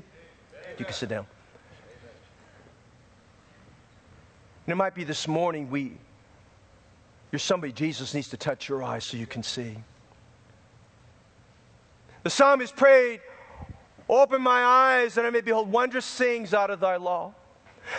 You 0.78 0.84
can 0.84 0.94
sit 0.94 1.08
down. 1.08 1.26
And 4.66 4.72
it 4.72 4.76
might 4.76 4.94
be 4.94 5.04
this 5.04 5.26
morning 5.26 5.68
we, 5.70 5.92
you're 7.32 7.38
somebody 7.38 7.72
Jesus 7.72 8.14
needs 8.14 8.28
to 8.28 8.36
touch 8.36 8.68
your 8.68 8.82
eyes 8.82 9.04
so 9.04 9.16
you 9.16 9.26
can 9.26 9.42
see. 9.42 9.76
The 12.22 12.30
psalmist 12.30 12.76
prayed, 12.76 13.20
Open 14.08 14.42
my 14.42 14.62
eyes 14.62 15.14
that 15.14 15.24
I 15.24 15.30
may 15.30 15.40
behold 15.40 15.70
wondrous 15.70 16.08
things 16.12 16.52
out 16.52 16.70
of 16.70 16.80
thy 16.80 16.96
law. 16.96 17.32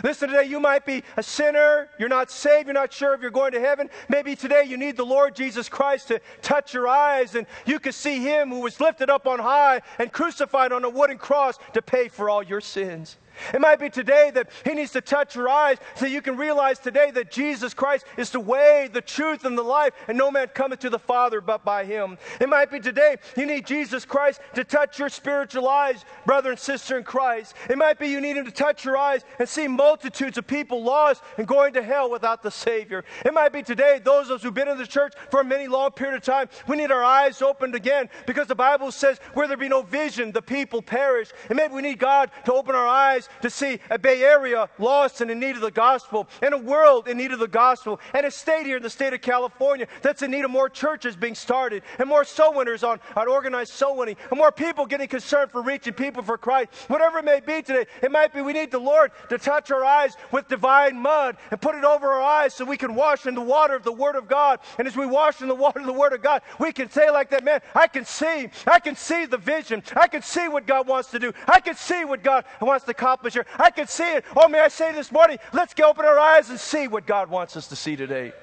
Listen, 0.03 0.29
today 0.29 0.45
you 0.45 0.59
might 0.59 0.85
be 0.85 1.03
a 1.17 1.23
sinner. 1.23 1.89
You're 1.99 2.09
not 2.09 2.31
saved. 2.31 2.67
You're 2.67 2.73
not 2.73 2.93
sure 2.93 3.13
if 3.13 3.21
you're 3.21 3.31
going 3.31 3.51
to 3.53 3.59
heaven. 3.59 3.89
Maybe 4.09 4.35
today 4.35 4.63
you 4.65 4.77
need 4.77 4.97
the 4.97 5.05
Lord 5.05 5.35
Jesus 5.35 5.69
Christ 5.69 6.07
to 6.09 6.21
touch 6.41 6.73
your 6.73 6.87
eyes 6.87 7.35
and 7.35 7.45
you 7.65 7.79
can 7.79 7.91
see 7.91 8.19
Him 8.19 8.49
who 8.49 8.59
was 8.59 8.79
lifted 8.79 9.09
up 9.09 9.27
on 9.27 9.39
high 9.39 9.81
and 9.99 10.11
crucified 10.11 10.71
on 10.71 10.83
a 10.83 10.89
wooden 10.89 11.17
cross 11.17 11.57
to 11.73 11.81
pay 11.81 12.07
for 12.07 12.29
all 12.29 12.43
your 12.43 12.61
sins. 12.61 13.17
It 13.53 13.61
might 13.61 13.79
be 13.79 13.89
today 13.89 14.31
that 14.33 14.49
He 14.65 14.73
needs 14.73 14.91
to 14.91 15.01
touch 15.01 15.35
your 15.35 15.49
eyes 15.49 15.77
so 15.95 16.05
you 16.05 16.21
can 16.21 16.37
realize 16.37 16.79
today 16.79 17.11
that 17.11 17.31
Jesus 17.31 17.73
Christ 17.73 18.05
is 18.17 18.29
the 18.29 18.39
way, 18.39 18.89
the 18.91 19.01
truth, 19.01 19.45
and 19.45 19.57
the 19.57 19.63
life, 19.63 19.93
and 20.07 20.17
no 20.17 20.31
man 20.31 20.47
cometh 20.49 20.79
to 20.79 20.89
the 20.89 20.99
Father 20.99 21.41
but 21.41 21.63
by 21.63 21.85
Him. 21.85 22.17
It 22.39 22.49
might 22.49 22.71
be 22.71 22.79
today 22.79 23.17
you 23.37 23.45
need 23.45 23.65
Jesus 23.65 24.05
Christ 24.05 24.41
to 24.55 24.63
touch 24.63 24.99
your 24.99 25.09
spiritual 25.09 25.67
eyes, 25.67 26.05
brother 26.25 26.51
and 26.51 26.59
sister 26.59 26.97
in 26.97 27.03
Christ. 27.03 27.55
It 27.69 27.77
might 27.77 27.99
be 27.99 28.07
you 28.07 28.21
need 28.21 28.37
Him 28.37 28.45
to 28.45 28.51
touch 28.51 28.85
your 28.85 28.97
eyes 28.97 29.23
and 29.39 29.47
see 29.47 29.67
multitudes 29.67 30.37
of 30.37 30.47
people 30.47 30.83
lost 30.83 31.23
and 31.37 31.47
going 31.47 31.73
to 31.73 31.83
hell 31.83 32.09
without 32.09 32.43
the 32.43 32.51
Savior. 32.51 33.03
It 33.25 33.33
might 33.33 33.53
be 33.53 33.63
today 33.63 33.99
those 34.03 34.29
of 34.29 34.37
us 34.37 34.43
who've 34.43 34.53
been 34.53 34.67
in 34.67 34.77
the 34.77 34.87
church 34.87 35.13
for 35.29 35.41
a 35.41 35.45
many 35.45 35.67
long 35.67 35.91
period 35.91 36.15
of 36.15 36.23
time, 36.23 36.49
we 36.67 36.77
need 36.77 36.91
our 36.91 37.03
eyes 37.03 37.41
opened 37.41 37.75
again 37.75 38.09
because 38.25 38.47
the 38.47 38.55
Bible 38.55 38.91
says, 38.91 39.19
where 39.33 39.47
there 39.47 39.57
be 39.57 39.69
no 39.69 39.81
vision, 39.81 40.31
the 40.31 40.41
people 40.41 40.81
perish. 40.81 41.31
And 41.49 41.57
maybe 41.57 41.73
we 41.73 41.81
need 41.81 41.99
God 41.99 42.31
to 42.45 42.53
open 42.53 42.75
our 42.75 42.87
eyes 42.87 43.29
to 43.41 43.49
see 43.49 43.79
a 43.89 43.97
Bay 43.97 44.23
Area 44.23 44.69
lost 44.79 45.21
and 45.21 45.31
in 45.31 45.39
need 45.39 45.55
of 45.55 45.61
the 45.61 45.71
gospel, 45.71 46.27
and 46.41 46.53
a 46.53 46.57
world 46.57 47.07
in 47.07 47.17
need 47.17 47.31
of 47.31 47.39
the 47.39 47.47
gospel, 47.47 47.99
and 48.13 48.25
a 48.25 48.31
state 48.31 48.65
here 48.65 48.77
in 48.77 48.83
the 48.83 48.89
state 48.89 49.13
of 49.13 49.21
California 49.21 49.87
that's 50.01 50.21
in 50.21 50.31
need 50.31 50.45
of 50.45 50.51
more 50.51 50.69
churches 50.69 51.15
being 51.15 51.35
started, 51.35 51.83
and 51.99 52.07
more 52.07 52.23
soul 52.23 52.53
winners 52.53 52.83
on, 52.83 52.99
on 53.15 53.27
organized 53.27 53.73
soul 53.73 53.97
winning, 53.97 54.15
and 54.29 54.37
more 54.37 54.51
people 54.51 54.85
getting 54.85 55.07
concerned 55.07 55.51
for 55.51 55.61
reaching 55.61 55.93
people 55.93 56.23
for 56.23 56.37
Christ. 56.37 56.71
Whatever 56.87 57.19
it 57.19 57.25
may 57.25 57.39
be 57.39 57.61
today, 57.61 57.85
it 58.01 58.11
might 58.11 58.33
be 58.33 58.41
we 58.41 58.53
need 58.53 58.71
the 58.71 58.79
Lord 58.79 59.11
to 59.29 59.37
touch 59.37 59.71
our 59.71 59.83
eyes 59.83 60.15
with 60.31 60.47
divine 60.47 60.99
mud 60.99 61.37
and 61.51 61.61
put 61.61 61.75
it 61.75 61.83
over 61.83 62.11
our 62.11 62.21
eyes 62.21 62.53
so 62.53 62.65
we 62.65 62.77
can 62.77 62.95
wash 62.95 63.25
in 63.25 63.35
the 63.35 63.41
water 63.41 63.75
of 63.75 63.83
the 63.83 63.91
Word 63.91 64.15
of 64.15 64.27
God. 64.27 64.59
And 64.77 64.87
as 64.87 64.95
we 64.95 65.05
wash 65.05 65.41
in 65.41 65.47
the 65.47 65.55
water 65.55 65.79
of 65.79 65.85
the 65.85 65.93
Word 65.93 66.13
of 66.13 66.21
God, 66.21 66.41
we 66.59 66.71
can 66.71 66.89
say 66.89 67.09
like 67.09 67.29
that, 67.31 67.43
man, 67.43 67.61
I 67.75 67.87
can 67.87 68.05
see, 68.05 68.49
I 68.67 68.79
can 68.79 68.95
see 68.95 69.25
the 69.25 69.37
vision. 69.37 69.83
I 69.95 70.07
can 70.07 70.21
see 70.21 70.47
what 70.47 70.65
God 70.65 70.87
wants 70.87 71.09
to 71.11 71.19
do. 71.19 71.33
I 71.47 71.59
can 71.59 71.75
see 71.75 72.05
what 72.05 72.23
God 72.23 72.45
wants 72.59 72.85
to 72.85 72.91
accomplish 72.91 73.20
I 73.57 73.71
can 73.71 73.87
see 73.87 74.15
it. 74.15 74.25
Oh, 74.35 74.47
may 74.47 74.59
I 74.59 74.67
say 74.67 74.93
this 74.93 75.11
morning, 75.11 75.37
let's 75.53 75.73
get 75.73 75.85
open 75.85 76.05
our 76.05 76.19
eyes 76.19 76.49
and 76.49 76.59
see 76.59 76.87
what 76.87 77.05
God 77.05 77.29
wants 77.29 77.55
us 77.55 77.67
to 77.67 77.75
see 77.75 77.95
today. 77.95 78.33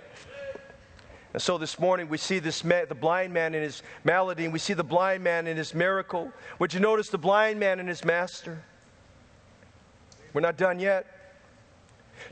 And 1.32 1.42
so 1.42 1.58
this 1.58 1.78
morning 1.78 2.08
we 2.08 2.18
see 2.18 2.38
this 2.38 2.64
man, 2.64 2.86
the 2.88 2.94
blind 2.94 3.32
man 3.32 3.54
in 3.54 3.62
his 3.62 3.82
malady, 4.02 4.44
and 4.44 4.52
we 4.52 4.58
see 4.58 4.74
the 4.74 4.84
blind 4.84 5.22
man 5.22 5.46
in 5.46 5.56
his 5.56 5.74
miracle. 5.74 6.32
Would 6.58 6.72
you 6.72 6.80
notice 6.80 7.10
the 7.10 7.18
blind 7.18 7.60
man 7.60 7.80
and 7.80 7.88
his 7.88 8.04
master? 8.04 8.62
We're 10.32 10.40
not 10.40 10.56
done 10.56 10.78
yet. 10.78 11.06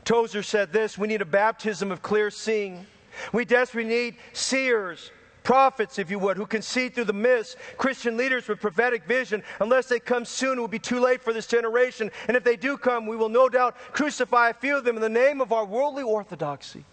Tozer 0.03 0.43
said 0.43 0.73
this 0.73 0.97
we 0.97 1.07
need 1.07 1.21
a 1.21 1.25
baptism 1.25 1.91
of 1.91 2.01
clear 2.01 2.29
seeing. 2.29 2.85
We 3.33 3.45
desperately 3.45 3.89
need 3.89 4.15
seers 4.33 5.11
prophets, 5.47 5.97
if 5.97 6.11
you 6.11 6.19
would, 6.19 6.35
who 6.35 6.45
can 6.45 6.61
see 6.61 6.89
through 6.89 7.05
the 7.05 7.13
mist, 7.13 7.55
Christian 7.77 8.17
leaders 8.17 8.49
with 8.49 8.59
prophetic 8.59 9.05
vision. 9.05 9.41
Unless 9.61 9.87
they 9.87 9.97
come 9.97 10.25
soon, 10.25 10.57
it 10.57 10.61
will 10.61 10.67
be 10.67 10.77
too 10.77 10.99
late 10.99 11.21
for 11.23 11.31
this 11.31 11.47
generation. 11.47 12.11
And 12.27 12.35
if 12.35 12.43
they 12.43 12.57
do 12.57 12.77
come, 12.77 13.07
we 13.07 13.15
will 13.15 13.29
no 13.29 13.47
doubt 13.47 13.77
crucify 13.93 14.49
a 14.49 14.53
few 14.53 14.77
of 14.77 14.83
them 14.83 14.97
in 14.97 15.01
the 15.01 15.07
name 15.07 15.39
of 15.39 15.53
our 15.53 15.63
worldly 15.63 16.03
orthodoxy. 16.03 16.83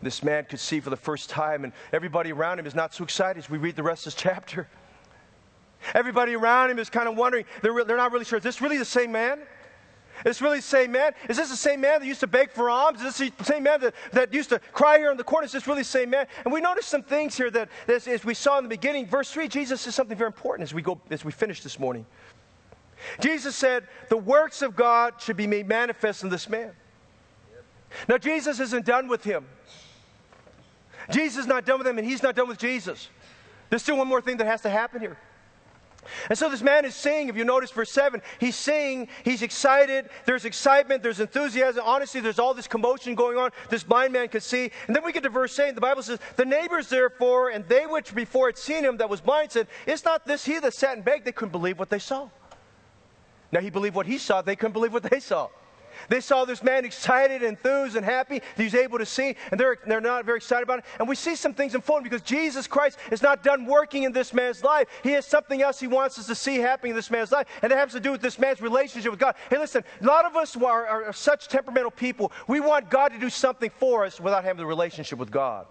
This 0.00 0.22
man 0.22 0.44
could 0.44 0.60
see 0.60 0.78
for 0.78 0.90
the 0.90 0.96
first 0.96 1.30
time, 1.30 1.64
and 1.64 1.72
everybody 1.92 2.30
around 2.30 2.60
him 2.60 2.66
is 2.66 2.76
not 2.76 2.94
so 2.94 3.02
excited 3.02 3.42
as 3.42 3.50
we 3.50 3.58
read 3.58 3.74
the 3.74 3.82
rest 3.82 4.06
of 4.06 4.14
this 4.14 4.22
chapter. 4.22 4.68
Everybody 5.94 6.36
around 6.36 6.70
him 6.70 6.78
is 6.78 6.88
kind 6.88 7.08
of 7.08 7.16
wondering, 7.16 7.44
they're, 7.62 7.72
re- 7.72 7.82
they're 7.82 7.96
not 7.96 8.12
really 8.12 8.24
sure, 8.24 8.38
is 8.38 8.44
this 8.44 8.60
really 8.60 8.78
the 8.78 8.84
same 8.84 9.10
man? 9.10 9.40
Is 10.18 10.24
this 10.24 10.42
really 10.42 10.58
the 10.58 10.62
same 10.62 10.92
man? 10.92 11.12
Is 11.28 11.36
this 11.36 11.50
the 11.50 11.56
same 11.56 11.80
man 11.80 12.00
that 12.00 12.06
used 12.06 12.20
to 12.20 12.26
beg 12.26 12.50
for 12.50 12.68
alms? 12.68 13.02
Is 13.02 13.16
this 13.16 13.30
the 13.36 13.44
same 13.44 13.62
man 13.62 13.80
that, 13.80 13.94
that 14.12 14.34
used 14.34 14.48
to 14.50 14.58
cry 14.72 14.98
here 14.98 15.10
in 15.10 15.16
the 15.16 15.24
corner? 15.24 15.44
Is 15.44 15.52
this 15.52 15.66
really 15.66 15.80
the 15.80 15.84
same 15.84 16.10
man? 16.10 16.26
And 16.44 16.52
we 16.52 16.60
notice 16.60 16.86
some 16.86 17.02
things 17.02 17.36
here 17.36 17.50
that, 17.50 17.68
as, 17.86 18.08
as 18.08 18.24
we 18.24 18.34
saw 18.34 18.58
in 18.58 18.64
the 18.64 18.68
beginning, 18.68 19.06
verse 19.06 19.30
3, 19.30 19.48
Jesus 19.48 19.80
says 19.80 19.94
something 19.94 20.16
very 20.16 20.28
important 20.28 20.68
as 20.68 20.74
we 20.74 20.82
go 20.82 21.00
as 21.10 21.24
we 21.24 21.32
finish 21.32 21.62
this 21.62 21.78
morning. 21.78 22.04
Jesus 23.20 23.54
said, 23.54 23.86
The 24.08 24.16
works 24.16 24.62
of 24.62 24.74
God 24.74 25.14
should 25.18 25.36
be 25.36 25.46
made 25.46 25.68
manifest 25.68 26.24
in 26.24 26.30
this 26.30 26.48
man. 26.48 26.72
Now, 28.08 28.18
Jesus 28.18 28.60
isn't 28.60 28.84
done 28.84 29.08
with 29.08 29.24
him. 29.24 29.46
Jesus 31.10 31.38
is 31.38 31.46
not 31.46 31.64
done 31.64 31.78
with 31.78 31.86
him, 31.86 31.98
and 31.98 32.06
he's 32.06 32.22
not 32.22 32.34
done 32.34 32.48
with 32.48 32.58
Jesus. 32.58 33.08
There's 33.70 33.82
still 33.82 33.96
one 33.96 34.08
more 34.08 34.20
thing 34.20 34.36
that 34.38 34.46
has 34.46 34.62
to 34.62 34.70
happen 34.70 35.00
here. 35.00 35.16
And 36.28 36.38
so 36.38 36.48
this 36.48 36.62
man 36.62 36.84
is 36.84 36.94
singing. 36.94 37.28
If 37.28 37.36
you 37.36 37.44
notice 37.44 37.70
verse 37.70 37.90
7, 37.90 38.22
he's 38.38 38.56
singing, 38.56 39.08
he's 39.24 39.42
excited, 39.42 40.08
there's 40.24 40.44
excitement, 40.44 41.02
there's 41.02 41.20
enthusiasm. 41.20 41.82
Honestly, 41.84 42.20
there's 42.20 42.38
all 42.38 42.54
this 42.54 42.66
commotion 42.66 43.14
going 43.14 43.38
on. 43.38 43.50
This 43.70 43.84
blind 43.84 44.12
man 44.12 44.28
could 44.28 44.42
see. 44.42 44.70
And 44.86 44.94
then 44.94 45.04
we 45.04 45.12
get 45.12 45.22
to 45.22 45.28
verse 45.28 45.58
8, 45.58 45.74
the 45.74 45.80
Bible 45.80 46.02
says, 46.02 46.18
The 46.36 46.44
neighbors 46.44 46.88
therefore, 46.88 47.50
and 47.50 47.66
they 47.68 47.86
which 47.86 48.14
before 48.14 48.46
had 48.46 48.58
seen 48.58 48.84
him 48.84 48.96
that 48.98 49.08
was 49.08 49.20
blind, 49.20 49.52
said, 49.52 49.68
Is 49.86 50.04
not 50.04 50.26
this 50.26 50.44
he 50.44 50.58
that 50.58 50.74
sat 50.74 50.96
and 50.96 51.04
begged? 51.04 51.24
They 51.24 51.32
couldn't 51.32 51.52
believe 51.52 51.78
what 51.78 51.90
they 51.90 51.98
saw. 51.98 52.28
Now 53.50 53.60
he 53.60 53.70
believed 53.70 53.94
what 53.94 54.06
he 54.06 54.18
saw, 54.18 54.42
they 54.42 54.56
couldn't 54.56 54.72
believe 54.72 54.92
what 54.92 55.04
they 55.04 55.20
saw. 55.20 55.48
They 56.08 56.20
saw 56.20 56.44
this 56.44 56.62
man 56.62 56.84
excited, 56.84 57.42
enthused, 57.42 57.96
and 57.96 58.04
happy 58.04 58.38
that 58.38 58.62
he's 58.62 58.74
able 58.74 58.98
to 58.98 59.06
see, 59.06 59.36
and 59.50 59.58
they're, 59.58 59.78
they're 59.86 60.00
not 60.00 60.24
very 60.24 60.38
excited 60.38 60.62
about 60.62 60.80
it. 60.80 60.84
And 60.98 61.08
we 61.08 61.14
see 61.14 61.36
some 61.36 61.54
things 61.54 61.74
unfolding 61.74 62.04
because 62.04 62.22
Jesus 62.22 62.66
Christ 62.66 62.98
is 63.10 63.22
not 63.22 63.42
done 63.42 63.66
working 63.66 64.04
in 64.04 64.12
this 64.12 64.32
man's 64.32 64.62
life. 64.62 64.88
He 65.02 65.10
has 65.12 65.26
something 65.26 65.62
else 65.62 65.80
he 65.80 65.86
wants 65.86 66.18
us 66.18 66.26
to 66.26 66.34
see 66.34 66.56
happening 66.56 66.90
in 66.90 66.96
this 66.96 67.10
man's 67.10 67.32
life, 67.32 67.46
and 67.62 67.72
it 67.72 67.76
has 67.76 67.92
to 67.92 68.00
do 68.00 68.12
with 68.12 68.20
this 68.20 68.38
man's 68.38 68.60
relationship 68.60 69.10
with 69.10 69.20
God. 69.20 69.34
Hey, 69.50 69.58
listen, 69.58 69.84
a 70.00 70.04
lot 70.04 70.24
of 70.24 70.36
us 70.36 70.56
are, 70.56 70.86
are, 70.86 71.04
are 71.06 71.12
such 71.12 71.48
temperamental 71.48 71.90
people. 71.90 72.32
We 72.46 72.60
want 72.60 72.90
God 72.90 73.08
to 73.08 73.18
do 73.18 73.30
something 73.30 73.70
for 73.78 74.04
us 74.04 74.20
without 74.20 74.44
having 74.44 74.58
the 74.58 74.66
relationship 74.66 75.18
with 75.18 75.30
God. 75.30 75.66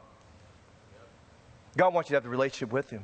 God 1.75 1.93
wants 1.93 2.09
you 2.09 2.13
to 2.13 2.17
have 2.17 2.23
the 2.23 2.29
relationship 2.29 2.71
with 2.71 2.89
Him. 2.89 3.03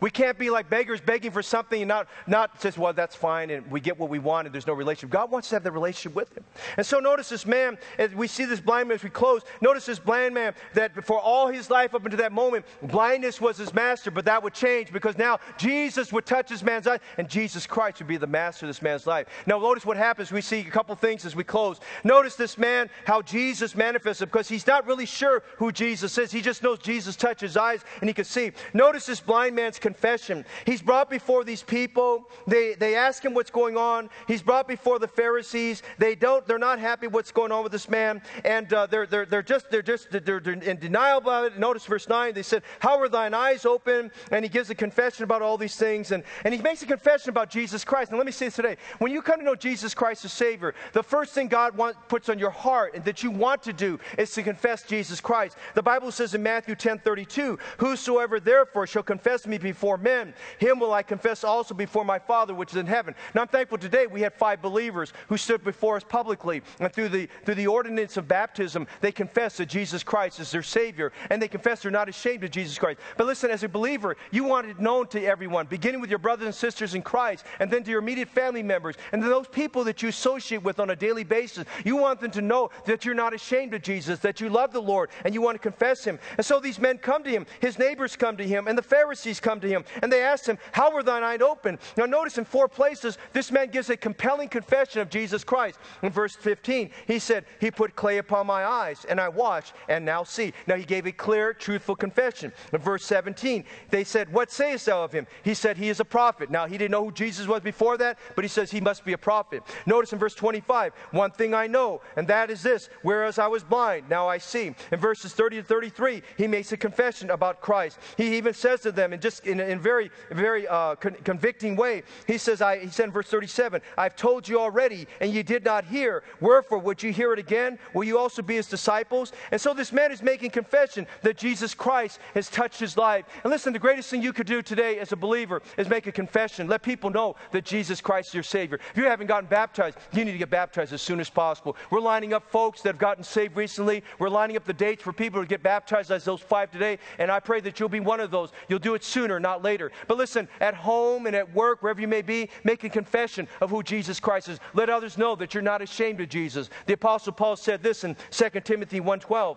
We 0.00 0.10
can't 0.10 0.38
be 0.38 0.50
like 0.50 0.68
beggars 0.68 1.00
begging 1.00 1.30
for 1.30 1.42
something 1.42 1.82
and 1.82 1.88
not, 1.88 2.08
not 2.26 2.60
just, 2.60 2.78
well, 2.78 2.92
that's 2.92 3.14
fine 3.14 3.50
and 3.50 3.70
we 3.70 3.80
get 3.80 3.98
what 3.98 4.10
we 4.10 4.18
want 4.18 4.46
and 4.46 4.54
there's 4.54 4.66
no 4.66 4.74
relationship. 4.74 5.10
God 5.10 5.30
wants 5.30 5.48
to 5.50 5.56
have 5.56 5.62
the 5.62 5.70
relationship 5.70 6.14
with 6.14 6.36
him. 6.36 6.44
And 6.76 6.86
so 6.86 6.98
notice 6.98 7.28
this 7.28 7.46
man, 7.46 7.78
as 7.98 8.14
we 8.14 8.26
see 8.26 8.44
this 8.44 8.60
blind 8.60 8.88
man 8.88 8.96
as 8.96 9.02
we 9.02 9.10
close, 9.10 9.42
notice 9.60 9.86
this 9.86 9.98
blind 9.98 10.34
man 10.34 10.54
that 10.74 11.04
for 11.04 11.18
all 11.18 11.48
his 11.48 11.70
life 11.70 11.94
up 11.94 12.04
until 12.04 12.18
that 12.18 12.32
moment, 12.32 12.64
blindness 12.82 13.40
was 13.40 13.56
his 13.56 13.74
master, 13.74 14.10
but 14.10 14.24
that 14.24 14.42
would 14.42 14.54
change 14.54 14.92
because 14.92 15.16
now 15.18 15.38
Jesus 15.58 16.12
would 16.12 16.26
touch 16.26 16.48
this 16.48 16.62
man's 16.62 16.86
eye 16.86 16.98
and 17.18 17.28
Jesus 17.28 17.66
Christ 17.66 17.98
would 17.98 18.08
be 18.08 18.16
the 18.16 18.26
master 18.26 18.66
of 18.66 18.68
this 18.68 18.82
man's 18.82 19.06
life. 19.06 19.26
Now 19.46 19.58
notice 19.58 19.86
what 19.86 19.96
happens. 19.96 20.32
We 20.32 20.40
see 20.40 20.60
a 20.60 20.64
couple 20.64 20.94
things 20.96 21.24
as 21.24 21.36
we 21.36 21.44
close. 21.44 21.80
Notice 22.04 22.36
this 22.36 22.58
man, 22.58 22.90
how 23.04 23.22
Jesus 23.22 23.74
manifested 23.74 24.30
because 24.30 24.48
he's 24.48 24.66
not 24.66 24.86
really 24.86 25.06
sure 25.06 25.42
who 25.56 25.72
Jesus 25.72 26.16
is. 26.18 26.32
He 26.32 26.40
just 26.40 26.62
knows 26.62 26.78
Jesus 26.78 27.16
touched 27.16 27.40
his 27.40 27.56
eyes 27.56 27.84
and 28.00 28.08
he 28.08 28.14
could 28.14 28.26
see. 28.26 28.52
Notice 28.74 29.06
this 29.06 29.20
blind 29.20 29.54
man's 29.72 29.78
confession. 29.78 30.44
He's 30.66 30.82
brought 30.82 31.08
before 31.08 31.44
these 31.44 31.62
people. 31.62 32.28
They, 32.46 32.74
they 32.74 32.94
ask 32.94 33.24
him 33.24 33.32
what's 33.32 33.50
going 33.50 33.78
on. 33.78 34.10
He's 34.28 34.42
brought 34.42 34.68
before 34.68 34.98
the 34.98 35.08
Pharisees. 35.08 35.82
They 35.96 36.14
don't, 36.14 36.46
they're 36.46 36.58
not 36.58 36.78
happy 36.78 37.06
what's 37.06 37.32
going 37.32 37.52
on 37.52 37.62
with 37.62 37.72
this 37.72 37.88
man. 37.88 38.20
And 38.44 38.70
uh, 38.72 38.86
they're, 38.86 39.06
they're, 39.06 39.24
they're 39.24 39.42
just, 39.42 39.70
they're 39.70 39.80
just, 39.80 40.10
they're, 40.10 40.40
they're 40.40 40.52
in 40.52 40.78
denial 40.78 41.18
about 41.18 41.46
it. 41.46 41.58
Notice 41.58 41.86
verse 41.86 42.06
9. 42.06 42.34
They 42.34 42.42
said, 42.42 42.62
how 42.80 42.98
are 42.98 43.08
thine 43.08 43.32
eyes 43.32 43.64
open? 43.64 44.10
And 44.30 44.44
he 44.44 44.50
gives 44.50 44.68
a 44.68 44.74
confession 44.74 45.24
about 45.24 45.40
all 45.40 45.56
these 45.56 45.76
things. 45.76 46.12
And, 46.12 46.22
and 46.44 46.52
he 46.52 46.60
makes 46.60 46.82
a 46.82 46.86
confession 46.86 47.30
about 47.30 47.48
Jesus 47.48 47.82
Christ. 47.82 48.10
And 48.10 48.18
let 48.18 48.26
me 48.26 48.32
say 48.32 48.46
this 48.46 48.56
today. 48.56 48.76
When 48.98 49.10
you 49.10 49.22
come 49.22 49.38
to 49.38 49.44
know 49.44 49.54
Jesus 49.54 49.94
Christ 49.94 50.26
as 50.26 50.32
Savior, 50.34 50.74
the 50.92 51.02
first 51.02 51.32
thing 51.32 51.48
God 51.48 51.74
want, 51.76 51.96
puts 52.08 52.28
on 52.28 52.38
your 52.38 52.50
heart 52.50 52.94
and 52.94 53.04
that 53.06 53.22
you 53.22 53.30
want 53.30 53.62
to 53.62 53.72
do 53.72 53.98
is 54.18 54.32
to 54.32 54.42
confess 54.42 54.82
Jesus 54.82 55.18
Christ. 55.20 55.56
The 55.74 55.82
Bible 55.82 56.12
says 56.12 56.34
in 56.34 56.42
Matthew 56.42 56.74
10, 56.74 56.98
32, 56.98 57.58
Whosoever 57.78 58.38
therefore 58.38 58.86
shall 58.86 59.02
confess 59.02 59.46
me 59.46 59.58
before 59.62 59.96
men, 59.96 60.34
him 60.58 60.78
will 60.78 60.92
I 60.92 61.02
confess 61.02 61.44
also 61.44 61.74
before 61.74 62.04
my 62.04 62.18
Father 62.18 62.54
which 62.54 62.72
is 62.72 62.76
in 62.76 62.86
heaven. 62.86 63.14
Now 63.34 63.42
I'm 63.42 63.48
thankful 63.48 63.78
today 63.78 64.06
we 64.06 64.20
had 64.20 64.34
five 64.34 64.62
believers 64.62 65.12
who 65.28 65.36
stood 65.36 65.64
before 65.64 65.96
us 65.96 66.04
publicly, 66.04 66.62
and 66.80 66.92
through 66.92 67.08
the 67.08 67.28
through 67.44 67.56
the 67.56 67.66
ordinance 67.66 68.16
of 68.16 68.28
baptism, 68.28 68.86
they 69.00 69.12
confess 69.12 69.56
that 69.56 69.66
Jesus 69.66 70.02
Christ 70.02 70.40
is 70.40 70.50
their 70.50 70.62
Savior, 70.62 71.12
and 71.30 71.40
they 71.40 71.48
confess 71.48 71.82
they're 71.82 71.90
not 71.90 72.08
ashamed 72.08 72.44
of 72.44 72.50
Jesus 72.50 72.78
Christ. 72.78 73.00
But 73.16 73.26
listen, 73.26 73.50
as 73.50 73.62
a 73.62 73.68
believer, 73.68 74.16
you 74.30 74.44
want 74.44 74.68
it 74.68 74.80
known 74.80 75.06
to 75.08 75.24
everyone, 75.24 75.66
beginning 75.66 76.00
with 76.00 76.10
your 76.10 76.18
brothers 76.18 76.46
and 76.46 76.54
sisters 76.54 76.94
in 76.94 77.02
Christ, 77.02 77.44
and 77.60 77.70
then 77.70 77.84
to 77.84 77.90
your 77.90 78.00
immediate 78.00 78.28
family 78.28 78.62
members, 78.62 78.96
and 79.12 79.22
to 79.22 79.28
those 79.28 79.48
people 79.48 79.84
that 79.84 80.02
you 80.02 80.08
associate 80.08 80.62
with 80.62 80.80
on 80.80 80.90
a 80.90 80.96
daily 80.96 81.24
basis. 81.24 81.64
You 81.84 81.96
want 81.96 82.20
them 82.20 82.30
to 82.32 82.42
know 82.42 82.70
that 82.86 83.04
you're 83.04 83.14
not 83.14 83.34
ashamed 83.34 83.74
of 83.74 83.82
Jesus, 83.82 84.18
that 84.20 84.40
you 84.40 84.48
love 84.48 84.72
the 84.72 84.82
Lord, 84.82 85.10
and 85.24 85.34
you 85.34 85.40
want 85.40 85.54
to 85.54 85.58
confess 85.58 86.04
Him. 86.04 86.18
And 86.36 86.44
so 86.44 86.60
these 86.60 86.78
men 86.78 86.98
come 86.98 87.22
to 87.24 87.30
him, 87.30 87.46
his 87.60 87.78
neighbors 87.78 88.16
come 88.16 88.36
to 88.36 88.46
him, 88.46 88.68
and 88.68 88.76
the 88.76 88.82
Pharisees 88.82 89.40
come 89.40 89.51
to 89.60 89.68
him, 89.68 89.84
and 90.02 90.12
they 90.12 90.22
asked 90.22 90.46
him, 90.46 90.58
How 90.72 90.92
were 90.92 91.02
thine 91.02 91.22
eyes 91.22 91.40
open? 91.40 91.78
Now, 91.96 92.06
notice 92.06 92.38
in 92.38 92.44
four 92.44 92.68
places, 92.68 93.18
this 93.32 93.50
man 93.50 93.68
gives 93.68 93.90
a 93.90 93.96
compelling 93.96 94.48
confession 94.48 95.00
of 95.00 95.10
Jesus 95.10 95.44
Christ. 95.44 95.78
In 96.02 96.10
verse 96.10 96.34
15, 96.34 96.90
he 97.06 97.18
said, 97.18 97.44
He 97.60 97.70
put 97.70 97.96
clay 97.96 98.18
upon 98.18 98.46
my 98.46 98.64
eyes, 98.64 99.04
and 99.08 99.20
I 99.20 99.28
washed, 99.28 99.74
and 99.88 100.04
now 100.04 100.24
see. 100.24 100.52
Now, 100.66 100.76
he 100.76 100.84
gave 100.84 101.06
a 101.06 101.12
clear, 101.12 101.52
truthful 101.52 101.96
confession. 101.96 102.52
In 102.72 102.80
verse 102.80 103.04
17, 103.04 103.64
they 103.90 104.04
said, 104.04 104.32
What 104.32 104.50
sayest 104.50 104.86
thou 104.86 105.04
of 105.04 105.12
him? 105.12 105.26
He 105.42 105.54
said, 105.54 105.76
He 105.76 105.88
is 105.88 106.00
a 106.00 106.04
prophet. 106.04 106.50
Now, 106.50 106.66
he 106.66 106.78
didn't 106.78 106.92
know 106.92 107.04
who 107.04 107.12
Jesus 107.12 107.46
was 107.46 107.62
before 107.62 107.96
that, 107.98 108.18
but 108.34 108.44
he 108.44 108.48
says 108.48 108.70
he 108.70 108.80
must 108.80 109.04
be 109.04 109.12
a 109.12 109.18
prophet. 109.18 109.62
Notice 109.86 110.12
in 110.12 110.18
verse 110.18 110.34
25, 110.34 110.92
One 111.10 111.30
thing 111.30 111.54
I 111.54 111.66
know, 111.66 112.00
and 112.16 112.26
that 112.28 112.50
is 112.50 112.62
this, 112.62 112.88
whereas 113.02 113.38
I 113.38 113.46
was 113.46 113.62
blind, 113.62 114.08
now 114.08 114.28
I 114.28 114.38
see. 114.38 114.74
In 114.90 114.98
verses 114.98 115.32
30 115.34 115.56
to 115.56 115.62
33, 115.62 116.22
he 116.36 116.46
makes 116.46 116.72
a 116.72 116.76
confession 116.76 117.30
about 117.30 117.60
Christ. 117.60 117.98
He 118.16 118.36
even 118.36 118.54
says 118.54 118.80
to 118.82 118.92
them, 118.92 119.12
and 119.12 119.22
just 119.22 119.41
in 119.44 119.60
a 119.60 119.76
very, 119.76 120.10
very 120.30 120.66
uh, 120.66 120.94
con- 120.96 121.16
convicting 121.24 121.76
way, 121.76 122.02
he 122.26 122.38
says, 122.38 122.62
I, 122.62 122.78
he 122.78 122.88
said 122.88 123.06
in 123.06 123.12
verse 123.12 123.28
37, 123.28 123.80
I've 123.96 124.16
told 124.16 124.48
you 124.48 124.60
already, 124.60 125.06
and 125.20 125.32
you 125.32 125.42
did 125.42 125.64
not 125.64 125.84
hear. 125.84 126.22
Wherefore, 126.40 126.78
would 126.78 127.02
you 127.02 127.12
hear 127.12 127.32
it 127.32 127.38
again? 127.38 127.78
Will 127.94 128.04
you 128.04 128.18
also 128.18 128.42
be 128.42 128.56
his 128.56 128.66
disciples? 128.66 129.32
And 129.50 129.60
so 129.60 129.74
this 129.74 129.92
man 129.92 130.12
is 130.12 130.22
making 130.22 130.50
confession 130.50 131.06
that 131.22 131.36
Jesus 131.36 131.74
Christ 131.74 132.18
has 132.34 132.48
touched 132.48 132.80
his 132.80 132.96
life. 132.96 133.24
And 133.44 133.50
listen, 133.50 133.72
the 133.72 133.78
greatest 133.78 134.10
thing 134.10 134.22
you 134.22 134.32
could 134.32 134.46
do 134.46 134.62
today 134.62 134.98
as 134.98 135.12
a 135.12 135.16
believer 135.16 135.62
is 135.76 135.88
make 135.88 136.06
a 136.06 136.12
confession. 136.12 136.68
Let 136.68 136.82
people 136.82 137.10
know 137.10 137.36
that 137.52 137.64
Jesus 137.64 138.00
Christ 138.00 138.28
is 138.30 138.34
your 138.34 138.42
Savior. 138.42 138.78
If 138.90 138.96
you 138.96 139.04
haven't 139.04 139.26
gotten 139.26 139.48
baptized, 139.48 139.98
you 140.12 140.24
need 140.24 140.32
to 140.32 140.38
get 140.38 140.50
baptized 140.50 140.92
as 140.92 141.02
soon 141.02 141.20
as 141.20 141.30
possible. 141.30 141.76
We're 141.90 142.00
lining 142.00 142.32
up 142.32 142.48
folks 142.50 142.82
that 142.82 142.90
have 142.90 142.98
gotten 142.98 143.24
saved 143.24 143.56
recently. 143.56 144.02
We're 144.18 144.28
lining 144.28 144.56
up 144.56 144.64
the 144.64 144.72
dates 144.72 145.02
for 145.02 145.12
people 145.12 145.40
to 145.40 145.46
get 145.46 145.62
baptized 145.62 146.10
as 146.10 146.24
those 146.24 146.40
five 146.40 146.70
today. 146.70 146.98
And 147.18 147.30
I 147.30 147.40
pray 147.40 147.60
that 147.60 147.78
you'll 147.80 147.88
be 147.88 148.00
one 148.00 148.20
of 148.20 148.30
those. 148.30 148.50
You'll 148.68 148.78
do 148.78 148.94
it 148.94 149.04
sooner, 149.04 149.31
not 149.40 149.62
later. 149.62 149.90
But 150.08 150.16
listen, 150.16 150.48
at 150.60 150.74
home 150.74 151.26
and 151.26 151.36
at 151.36 151.52
work, 151.54 151.82
wherever 151.82 152.00
you 152.00 152.08
may 152.08 152.22
be, 152.22 152.50
make 152.64 152.84
a 152.84 152.88
confession 152.88 153.48
of 153.60 153.70
who 153.70 153.82
Jesus 153.82 154.20
Christ 154.20 154.48
is. 154.48 154.60
Let 154.74 154.90
others 154.90 155.18
know 155.18 155.34
that 155.36 155.54
you're 155.54 155.62
not 155.62 155.82
ashamed 155.82 156.20
of 156.20 156.28
Jesus. 156.28 156.70
The 156.86 156.94
Apostle 156.94 157.32
Paul 157.32 157.56
said 157.56 157.82
this 157.82 158.04
in 158.04 158.16
2 158.30 158.60
Timothy 158.60 159.00
1.12. 159.00 159.56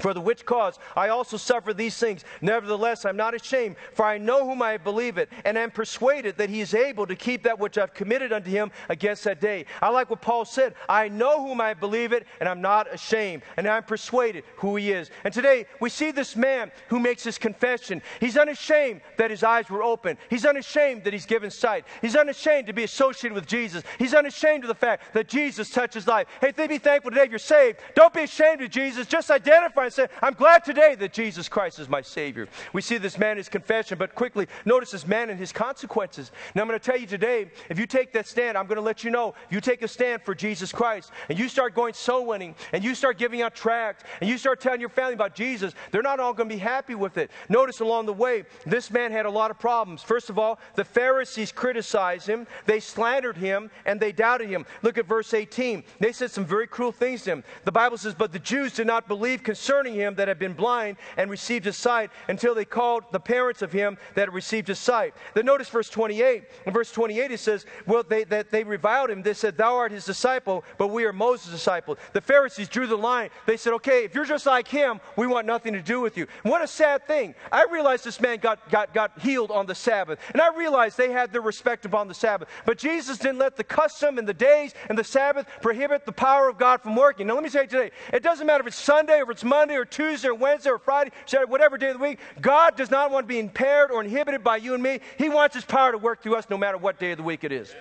For 0.00 0.14
the 0.14 0.20
which 0.20 0.46
cause 0.46 0.78
I 0.96 1.08
also 1.08 1.36
suffer 1.36 1.74
these 1.74 1.96
things. 1.96 2.24
Nevertheless, 2.40 3.04
I'm 3.04 3.16
not 3.16 3.34
ashamed, 3.34 3.76
for 3.94 4.04
I 4.04 4.18
know 4.18 4.46
whom 4.48 4.62
I 4.62 4.76
believe 4.76 5.18
it, 5.18 5.28
and 5.44 5.58
am 5.58 5.70
persuaded 5.70 6.36
that 6.38 6.50
he 6.50 6.60
is 6.60 6.74
able 6.74 7.06
to 7.06 7.16
keep 7.16 7.42
that 7.42 7.58
which 7.58 7.76
I've 7.76 7.94
committed 7.94 8.32
unto 8.32 8.50
him 8.50 8.70
against 8.88 9.24
that 9.24 9.40
day. 9.40 9.66
I 9.82 9.90
like 9.90 10.10
what 10.10 10.22
Paul 10.22 10.44
said. 10.44 10.74
I 10.88 11.08
know 11.08 11.46
whom 11.46 11.60
I 11.60 11.74
believe 11.74 12.12
it, 12.12 12.26
and 12.40 12.48
I'm 12.48 12.60
not 12.60 12.92
ashamed, 12.92 13.42
and 13.56 13.68
I'm 13.68 13.82
persuaded 13.82 14.44
who 14.56 14.76
he 14.76 14.92
is. 14.92 15.10
And 15.24 15.34
today 15.34 15.66
we 15.80 15.90
see 15.90 16.10
this 16.10 16.34
man 16.34 16.72
who 16.88 16.98
makes 16.98 17.22
his 17.22 17.36
confession. 17.38 18.00
He's 18.20 18.36
unashamed 18.36 19.02
that 19.18 19.30
his 19.30 19.42
eyes 19.42 19.68
were 19.68 19.82
open. 19.82 20.16
He's 20.30 20.46
unashamed 20.46 21.04
that 21.04 21.12
he's 21.12 21.26
given 21.26 21.50
sight. 21.50 21.84
He's 22.00 22.16
unashamed 22.16 22.66
to 22.68 22.72
be 22.72 22.84
associated 22.84 23.34
with 23.34 23.46
Jesus. 23.46 23.82
He's 23.98 24.14
unashamed 24.14 24.64
of 24.64 24.68
the 24.68 24.74
fact 24.74 25.12
that 25.14 25.28
Jesus 25.28 25.70
touched 25.70 25.94
his 25.94 26.06
life. 26.06 26.26
Hey, 26.40 26.52
be 26.70 26.78
thankful 26.78 27.10
today 27.10 27.24
if 27.24 27.30
you're 27.30 27.38
saved. 27.38 27.78
Don't 27.94 28.14
be 28.14 28.22
ashamed 28.22 28.62
of 28.62 28.70
Jesus. 28.70 29.06
Just 29.06 29.30
identify 29.30 29.89
say, 29.92 30.08
I'm 30.22 30.34
glad 30.34 30.64
today 30.64 30.94
that 30.96 31.12
Jesus 31.12 31.48
Christ 31.48 31.78
is 31.78 31.88
my 31.88 32.02
Savior. 32.02 32.48
We 32.72 32.82
see 32.82 32.98
this 32.98 33.18
man 33.18 33.32
in 33.32 33.36
his 33.38 33.48
confession, 33.48 33.98
but 33.98 34.14
quickly 34.14 34.46
notice 34.64 34.90
this 34.90 35.06
man 35.06 35.30
and 35.30 35.38
his 35.38 35.52
consequences. 35.52 36.32
Now 36.54 36.62
I'm 36.62 36.68
going 36.68 36.78
to 36.78 36.84
tell 36.84 36.98
you 36.98 37.06
today, 37.06 37.50
if 37.68 37.78
you 37.78 37.86
take 37.86 38.12
that 38.12 38.26
stand, 38.26 38.56
I'm 38.56 38.66
going 38.66 38.76
to 38.76 38.82
let 38.82 39.04
you 39.04 39.10
know, 39.10 39.34
if 39.46 39.52
you 39.52 39.60
take 39.60 39.82
a 39.82 39.88
stand 39.88 40.22
for 40.22 40.34
Jesus 40.34 40.72
Christ 40.72 41.10
and 41.28 41.38
you 41.38 41.48
start 41.48 41.74
going 41.74 41.94
soul 41.94 42.26
winning 42.26 42.54
and 42.72 42.84
you 42.84 42.94
start 42.94 43.18
giving 43.18 43.42
out 43.42 43.54
tracts 43.54 44.04
and 44.20 44.28
you 44.28 44.38
start 44.38 44.60
telling 44.60 44.80
your 44.80 44.88
family 44.88 45.14
about 45.14 45.34
Jesus, 45.34 45.74
they're 45.90 46.02
not 46.02 46.20
all 46.20 46.32
going 46.32 46.48
to 46.48 46.54
be 46.54 46.60
happy 46.60 46.94
with 46.94 47.18
it. 47.18 47.30
Notice 47.48 47.80
along 47.80 48.06
the 48.06 48.12
way, 48.12 48.44
this 48.66 48.90
man 48.90 49.12
had 49.12 49.26
a 49.26 49.30
lot 49.30 49.50
of 49.50 49.58
problems. 49.58 50.02
First 50.02 50.30
of 50.30 50.38
all, 50.38 50.58
the 50.74 50.84
Pharisees 50.84 51.52
criticized 51.52 52.26
him, 52.26 52.46
they 52.66 52.80
slandered 52.80 53.36
him, 53.36 53.70
and 53.84 53.98
they 53.98 54.12
doubted 54.12 54.48
him. 54.48 54.66
Look 54.82 54.98
at 54.98 55.06
verse 55.06 55.34
18. 55.34 55.82
They 55.98 56.12
said 56.12 56.30
some 56.30 56.44
very 56.44 56.66
cruel 56.66 56.92
things 56.92 57.22
to 57.22 57.30
him. 57.30 57.44
The 57.64 57.72
Bible 57.72 57.96
says, 57.96 58.14
But 58.14 58.32
the 58.32 58.38
Jews 58.38 58.74
did 58.74 58.86
not 58.86 59.08
believe 59.08 59.42
concerning 59.42 59.79
concerning 59.80 59.98
him 59.98 60.14
that 60.14 60.28
had 60.28 60.38
been 60.38 60.52
blind 60.52 60.98
and 61.16 61.30
received 61.30 61.64
his 61.64 61.76
sight 61.76 62.10
until 62.28 62.54
they 62.54 62.66
called 62.66 63.02
the 63.12 63.20
parents 63.20 63.62
of 63.62 63.72
him 63.72 63.96
that 64.14 64.22
had 64.28 64.34
received 64.34 64.68
his 64.68 64.78
sight. 64.78 65.14
Then 65.32 65.46
notice 65.46 65.70
verse 65.70 65.88
28. 65.88 66.44
In 66.66 66.72
verse 66.72 66.92
28 66.92 67.30
it 67.30 67.40
says, 67.40 67.64
Well, 67.86 68.02
they, 68.06 68.24
that 68.24 68.50
they 68.50 68.62
reviled 68.62 69.08
him. 69.08 69.22
They 69.22 69.32
said, 69.32 69.56
Thou 69.56 69.76
art 69.76 69.90
his 69.90 70.04
disciple, 70.04 70.64
but 70.76 70.88
we 70.88 71.06
are 71.06 71.14
Moses' 71.14 71.50
disciple. 71.52 71.96
The 72.12 72.20
Pharisees 72.20 72.68
drew 72.68 72.86
the 72.86 72.96
line. 72.96 73.30
They 73.46 73.56
said, 73.56 73.72
Okay, 73.74 74.04
if 74.04 74.14
you're 74.14 74.26
just 74.26 74.44
like 74.44 74.68
him, 74.68 75.00
we 75.16 75.26
want 75.26 75.46
nothing 75.46 75.72
to 75.72 75.80
do 75.80 76.02
with 76.02 76.18
you. 76.18 76.26
And 76.44 76.50
what 76.50 76.62
a 76.62 76.66
sad 76.66 77.06
thing. 77.06 77.34
I 77.50 77.64
realized 77.70 78.04
this 78.04 78.20
man 78.20 78.38
got, 78.38 78.70
got, 78.70 78.92
got 78.92 79.18
healed 79.20 79.50
on 79.50 79.64
the 79.64 79.74
Sabbath. 79.74 80.18
And 80.34 80.42
I 80.42 80.54
realized 80.54 80.98
they 80.98 81.10
had 81.10 81.32
their 81.32 81.40
respect 81.40 81.86
upon 81.86 82.06
the 82.06 82.14
Sabbath. 82.14 82.48
But 82.66 82.76
Jesus 82.76 83.16
didn't 83.16 83.38
let 83.38 83.56
the 83.56 83.64
custom 83.64 84.18
and 84.18 84.28
the 84.28 84.34
days 84.34 84.74
and 84.90 84.98
the 84.98 85.04
Sabbath 85.04 85.46
prohibit 85.62 86.04
the 86.04 86.12
power 86.12 86.50
of 86.50 86.58
God 86.58 86.82
from 86.82 86.96
working. 86.96 87.26
Now, 87.26 87.34
let 87.34 87.42
me 87.42 87.48
say 87.48 87.64
today, 87.64 87.92
it 88.12 88.22
doesn't 88.22 88.46
matter 88.46 88.60
if 88.60 88.66
it's 88.66 88.76
Sunday 88.76 89.20
or 89.20 89.22
if 89.22 89.30
it's 89.30 89.44
Monday 89.44 89.59
or 89.68 89.84
Tuesday 89.84 90.28
or 90.28 90.34
Wednesday 90.34 90.70
or 90.70 90.78
Friday, 90.78 91.10
Saturday, 91.26 91.50
whatever 91.50 91.76
day 91.76 91.90
of 91.90 91.98
the 91.98 92.02
week. 92.02 92.18
God 92.40 92.76
does 92.76 92.90
not 92.90 93.10
want 93.10 93.24
to 93.24 93.28
be 93.28 93.38
impaired 93.38 93.90
or 93.90 94.02
inhibited 94.02 94.42
by 94.42 94.56
you 94.56 94.74
and 94.74 94.82
me. 94.82 95.00
He 95.18 95.28
wants 95.28 95.54
His 95.54 95.64
power 95.64 95.92
to 95.92 95.98
work 95.98 96.22
through 96.22 96.36
us 96.36 96.48
no 96.48 96.56
matter 96.56 96.78
what 96.78 96.98
day 96.98 97.12
of 97.12 97.18
the 97.18 97.24
week 97.24 97.44
it 97.44 97.52
is. 97.52 97.74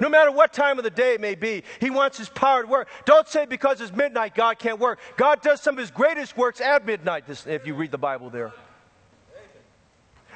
No 0.00 0.08
matter 0.08 0.32
what 0.32 0.52
time 0.52 0.78
of 0.78 0.84
the 0.84 0.90
day 0.90 1.14
it 1.14 1.20
may 1.20 1.34
be, 1.34 1.62
He 1.80 1.90
wants 1.90 2.18
His 2.18 2.28
power 2.28 2.62
to 2.62 2.68
work. 2.68 2.88
Don't 3.04 3.28
say 3.28 3.46
because 3.46 3.80
it's 3.80 3.92
midnight, 3.94 4.34
God 4.34 4.58
can't 4.58 4.78
work. 4.78 4.98
God 5.16 5.42
does 5.42 5.60
some 5.60 5.74
of 5.74 5.78
His 5.78 5.90
greatest 5.90 6.36
works 6.36 6.60
at 6.60 6.86
midnight, 6.86 7.24
if 7.46 7.66
you 7.66 7.74
read 7.74 7.90
the 7.90 7.98
Bible 7.98 8.30
there. 8.30 8.52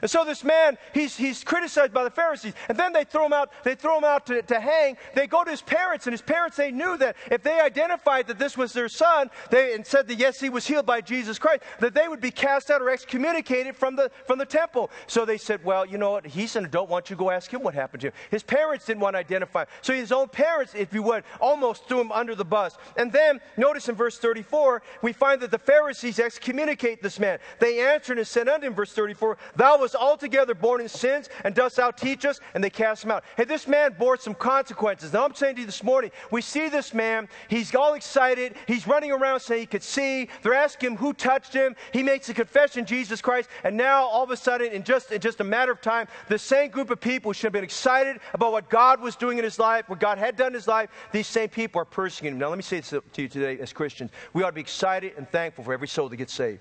And 0.03 0.11
so 0.11 0.25
this 0.25 0.45
man, 0.45 0.79
he's, 0.95 1.17
he's 1.17 1.45
criticized 1.45 1.93
by 1.93 2.05
the 2.05 2.11
Pharisees. 2.11 2.55
And 2.69 2.79
then 2.79 2.93
they 2.93 3.05
throw 3.05 3.27
him 3.27 3.33
out, 3.33 3.53
they 3.65 3.75
throw 3.75 3.99
him 3.99 4.05
out 4.05 4.27
to, 4.27 4.43
to 4.43 4.61
hang. 4.61 4.97
They 5.15 5.27
go 5.27 5.45
to 5.45 5.51
his 5.51 5.63
parents, 5.63 6.07
and 6.07 6.13
his 6.13 6.23
parents, 6.23 6.57
they 6.57 6.71
knew 6.71 6.97
that 6.99 7.17
if 7.31 7.43
they 7.43 7.61
identified 7.61 8.27
that 8.29 8.39
this 8.39 8.57
was 8.57 8.73
their 8.73 8.89
son, 8.89 9.31
they, 9.51 9.75
and 9.75 9.87
said 9.87 10.09
that 10.09 10.19
yes, 10.19 10.41
he 10.41 10.49
was 10.49 10.67
healed 10.67 10.87
by 10.87 11.01
Jesus 11.01 11.39
Christ, 11.39 11.63
that 11.81 11.95
they 11.95 12.09
would 12.09 12.21
be 12.21 12.31
cast 12.31 12.71
out 12.71 12.83
or 12.83 12.91
excommunicated 12.91 13.77
from 13.77 13.97
the, 13.97 14.11
from 14.27 14.39
the 14.39 14.47
temple. 14.47 14.91
So 15.07 15.25
they 15.25 15.39
said, 15.39 15.65
well, 15.65 15.85
you 15.85 15.99
know 15.99 16.13
what, 16.13 16.27
he's 16.27 16.57
an 16.57 16.65
adult. 16.65 16.89
Why 16.89 16.95
don't 16.95 16.97
want 17.01 17.11
you 17.11 17.17
go 17.17 17.31
ask 17.31 17.53
him 17.53 17.63
what 17.63 17.75
happened 17.75 18.03
to 18.03 18.09
him? 18.09 18.13
His 18.31 18.43
parents 18.43 18.87
didn't 18.87 19.01
want 19.01 19.15
to 19.15 19.19
identify. 19.19 19.65
So 19.81 19.93
his 19.93 20.13
own 20.13 20.29
parents, 20.29 20.75
if 20.75 20.93
you 20.93 21.03
would, 21.05 21.25
almost 21.41 21.87
threw 21.87 22.01
him 22.01 22.13
under 22.13 22.35
the 22.35 22.45
bus. 22.45 22.77
And 22.97 23.13
then, 23.13 23.41
notice 23.57 23.89
in 23.89 23.95
verse 23.95 24.19
34, 24.19 24.83
we 25.03 25.13
find 25.13 25.41
that 25.41 25.51
the 25.51 25.59
Pharisees 25.59 26.19
excommunicate 26.19 27.03
this 27.03 27.19
man. 27.19 27.39
They 27.59 27.81
answered 27.81 28.19
and 28.19 28.27
said 28.27 28.49
unto 28.49 28.67
him, 28.67 28.75
verse 28.75 28.93
34, 28.93 29.39
Thou 29.57 29.79
was 29.79 29.90
was 29.93 30.01
altogether 30.01 30.55
born 30.55 30.81
in 30.81 30.89
sins, 30.89 31.29
and 31.45 31.55
dost 31.55 31.77
thou 31.77 31.91
teach 31.91 32.25
us? 32.25 32.41
And 32.55 32.63
they 32.63 32.71
cast 32.71 33.05
him 33.05 33.11
out. 33.11 33.25
Hey, 33.37 33.45
this 33.45 33.67
man 33.67 33.95
bore 33.99 34.17
some 34.17 34.35
consequences. 34.35 35.13
Now 35.13 35.25
I'm 35.25 35.35
saying 35.35 35.57
to 35.57 35.61
you 35.63 35.67
this 35.67 35.83
morning, 35.83 36.11
we 36.31 36.43
see 36.43 36.69
this 36.69 36.95
man, 36.95 37.29
he's 37.49 37.75
all 37.75 37.95
excited, 37.95 38.55
he's 38.67 38.87
running 38.87 39.13
around 39.13 39.41
saying 39.41 39.61
he 39.61 39.67
could 39.67 39.83
see. 39.83 40.29
They're 40.43 40.55
asking 40.55 40.93
him 40.93 40.97
who 40.97 41.13
touched 41.13 41.53
him. 41.53 41.75
He 41.93 42.03
makes 42.03 42.29
a 42.29 42.35
confession, 42.35 42.85
Jesus 42.85 43.21
Christ, 43.21 43.49
and 43.65 43.77
now 43.77 44.05
all 44.05 44.25
of 44.25 44.31
a 44.31 44.37
sudden, 44.37 44.73
in 44.73 44.83
just, 44.83 45.13
in 45.13 45.21
just 45.21 45.41
a 45.41 45.45
matter 45.45 45.73
of 45.73 45.81
time, 45.81 46.07
the 46.29 46.39
same 46.39 46.71
group 46.71 46.91
of 46.91 47.01
people 47.01 47.33
should 47.33 47.45
have 47.45 47.53
been 47.53 47.65
excited 47.65 48.21
about 48.33 48.53
what 48.53 48.69
God 48.71 49.01
was 49.01 49.17
doing 49.17 49.39
in 49.39 49.45
his 49.45 49.59
life, 49.59 49.89
what 49.89 50.01
God 50.01 50.19
had 50.19 50.37
done 50.37 50.49
in 50.49 50.55
his 50.55 50.69
life. 50.69 50.91
These 51.13 51.27
same 51.27 51.49
people 51.49 51.81
are 51.81 51.85
persecuting 51.85 52.37
him. 52.37 52.41
Now 52.41 52.49
let 52.49 52.57
me 52.57 52.63
say 52.63 52.81
this 52.81 52.91
to 52.91 53.23
you 53.23 53.29
today 53.29 53.59
as 53.61 53.73
Christians. 53.73 54.11
We 54.33 54.43
ought 54.43 54.51
to 54.51 54.53
be 54.53 54.61
excited 54.61 55.15
and 55.17 55.29
thankful 55.31 55.65
for 55.65 55.73
every 55.73 55.89
soul 55.89 56.09
that 56.09 56.17
gets 56.17 56.33
saved. 56.33 56.61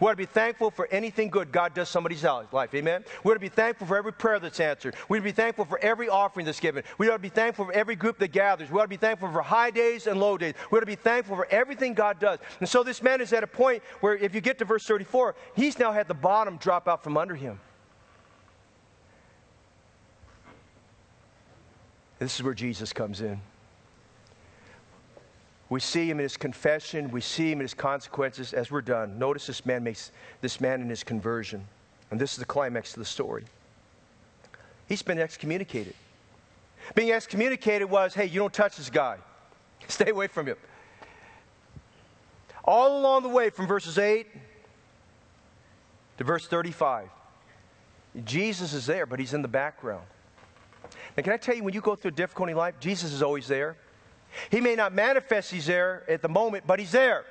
We 0.00 0.06
ought 0.06 0.12
to 0.12 0.16
be 0.16 0.26
thankful 0.26 0.70
for 0.70 0.88
anything 0.90 1.28
good 1.28 1.50
God 1.50 1.74
does 1.74 1.88
somebody's 1.88 2.24
life. 2.24 2.74
Amen. 2.74 3.04
We 3.24 3.30
ought 3.30 3.34
to 3.34 3.40
be 3.40 3.48
thankful 3.48 3.86
for 3.86 3.96
every 3.96 4.12
prayer 4.12 4.38
that's 4.38 4.60
answered. 4.60 4.94
We 5.08 5.18
ought 5.18 5.20
to 5.20 5.24
be 5.24 5.32
thankful 5.32 5.64
for 5.64 5.78
every 5.80 6.08
offering 6.08 6.46
that's 6.46 6.60
given. 6.60 6.84
We 6.98 7.08
ought 7.08 7.14
to 7.14 7.18
be 7.18 7.28
thankful 7.28 7.66
for 7.66 7.72
every 7.72 7.96
group 7.96 8.18
that 8.18 8.28
gathers. 8.28 8.70
We 8.70 8.78
ought 8.78 8.84
to 8.84 8.88
be 8.88 8.96
thankful 8.96 9.30
for 9.32 9.42
high 9.42 9.70
days 9.70 10.06
and 10.06 10.20
low 10.20 10.38
days. 10.38 10.54
We 10.70 10.78
ought 10.78 10.80
to 10.80 10.86
be 10.86 10.94
thankful 10.94 11.36
for 11.36 11.46
everything 11.50 11.94
God 11.94 12.20
does. 12.20 12.38
And 12.60 12.68
so 12.68 12.82
this 12.82 13.02
man 13.02 13.20
is 13.20 13.32
at 13.32 13.42
a 13.42 13.48
point 13.48 13.82
where 14.00 14.16
if 14.16 14.34
you 14.34 14.40
get 14.40 14.58
to 14.58 14.64
verse 14.64 14.86
34, 14.86 15.34
he's 15.54 15.78
now 15.78 15.92
had 15.92 16.08
the 16.08 16.14
bottom 16.14 16.56
drop 16.58 16.88
out 16.88 17.02
from 17.02 17.16
under 17.16 17.34
him. 17.34 17.60
This 22.18 22.34
is 22.34 22.42
where 22.42 22.54
Jesus 22.54 22.92
comes 22.92 23.20
in. 23.20 23.40
We 25.70 25.80
see 25.80 26.08
him 26.08 26.18
in 26.18 26.22
his 26.22 26.36
confession. 26.36 27.10
We 27.10 27.20
see 27.20 27.52
him 27.52 27.58
in 27.58 27.64
his 27.64 27.74
consequences 27.74 28.54
as 28.54 28.70
we're 28.70 28.80
done. 28.80 29.18
Notice 29.18 29.46
this 29.46 29.66
man 29.66 29.84
makes 29.84 30.12
this 30.40 30.60
man 30.60 30.80
in 30.80 30.88
his 30.88 31.04
conversion. 31.04 31.66
And 32.10 32.18
this 32.18 32.32
is 32.32 32.38
the 32.38 32.46
climax 32.46 32.94
of 32.94 33.00
the 33.00 33.04
story. 33.04 33.44
He's 34.88 35.02
been 35.02 35.18
excommunicated. 35.18 35.94
Being 36.94 37.12
excommunicated 37.12 37.90
was, 37.90 38.14
hey, 38.14 38.26
you 38.26 38.40
don't 38.40 38.52
touch 38.52 38.76
this 38.76 38.88
guy. 38.88 39.18
Stay 39.88 40.10
away 40.10 40.26
from 40.26 40.46
him. 40.46 40.56
All 42.64 42.98
along 42.98 43.22
the 43.22 43.28
way 43.28 43.50
from 43.50 43.66
verses 43.66 43.98
8 43.98 44.26
to 46.16 46.24
verse 46.24 46.46
35, 46.46 47.08
Jesus 48.24 48.72
is 48.72 48.86
there, 48.86 49.06
but 49.06 49.18
he's 49.18 49.34
in 49.34 49.42
the 49.42 49.48
background. 49.48 50.04
Now, 51.16 51.22
can 51.22 51.32
I 51.32 51.36
tell 51.36 51.54
you, 51.54 51.62
when 51.62 51.74
you 51.74 51.80
go 51.80 51.94
through 51.94 52.10
a 52.10 52.12
difficulty 52.12 52.52
in 52.52 52.58
life, 52.58 52.74
Jesus 52.80 53.12
is 53.12 53.22
always 53.22 53.46
there. 53.46 53.76
He 54.50 54.60
may 54.60 54.74
not 54.74 54.92
manifest 54.92 55.50
he's 55.50 55.66
there 55.66 56.04
at 56.08 56.22
the 56.22 56.28
moment, 56.28 56.64
but 56.66 56.78
he's 56.78 56.92
there. 56.92 57.24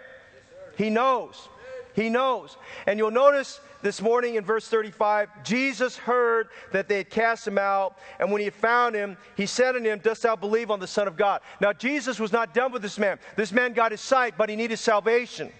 He 0.77 0.89
knows. 0.89 1.49
He 1.93 2.09
knows. 2.09 2.57
And 2.85 2.99
you'll 2.99 3.11
notice 3.11 3.59
this 3.81 4.01
morning 4.01 4.35
in 4.35 4.43
verse 4.43 4.67
35 4.67 5.29
Jesus 5.43 5.97
heard 5.97 6.49
that 6.71 6.87
they 6.87 6.97
had 6.97 7.09
cast 7.09 7.47
him 7.47 7.57
out, 7.57 7.97
and 8.19 8.31
when 8.31 8.39
he 8.39 8.45
had 8.45 8.53
found 8.53 8.95
him, 8.95 9.17
he 9.35 9.45
said 9.45 9.75
unto 9.75 9.89
him, 9.89 9.99
Dost 9.99 10.21
thou 10.23 10.35
believe 10.35 10.69
on 10.69 10.79
the 10.79 10.87
Son 10.87 11.07
of 11.07 11.17
God? 11.17 11.41
Now, 11.59 11.73
Jesus 11.73 12.19
was 12.19 12.31
not 12.31 12.53
done 12.53 12.71
with 12.71 12.81
this 12.81 12.99
man. 12.99 13.17
This 13.35 13.51
man 13.51 13.73
got 13.73 13.91
his 13.91 14.01
sight, 14.01 14.35
but 14.37 14.49
he 14.49 14.55
needed 14.55 14.77
salvation. 14.77 15.51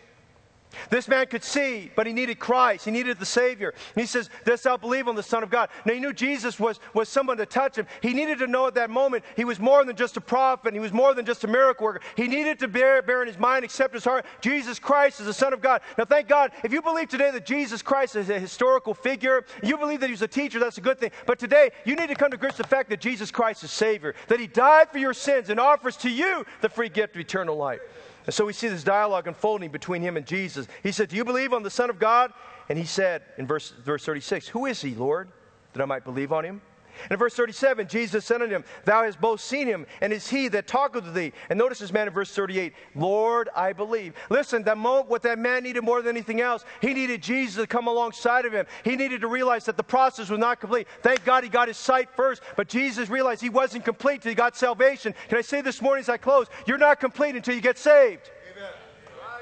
This 0.90 1.08
man 1.08 1.28
could 1.28 1.44
see, 1.44 1.92
but 1.96 2.08
he 2.08 2.14
needed 2.14 2.40
Christ. 2.40 2.86
He 2.86 2.92
needed 2.92 3.20
the 3.20 3.26
Savior. 3.26 3.74
And 3.96 4.02
he 4.02 4.08
says, 4.08 4.30
This 4.46 4.64
thou 4.64 4.78
believe 4.78 5.08
on 5.08 5.16
the 5.16 5.24
Son 5.24 5.44
of 5.44 5.50
God? 5.50 5.70
Now 5.86 5.94
he 5.94 6.00
knew 6.00 6.14
Jesus 6.14 6.60
was, 6.60 6.80
was 6.94 7.10
someone 7.10 7.38
to 7.38 7.46
touch 7.46 7.78
him. 7.78 7.88
He 8.02 8.14
needed 8.14 8.40
to 8.40 8.48
know 8.48 8.68
at 8.68 8.76
that 8.76 8.90
moment 8.90 9.24
he 9.36 9.46
was 9.46 9.60
more 9.60 9.84
than 9.84 9.96
just 9.96 10.18
a 10.18 10.22
prophet. 10.22 10.74
He 10.74 10.80
was 10.80 10.94
more 10.94 11.14
than 11.14 11.26
just 11.26 11.44
a 11.44 11.48
miracle 11.48 11.86
worker. 11.86 12.02
He 12.16 12.28
needed 12.28 12.60
to 12.60 12.68
bear, 12.68 13.02
bear 13.02 13.22
in 13.22 13.28
his 13.28 13.38
mind, 13.38 13.64
accept 13.64 13.94
his 13.94 14.04
heart, 14.04 14.26
Jesus 14.42 14.80
Christ 14.80 15.20
is 15.20 15.26
the 15.26 15.34
Son 15.34 15.54
of 15.54 15.62
God. 15.62 15.82
Now 15.98 16.06
thank 16.06 16.28
God, 16.28 16.52
if 16.64 16.72
you 16.72 16.82
believe 16.82 17.10
today 17.10 17.32
that 17.32 17.46
Jesus 17.46 17.82
Christ 17.82 18.16
is 18.16 18.30
a 18.30 18.40
historical 18.40 18.94
figure, 18.94 19.46
you 19.64 19.78
believe 19.78 20.00
that 20.02 20.10
he's 20.10 20.22
a 20.22 20.28
teacher, 20.28 20.60
that's 20.60 20.78
a 20.78 20.82
good 20.82 21.00
thing. 21.00 21.12
But 21.26 21.40
today, 21.40 21.72
you 21.86 21.96
need 21.96 22.08
to 22.08 22.16
come 22.16 22.32
to 22.32 22.38
grips 22.38 22.58
with 22.58 22.68
the 22.68 22.76
fact 22.76 22.90
that 22.90 23.02
Jesus 23.02 23.32
Christ 23.32 23.64
is 23.64 23.72
Savior, 23.72 24.16
that 24.28 24.40
he 24.40 24.48
died 24.48 24.92
for 24.92 24.98
your 24.98 25.14
sins 25.14 25.50
and 25.50 25.60
offers 25.60 25.98
to 25.98 26.10
you 26.10 26.46
the 26.62 26.70
free 26.70 26.90
gift 26.90 27.16
of 27.16 27.22
eternal 27.22 27.56
life. 27.56 27.80
And 28.28 28.34
so 28.34 28.46
we 28.46 28.54
see 28.54 28.68
this 28.68 28.84
dialogue 28.84 29.26
unfolding 29.28 29.72
between 29.72 30.02
him 30.02 30.18
and 30.18 30.26
Jesus. 30.26 30.68
He 30.84 30.92
said, 30.92 31.08
Do 31.08 31.16
you 31.16 31.24
believe 31.24 31.54
on 31.54 31.64
the 31.64 31.70
Son 31.70 31.90
of 31.90 31.98
God? 31.98 32.34
And 32.70 32.78
he 32.78 32.84
said 32.84 33.24
in 33.38 33.48
verse, 33.48 33.74
verse 33.84 34.04
36, 34.04 34.50
Who 34.50 34.66
is 34.66 34.82
he, 34.82 34.94
Lord, 34.94 35.30
that 35.74 35.82
I 35.82 35.86
might 35.86 36.04
believe 36.04 36.34
on 36.34 36.44
him? 36.44 36.62
And 37.04 37.12
in 37.12 37.18
verse 37.18 37.34
37, 37.34 37.88
Jesus 37.88 38.26
said 38.26 38.41
unto 38.41 38.56
him, 38.56 38.64
Thou 38.86 39.04
hast 39.04 39.20
both 39.20 39.41
seen 39.41 39.68
him, 39.68 39.86
and 40.02 40.12
is 40.14 40.30
he 40.30 40.48
that 40.50 40.68
talketh 40.68 41.06
with 41.06 41.14
thee. 41.14 41.34
And 41.50 41.58
notice 41.58 41.80
this 41.80 41.91
man 41.91 42.08
in 42.08 42.14
verse 42.14 42.34
38, 42.34 42.74
Lord, 42.95 43.50
I 43.56 43.74
believe. 43.74 44.14
Listen, 44.30 44.64
that 44.64 44.78
moment, 44.78 45.10
what 45.10 45.22
that 45.24 45.39
man 45.39 45.64
needed 45.64 45.84
more 45.84 46.02
than 46.02 46.16
anything 46.16 46.41
else, 46.41 46.66
he 46.82 46.93
needed 46.93 47.22
Jesus 47.22 47.56
to 47.56 47.68
come 47.68 47.88
alongside 47.88 48.45
of 48.45 48.54
him. 48.54 48.66
He 48.84 48.95
needed 48.95 49.22
to 49.22 49.28
realize 49.28 49.66
that 49.66 49.78
the 49.78 49.84
process 49.84 50.30
was 50.30 50.39
not 50.39 50.60
complete. 50.60 50.88
Thank 51.02 51.24
God 51.24 51.43
he 51.43 51.50
got 51.50 51.68
his 51.68 51.78
sight 51.78 52.10
first, 52.16 52.41
but 52.56 52.68
Jesus 52.68 53.10
realized 53.10 53.41
he 53.41 53.50
wasn't 53.50 53.86
complete 53.86 54.16
until 54.16 54.32
he 54.32 54.36
got 54.36 54.56
salvation. 54.56 55.14
Can 55.30 55.38
I 55.38 55.41
say 55.41 55.62
this 55.62 55.82
morning 55.82 56.02
as 56.02 56.10
I 56.10 56.18
close? 56.18 56.48
You're 56.66 56.78
not 56.78 57.00
complete 57.00 57.36
until 57.36 57.56
you 57.56 57.62
get 57.62 57.78
saved. 57.78 58.30
Amen. 58.56 58.72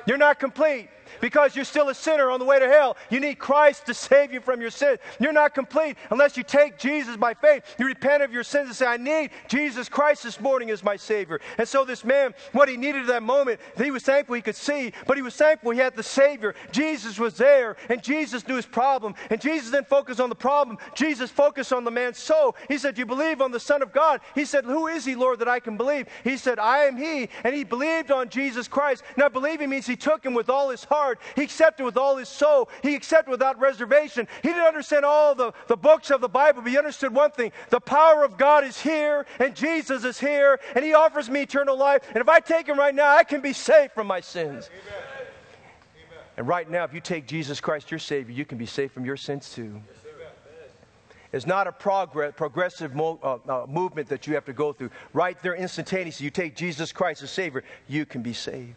You're 0.05 0.17
not 0.17 0.39
complete 0.39 0.89
because 1.21 1.55
you're 1.55 1.65
still 1.65 1.89
a 1.89 1.95
sinner 1.95 2.29
on 2.29 2.39
the 2.39 2.45
way 2.45 2.59
to 2.59 2.67
hell. 2.67 2.97
You 3.09 3.19
need 3.19 3.39
Christ 3.39 3.85
to 3.87 3.93
save 3.93 4.33
you 4.33 4.41
from 4.41 4.61
your 4.61 4.69
sin. 4.69 4.97
You're 5.19 5.33
not 5.33 5.53
complete 5.53 5.97
unless 6.09 6.37
you 6.37 6.43
take 6.43 6.77
Jesus 6.77 7.17
by 7.17 7.33
faith. 7.33 7.63
You 7.79 7.85
repent 7.85 8.23
of 8.23 8.31
your 8.31 8.43
sins 8.43 8.67
and 8.67 8.75
say, 8.75 8.85
I 8.85 8.97
need 8.97 9.31
Jesus 9.47 9.89
Christ 9.89 10.23
this 10.23 10.39
morning 10.39 10.69
as 10.69 10.83
my 10.83 10.95
Savior. 10.95 11.39
And 11.57 11.67
so 11.67 11.85
this 11.85 12.03
man, 12.03 12.33
what 12.51 12.69
he 12.69 12.77
needed 12.77 13.01
at 13.01 13.07
that 13.07 13.23
moment, 13.23 13.59
he 13.77 13.91
was 13.91 14.03
thankful 14.03 14.35
he 14.35 14.41
could 14.41 14.55
see, 14.55 14.91
but 15.07 15.17
he 15.17 15.23
was 15.23 15.35
thankful 15.35 15.71
he 15.71 15.79
had 15.79 15.95
the 15.95 16.03
Savior. 16.03 16.55
Jesus 16.71 17.19
was 17.19 17.37
there, 17.37 17.77
and 17.89 18.01
Jesus 18.01 18.47
knew 18.47 18.55
his 18.55 18.65
problem. 18.65 19.15
And 19.29 19.39
Jesus 19.39 19.71
didn't 19.71 19.87
focus 19.87 20.19
on 20.19 20.29
the 20.29 20.35
problem. 20.35 20.77
Jesus 20.95 21.29
focused 21.29 21.73
on 21.73 21.83
the 21.83 21.91
man's 21.91 22.17
soul. 22.17 22.55
He 22.67 22.77
said, 22.77 22.97
You 22.97 23.05
believe 23.05 23.41
on 23.41 23.51
the 23.51 23.59
Son 23.59 23.81
of 23.81 23.93
God? 23.93 24.21
He 24.33 24.45
said, 24.45 24.65
Who 24.65 24.87
is 24.87 25.05
he, 25.05 25.15
Lord, 25.15 25.39
that 25.39 25.47
I 25.47 25.59
can 25.59 25.77
believe? 25.77 26.07
He 26.23 26.37
said, 26.37 26.59
I 26.59 26.85
am 26.85 26.97
he. 26.97 27.29
And 27.43 27.55
he 27.55 27.63
believed 27.63 28.11
on 28.11 28.29
Jesus 28.29 28.67
Christ. 28.67 29.03
Now, 29.17 29.29
believing 29.29 29.69
means 29.69 29.87
he 29.87 29.95
took 29.95 30.25
him 30.25 30.33
with 30.33 30.49
all 30.49 30.69
his 30.69 30.83
heart 30.83 31.04
heart. 31.05 31.19
He 31.35 31.43
accepted 31.43 31.85
with 31.85 31.97
all 31.97 32.17
his 32.17 32.29
soul. 32.29 32.69
He 32.81 32.95
accepted 32.95 33.31
without 33.31 33.59
reservation. 33.59 34.27
He 34.41 34.49
didn't 34.49 34.65
understand 34.65 35.05
all 35.05 35.35
the, 35.35 35.53
the 35.67 35.77
books 35.77 36.09
of 36.11 36.21
the 36.21 36.29
Bible, 36.29 36.61
but 36.61 36.71
he 36.71 36.77
understood 36.77 37.13
one 37.13 37.31
thing 37.31 37.51
the 37.69 37.79
power 37.79 38.23
of 38.23 38.37
God 38.37 38.63
is 38.63 38.79
here, 38.81 39.25
and 39.39 39.55
Jesus 39.55 40.03
is 40.03 40.19
here, 40.19 40.59
and 40.75 40.83
he 40.83 40.93
offers 40.93 41.29
me 41.29 41.41
eternal 41.41 41.77
life. 41.77 42.01
And 42.09 42.17
if 42.17 42.29
I 42.29 42.39
take 42.39 42.67
him 42.67 42.77
right 42.77 42.95
now, 42.95 43.15
I 43.15 43.23
can 43.23 43.41
be 43.41 43.53
saved 43.53 43.93
from 43.93 44.07
my 44.07 44.21
sins. 44.21 44.69
Amen. 44.71 45.03
And 46.37 46.47
right 46.47 46.69
now, 46.69 46.83
if 46.83 46.93
you 46.93 46.99
take 46.99 47.27
Jesus 47.27 47.61
Christ, 47.61 47.89
your 47.89 47.99
Savior, 47.99 48.33
you 48.33 48.45
can 48.45 48.57
be 48.57 48.65
saved 48.65 48.93
from 48.93 49.05
your 49.05 49.15
sins 49.17 49.53
too. 49.53 49.81
It's 51.31 51.45
not 51.45 51.67
a 51.67 51.71
progress, 51.71 52.33
progressive 52.35 52.95
mo- 52.95 53.19
uh, 53.21 53.63
uh, 53.63 53.65
movement 53.67 54.07
that 54.07 54.25
you 54.25 54.35
have 54.35 54.45
to 54.45 54.53
go 54.53 54.71
through. 54.71 54.89
Right 55.11 55.37
there, 55.41 55.55
instantaneously, 55.55 56.23
you 56.23 56.31
take 56.31 56.55
Jesus 56.55 56.93
Christ 56.93 57.23
as 57.23 57.31
Savior, 57.31 57.63
you 57.87 58.05
can 58.05 58.21
be 58.21 58.31
saved. 58.31 58.75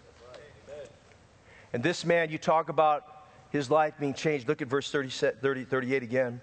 And 1.73 1.83
this 1.83 2.05
man, 2.05 2.31
you 2.31 2.39
talk 2.39 2.69
about 2.69 3.05
his 3.51 3.71
life 3.71 3.95
being 3.99 4.15
changed. 4.15 4.49
Look 4.49 4.63
at 4.63 4.69
verse 4.69 4.91
30, 4.91 5.11
30, 5.11 5.65
38 5.65 6.03
again. 6.03 6.41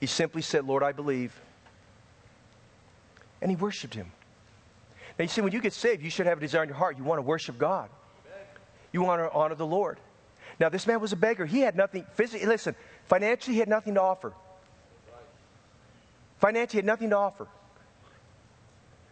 He 0.00 0.06
simply 0.06 0.42
said, 0.42 0.66
Lord, 0.66 0.82
I 0.82 0.92
believe. 0.92 1.38
And 3.40 3.50
he 3.50 3.56
worshiped 3.56 3.94
him. 3.94 4.10
Now, 5.18 5.22
you 5.22 5.28
see, 5.28 5.40
when 5.40 5.52
you 5.52 5.60
get 5.60 5.72
saved, 5.72 6.02
you 6.02 6.10
should 6.10 6.26
have 6.26 6.38
a 6.38 6.40
desire 6.40 6.62
in 6.62 6.68
your 6.68 6.76
heart. 6.76 6.98
You 6.98 7.04
want 7.04 7.18
to 7.18 7.22
worship 7.22 7.58
God, 7.58 7.88
you 8.92 9.02
want 9.02 9.22
to 9.22 9.32
honor 9.32 9.54
the 9.54 9.66
Lord. 9.66 9.98
Now, 10.60 10.68
this 10.68 10.86
man 10.86 11.00
was 11.00 11.12
a 11.12 11.16
beggar. 11.16 11.46
He 11.46 11.60
had 11.60 11.76
nothing 11.76 12.04
physically. 12.14 12.46
Listen, 12.46 12.76
financially, 13.06 13.54
he 13.54 13.60
had 13.60 13.68
nothing 13.68 13.94
to 13.94 14.02
offer. 14.02 14.32
Financially, 16.38 16.72
he 16.72 16.78
had 16.78 16.84
nothing 16.84 17.10
to 17.10 17.16
offer. 17.16 17.48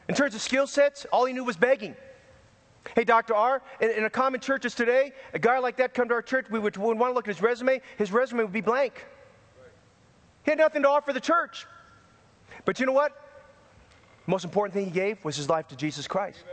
In 0.09 0.15
terms 0.15 0.35
of 0.35 0.41
skill 0.41 0.67
sets, 0.67 1.05
all 1.13 1.25
he 1.25 1.33
knew 1.33 1.43
was 1.43 1.57
begging. 1.57 1.97
Hey, 2.95 3.05
Dr. 3.05 3.35
R, 3.35 3.63
in, 3.81 3.91
in, 3.91 4.05
a 4.05 4.11
common 4.11 4.41
church 4.41 4.63
churches 4.63 4.75
today, 4.75 5.13
a 5.33 5.39
guy 5.39 5.59
like 5.59 5.77
that 5.77 5.95
come 5.95 6.09
to 6.09 6.15
our 6.15 6.23
church, 6.23 6.47
we 6.51 6.59
would, 6.59 6.77
would 6.77 6.99
want 6.99 7.11
to 7.11 7.15
look 7.15 7.27
at 7.29 7.35
his 7.35 7.43
resume, 7.43 7.81
his 7.97 8.13
resume 8.13 8.43
would 8.43 8.53
be 8.53 8.61
blank. 8.61 9.07
He 10.45 10.51
had 10.51 10.59
nothing 10.59 10.83
to 10.83 10.89
offer 10.89 11.13
the 11.13 11.21
church. 11.21 11.67
But 12.65 12.81
you 12.81 12.87
know 12.87 12.93
what? 12.93 13.13
The 14.27 14.31
most 14.31 14.45
important 14.45 14.75
thing 14.75 14.85
he 14.85 14.91
gave 14.91 15.25
was 15.25 15.37
his 15.37 15.49
life 15.49 15.69
to 15.69 15.77
Jesus 15.77 16.07
Christ. 16.07 16.45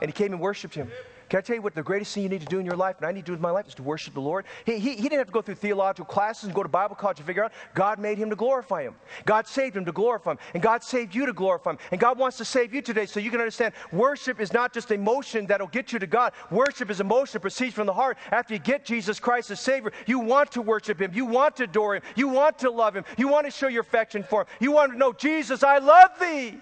And 0.00 0.08
he 0.08 0.12
came 0.12 0.32
and 0.32 0.40
worshiped 0.40 0.74
him. 0.74 0.90
Can 1.30 1.38
I 1.38 1.42
tell 1.42 1.54
you 1.54 1.62
what 1.62 1.76
the 1.76 1.82
greatest 1.82 2.12
thing 2.12 2.24
you 2.24 2.28
need 2.28 2.40
to 2.40 2.46
do 2.48 2.58
in 2.58 2.66
your 2.66 2.74
life, 2.74 2.96
and 2.96 3.06
I 3.06 3.12
need 3.12 3.20
to 3.20 3.26
do 3.26 3.32
with 3.32 3.40
my 3.40 3.52
life, 3.52 3.68
is 3.68 3.74
to 3.76 3.84
worship 3.84 4.14
the 4.14 4.20
Lord? 4.20 4.46
He, 4.66 4.80
he, 4.80 4.96
he 4.96 5.02
didn't 5.02 5.18
have 5.18 5.28
to 5.28 5.32
go 5.32 5.40
through 5.40 5.54
theological 5.54 6.04
classes 6.04 6.46
and 6.46 6.54
go 6.54 6.64
to 6.64 6.68
Bible 6.68 6.96
college 6.96 7.18
to 7.18 7.22
figure 7.22 7.44
out. 7.44 7.52
God 7.72 8.00
made 8.00 8.18
him 8.18 8.30
to 8.30 8.36
glorify 8.36 8.82
him. 8.82 8.96
God 9.26 9.46
saved 9.46 9.76
him 9.76 9.84
to 9.84 9.92
glorify 9.92 10.32
him. 10.32 10.38
And 10.54 10.62
God 10.62 10.82
saved 10.82 11.14
you 11.14 11.26
to 11.26 11.32
glorify 11.32 11.70
him. 11.70 11.78
And 11.92 12.00
God 12.00 12.18
wants 12.18 12.36
to 12.38 12.44
save 12.44 12.74
you 12.74 12.82
today 12.82 13.06
so 13.06 13.20
you 13.20 13.30
can 13.30 13.38
understand 13.38 13.74
worship 13.92 14.40
is 14.40 14.52
not 14.52 14.74
just 14.74 14.90
emotion 14.90 15.46
that'll 15.46 15.68
get 15.68 15.92
you 15.92 16.00
to 16.00 16.06
God. 16.08 16.32
Worship 16.50 16.90
is 16.90 17.00
emotion 17.00 17.34
that 17.34 17.40
proceeds 17.40 17.74
from 17.74 17.86
the 17.86 17.94
heart. 17.94 18.18
After 18.32 18.54
you 18.54 18.58
get 18.58 18.84
Jesus 18.84 19.20
Christ 19.20 19.52
as 19.52 19.60
Savior, 19.60 19.92
you 20.06 20.18
want 20.18 20.50
to 20.50 20.62
worship 20.62 21.00
him. 21.00 21.12
You 21.14 21.26
want 21.26 21.54
to 21.58 21.64
adore 21.64 21.94
him. 21.94 22.02
You 22.16 22.26
want 22.26 22.58
to 22.58 22.72
love 22.72 22.96
him. 22.96 23.04
You 23.16 23.28
want 23.28 23.46
to 23.46 23.52
show 23.52 23.68
your 23.68 23.82
affection 23.82 24.24
for 24.24 24.40
him. 24.40 24.46
You 24.58 24.72
want 24.72 24.90
to 24.90 24.98
know, 24.98 25.12
Jesus, 25.12 25.62
I 25.62 25.78
love 25.78 26.10
thee. 26.18 26.58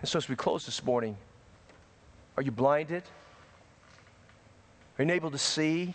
And 0.00 0.08
so 0.08 0.16
as 0.16 0.30
we 0.30 0.34
close 0.34 0.64
this 0.64 0.82
morning, 0.82 1.14
are 2.38 2.42
you 2.42 2.52
blinded? 2.52 3.02
Are 4.98 5.04
you 5.04 5.12
able 5.12 5.30
to 5.30 5.38
see? 5.38 5.94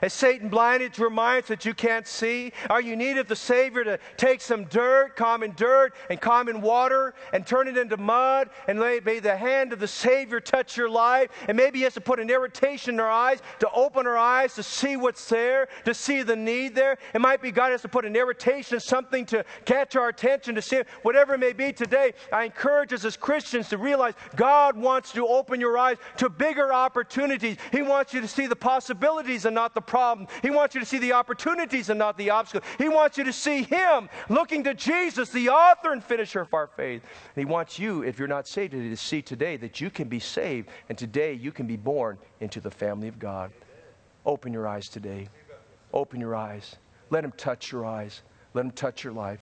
Has 0.00 0.12
Satan 0.12 0.48
blinded 0.48 0.96
your 0.98 1.10
minds 1.10 1.48
that 1.48 1.64
you 1.64 1.74
can't 1.74 2.06
see? 2.06 2.52
Are 2.70 2.80
you 2.80 2.96
need 2.96 3.18
of 3.18 3.28
the 3.28 3.36
Savior 3.36 3.84
to 3.84 3.98
take 4.16 4.40
some 4.40 4.64
dirt, 4.64 5.16
common 5.16 5.52
dirt, 5.56 5.94
and 6.10 6.20
common 6.20 6.60
water, 6.60 7.14
and 7.32 7.46
turn 7.46 7.68
it 7.68 7.76
into 7.76 7.96
mud, 7.96 8.50
and 8.68 8.78
may 8.78 9.20
the 9.20 9.36
hand 9.36 9.72
of 9.72 9.78
the 9.78 9.88
Savior 9.88 10.40
touch 10.40 10.76
your 10.76 10.88
life? 10.88 11.30
And 11.48 11.56
maybe 11.56 11.78
He 11.78 11.84
has 11.84 11.94
to 11.94 12.00
put 12.00 12.20
an 12.20 12.30
irritation 12.30 12.94
in 12.94 13.00
our 13.00 13.10
eyes 13.10 13.40
to 13.60 13.70
open 13.70 14.06
our 14.06 14.16
eyes 14.16 14.54
to 14.54 14.62
see 14.62 14.96
what's 14.96 15.28
there, 15.28 15.68
to 15.84 15.94
see 15.94 16.22
the 16.22 16.36
need 16.36 16.74
there. 16.74 16.98
It 17.14 17.20
might 17.20 17.40
be 17.40 17.50
God 17.50 17.72
has 17.72 17.82
to 17.82 17.88
put 17.88 18.04
an 18.04 18.16
irritation, 18.16 18.80
something 18.80 19.26
to 19.26 19.44
catch 19.64 19.96
our 19.96 20.08
attention, 20.08 20.54
to 20.54 20.62
see 20.62 20.82
whatever 21.02 21.34
it 21.34 21.38
may 21.38 21.52
be 21.52 21.72
today. 21.72 22.14
I 22.32 22.44
encourage 22.44 22.92
us 22.92 23.04
as 23.04 23.16
Christians 23.16 23.68
to 23.68 23.78
realize 23.78 24.14
God 24.36 24.76
wants 24.76 25.12
to 25.12 25.26
open 25.26 25.60
your 25.60 25.78
eyes 25.78 25.98
to 26.16 26.28
bigger 26.28 26.72
opportunities. 26.72 27.56
He 27.72 27.82
wants 27.82 28.12
you 28.12 28.20
to 28.20 28.28
see 28.28 28.46
the 28.46 28.56
possibilities 28.56 29.44
and 29.44 29.54
not 29.54 29.74
the 29.74 29.83
problem. 29.86 30.28
He 30.42 30.50
wants 30.50 30.74
you 30.74 30.80
to 30.80 30.86
see 30.86 30.98
the 30.98 31.12
opportunities 31.12 31.90
and 31.90 31.98
not 31.98 32.16
the 32.18 32.30
obstacles. 32.30 32.68
He 32.78 32.88
wants 32.88 33.18
you 33.18 33.24
to 33.24 33.32
see 33.32 33.62
Him 33.62 34.08
looking 34.28 34.64
to 34.64 34.74
Jesus, 34.74 35.30
the 35.30 35.48
author 35.48 35.92
and 35.92 36.02
finisher 36.02 36.40
of 36.40 36.52
our 36.54 36.66
faith. 36.66 37.02
And 37.02 37.46
He 37.46 37.50
wants 37.50 37.78
you, 37.78 38.02
if 38.02 38.18
you're 38.18 38.28
not 38.28 38.46
saved 38.46 38.72
today, 38.72 38.88
to 38.88 38.96
see 38.96 39.22
today 39.22 39.56
that 39.58 39.80
you 39.80 39.90
can 39.90 40.08
be 40.08 40.20
saved 40.20 40.68
and 40.88 40.96
today 40.96 41.32
you 41.32 41.52
can 41.52 41.66
be 41.66 41.76
born 41.76 42.18
into 42.40 42.60
the 42.60 42.70
family 42.70 43.08
of 43.08 43.18
God. 43.18 43.52
Open 44.26 44.52
your 44.52 44.66
eyes 44.66 44.88
today. 44.88 45.28
Open 45.92 46.20
your 46.20 46.34
eyes. 46.34 46.76
Let 47.10 47.24
Him 47.24 47.32
touch 47.36 47.70
your 47.70 47.84
eyes. 47.84 48.22
Let 48.54 48.64
Him 48.64 48.70
touch 48.72 49.04
your 49.04 49.12
life. 49.12 49.32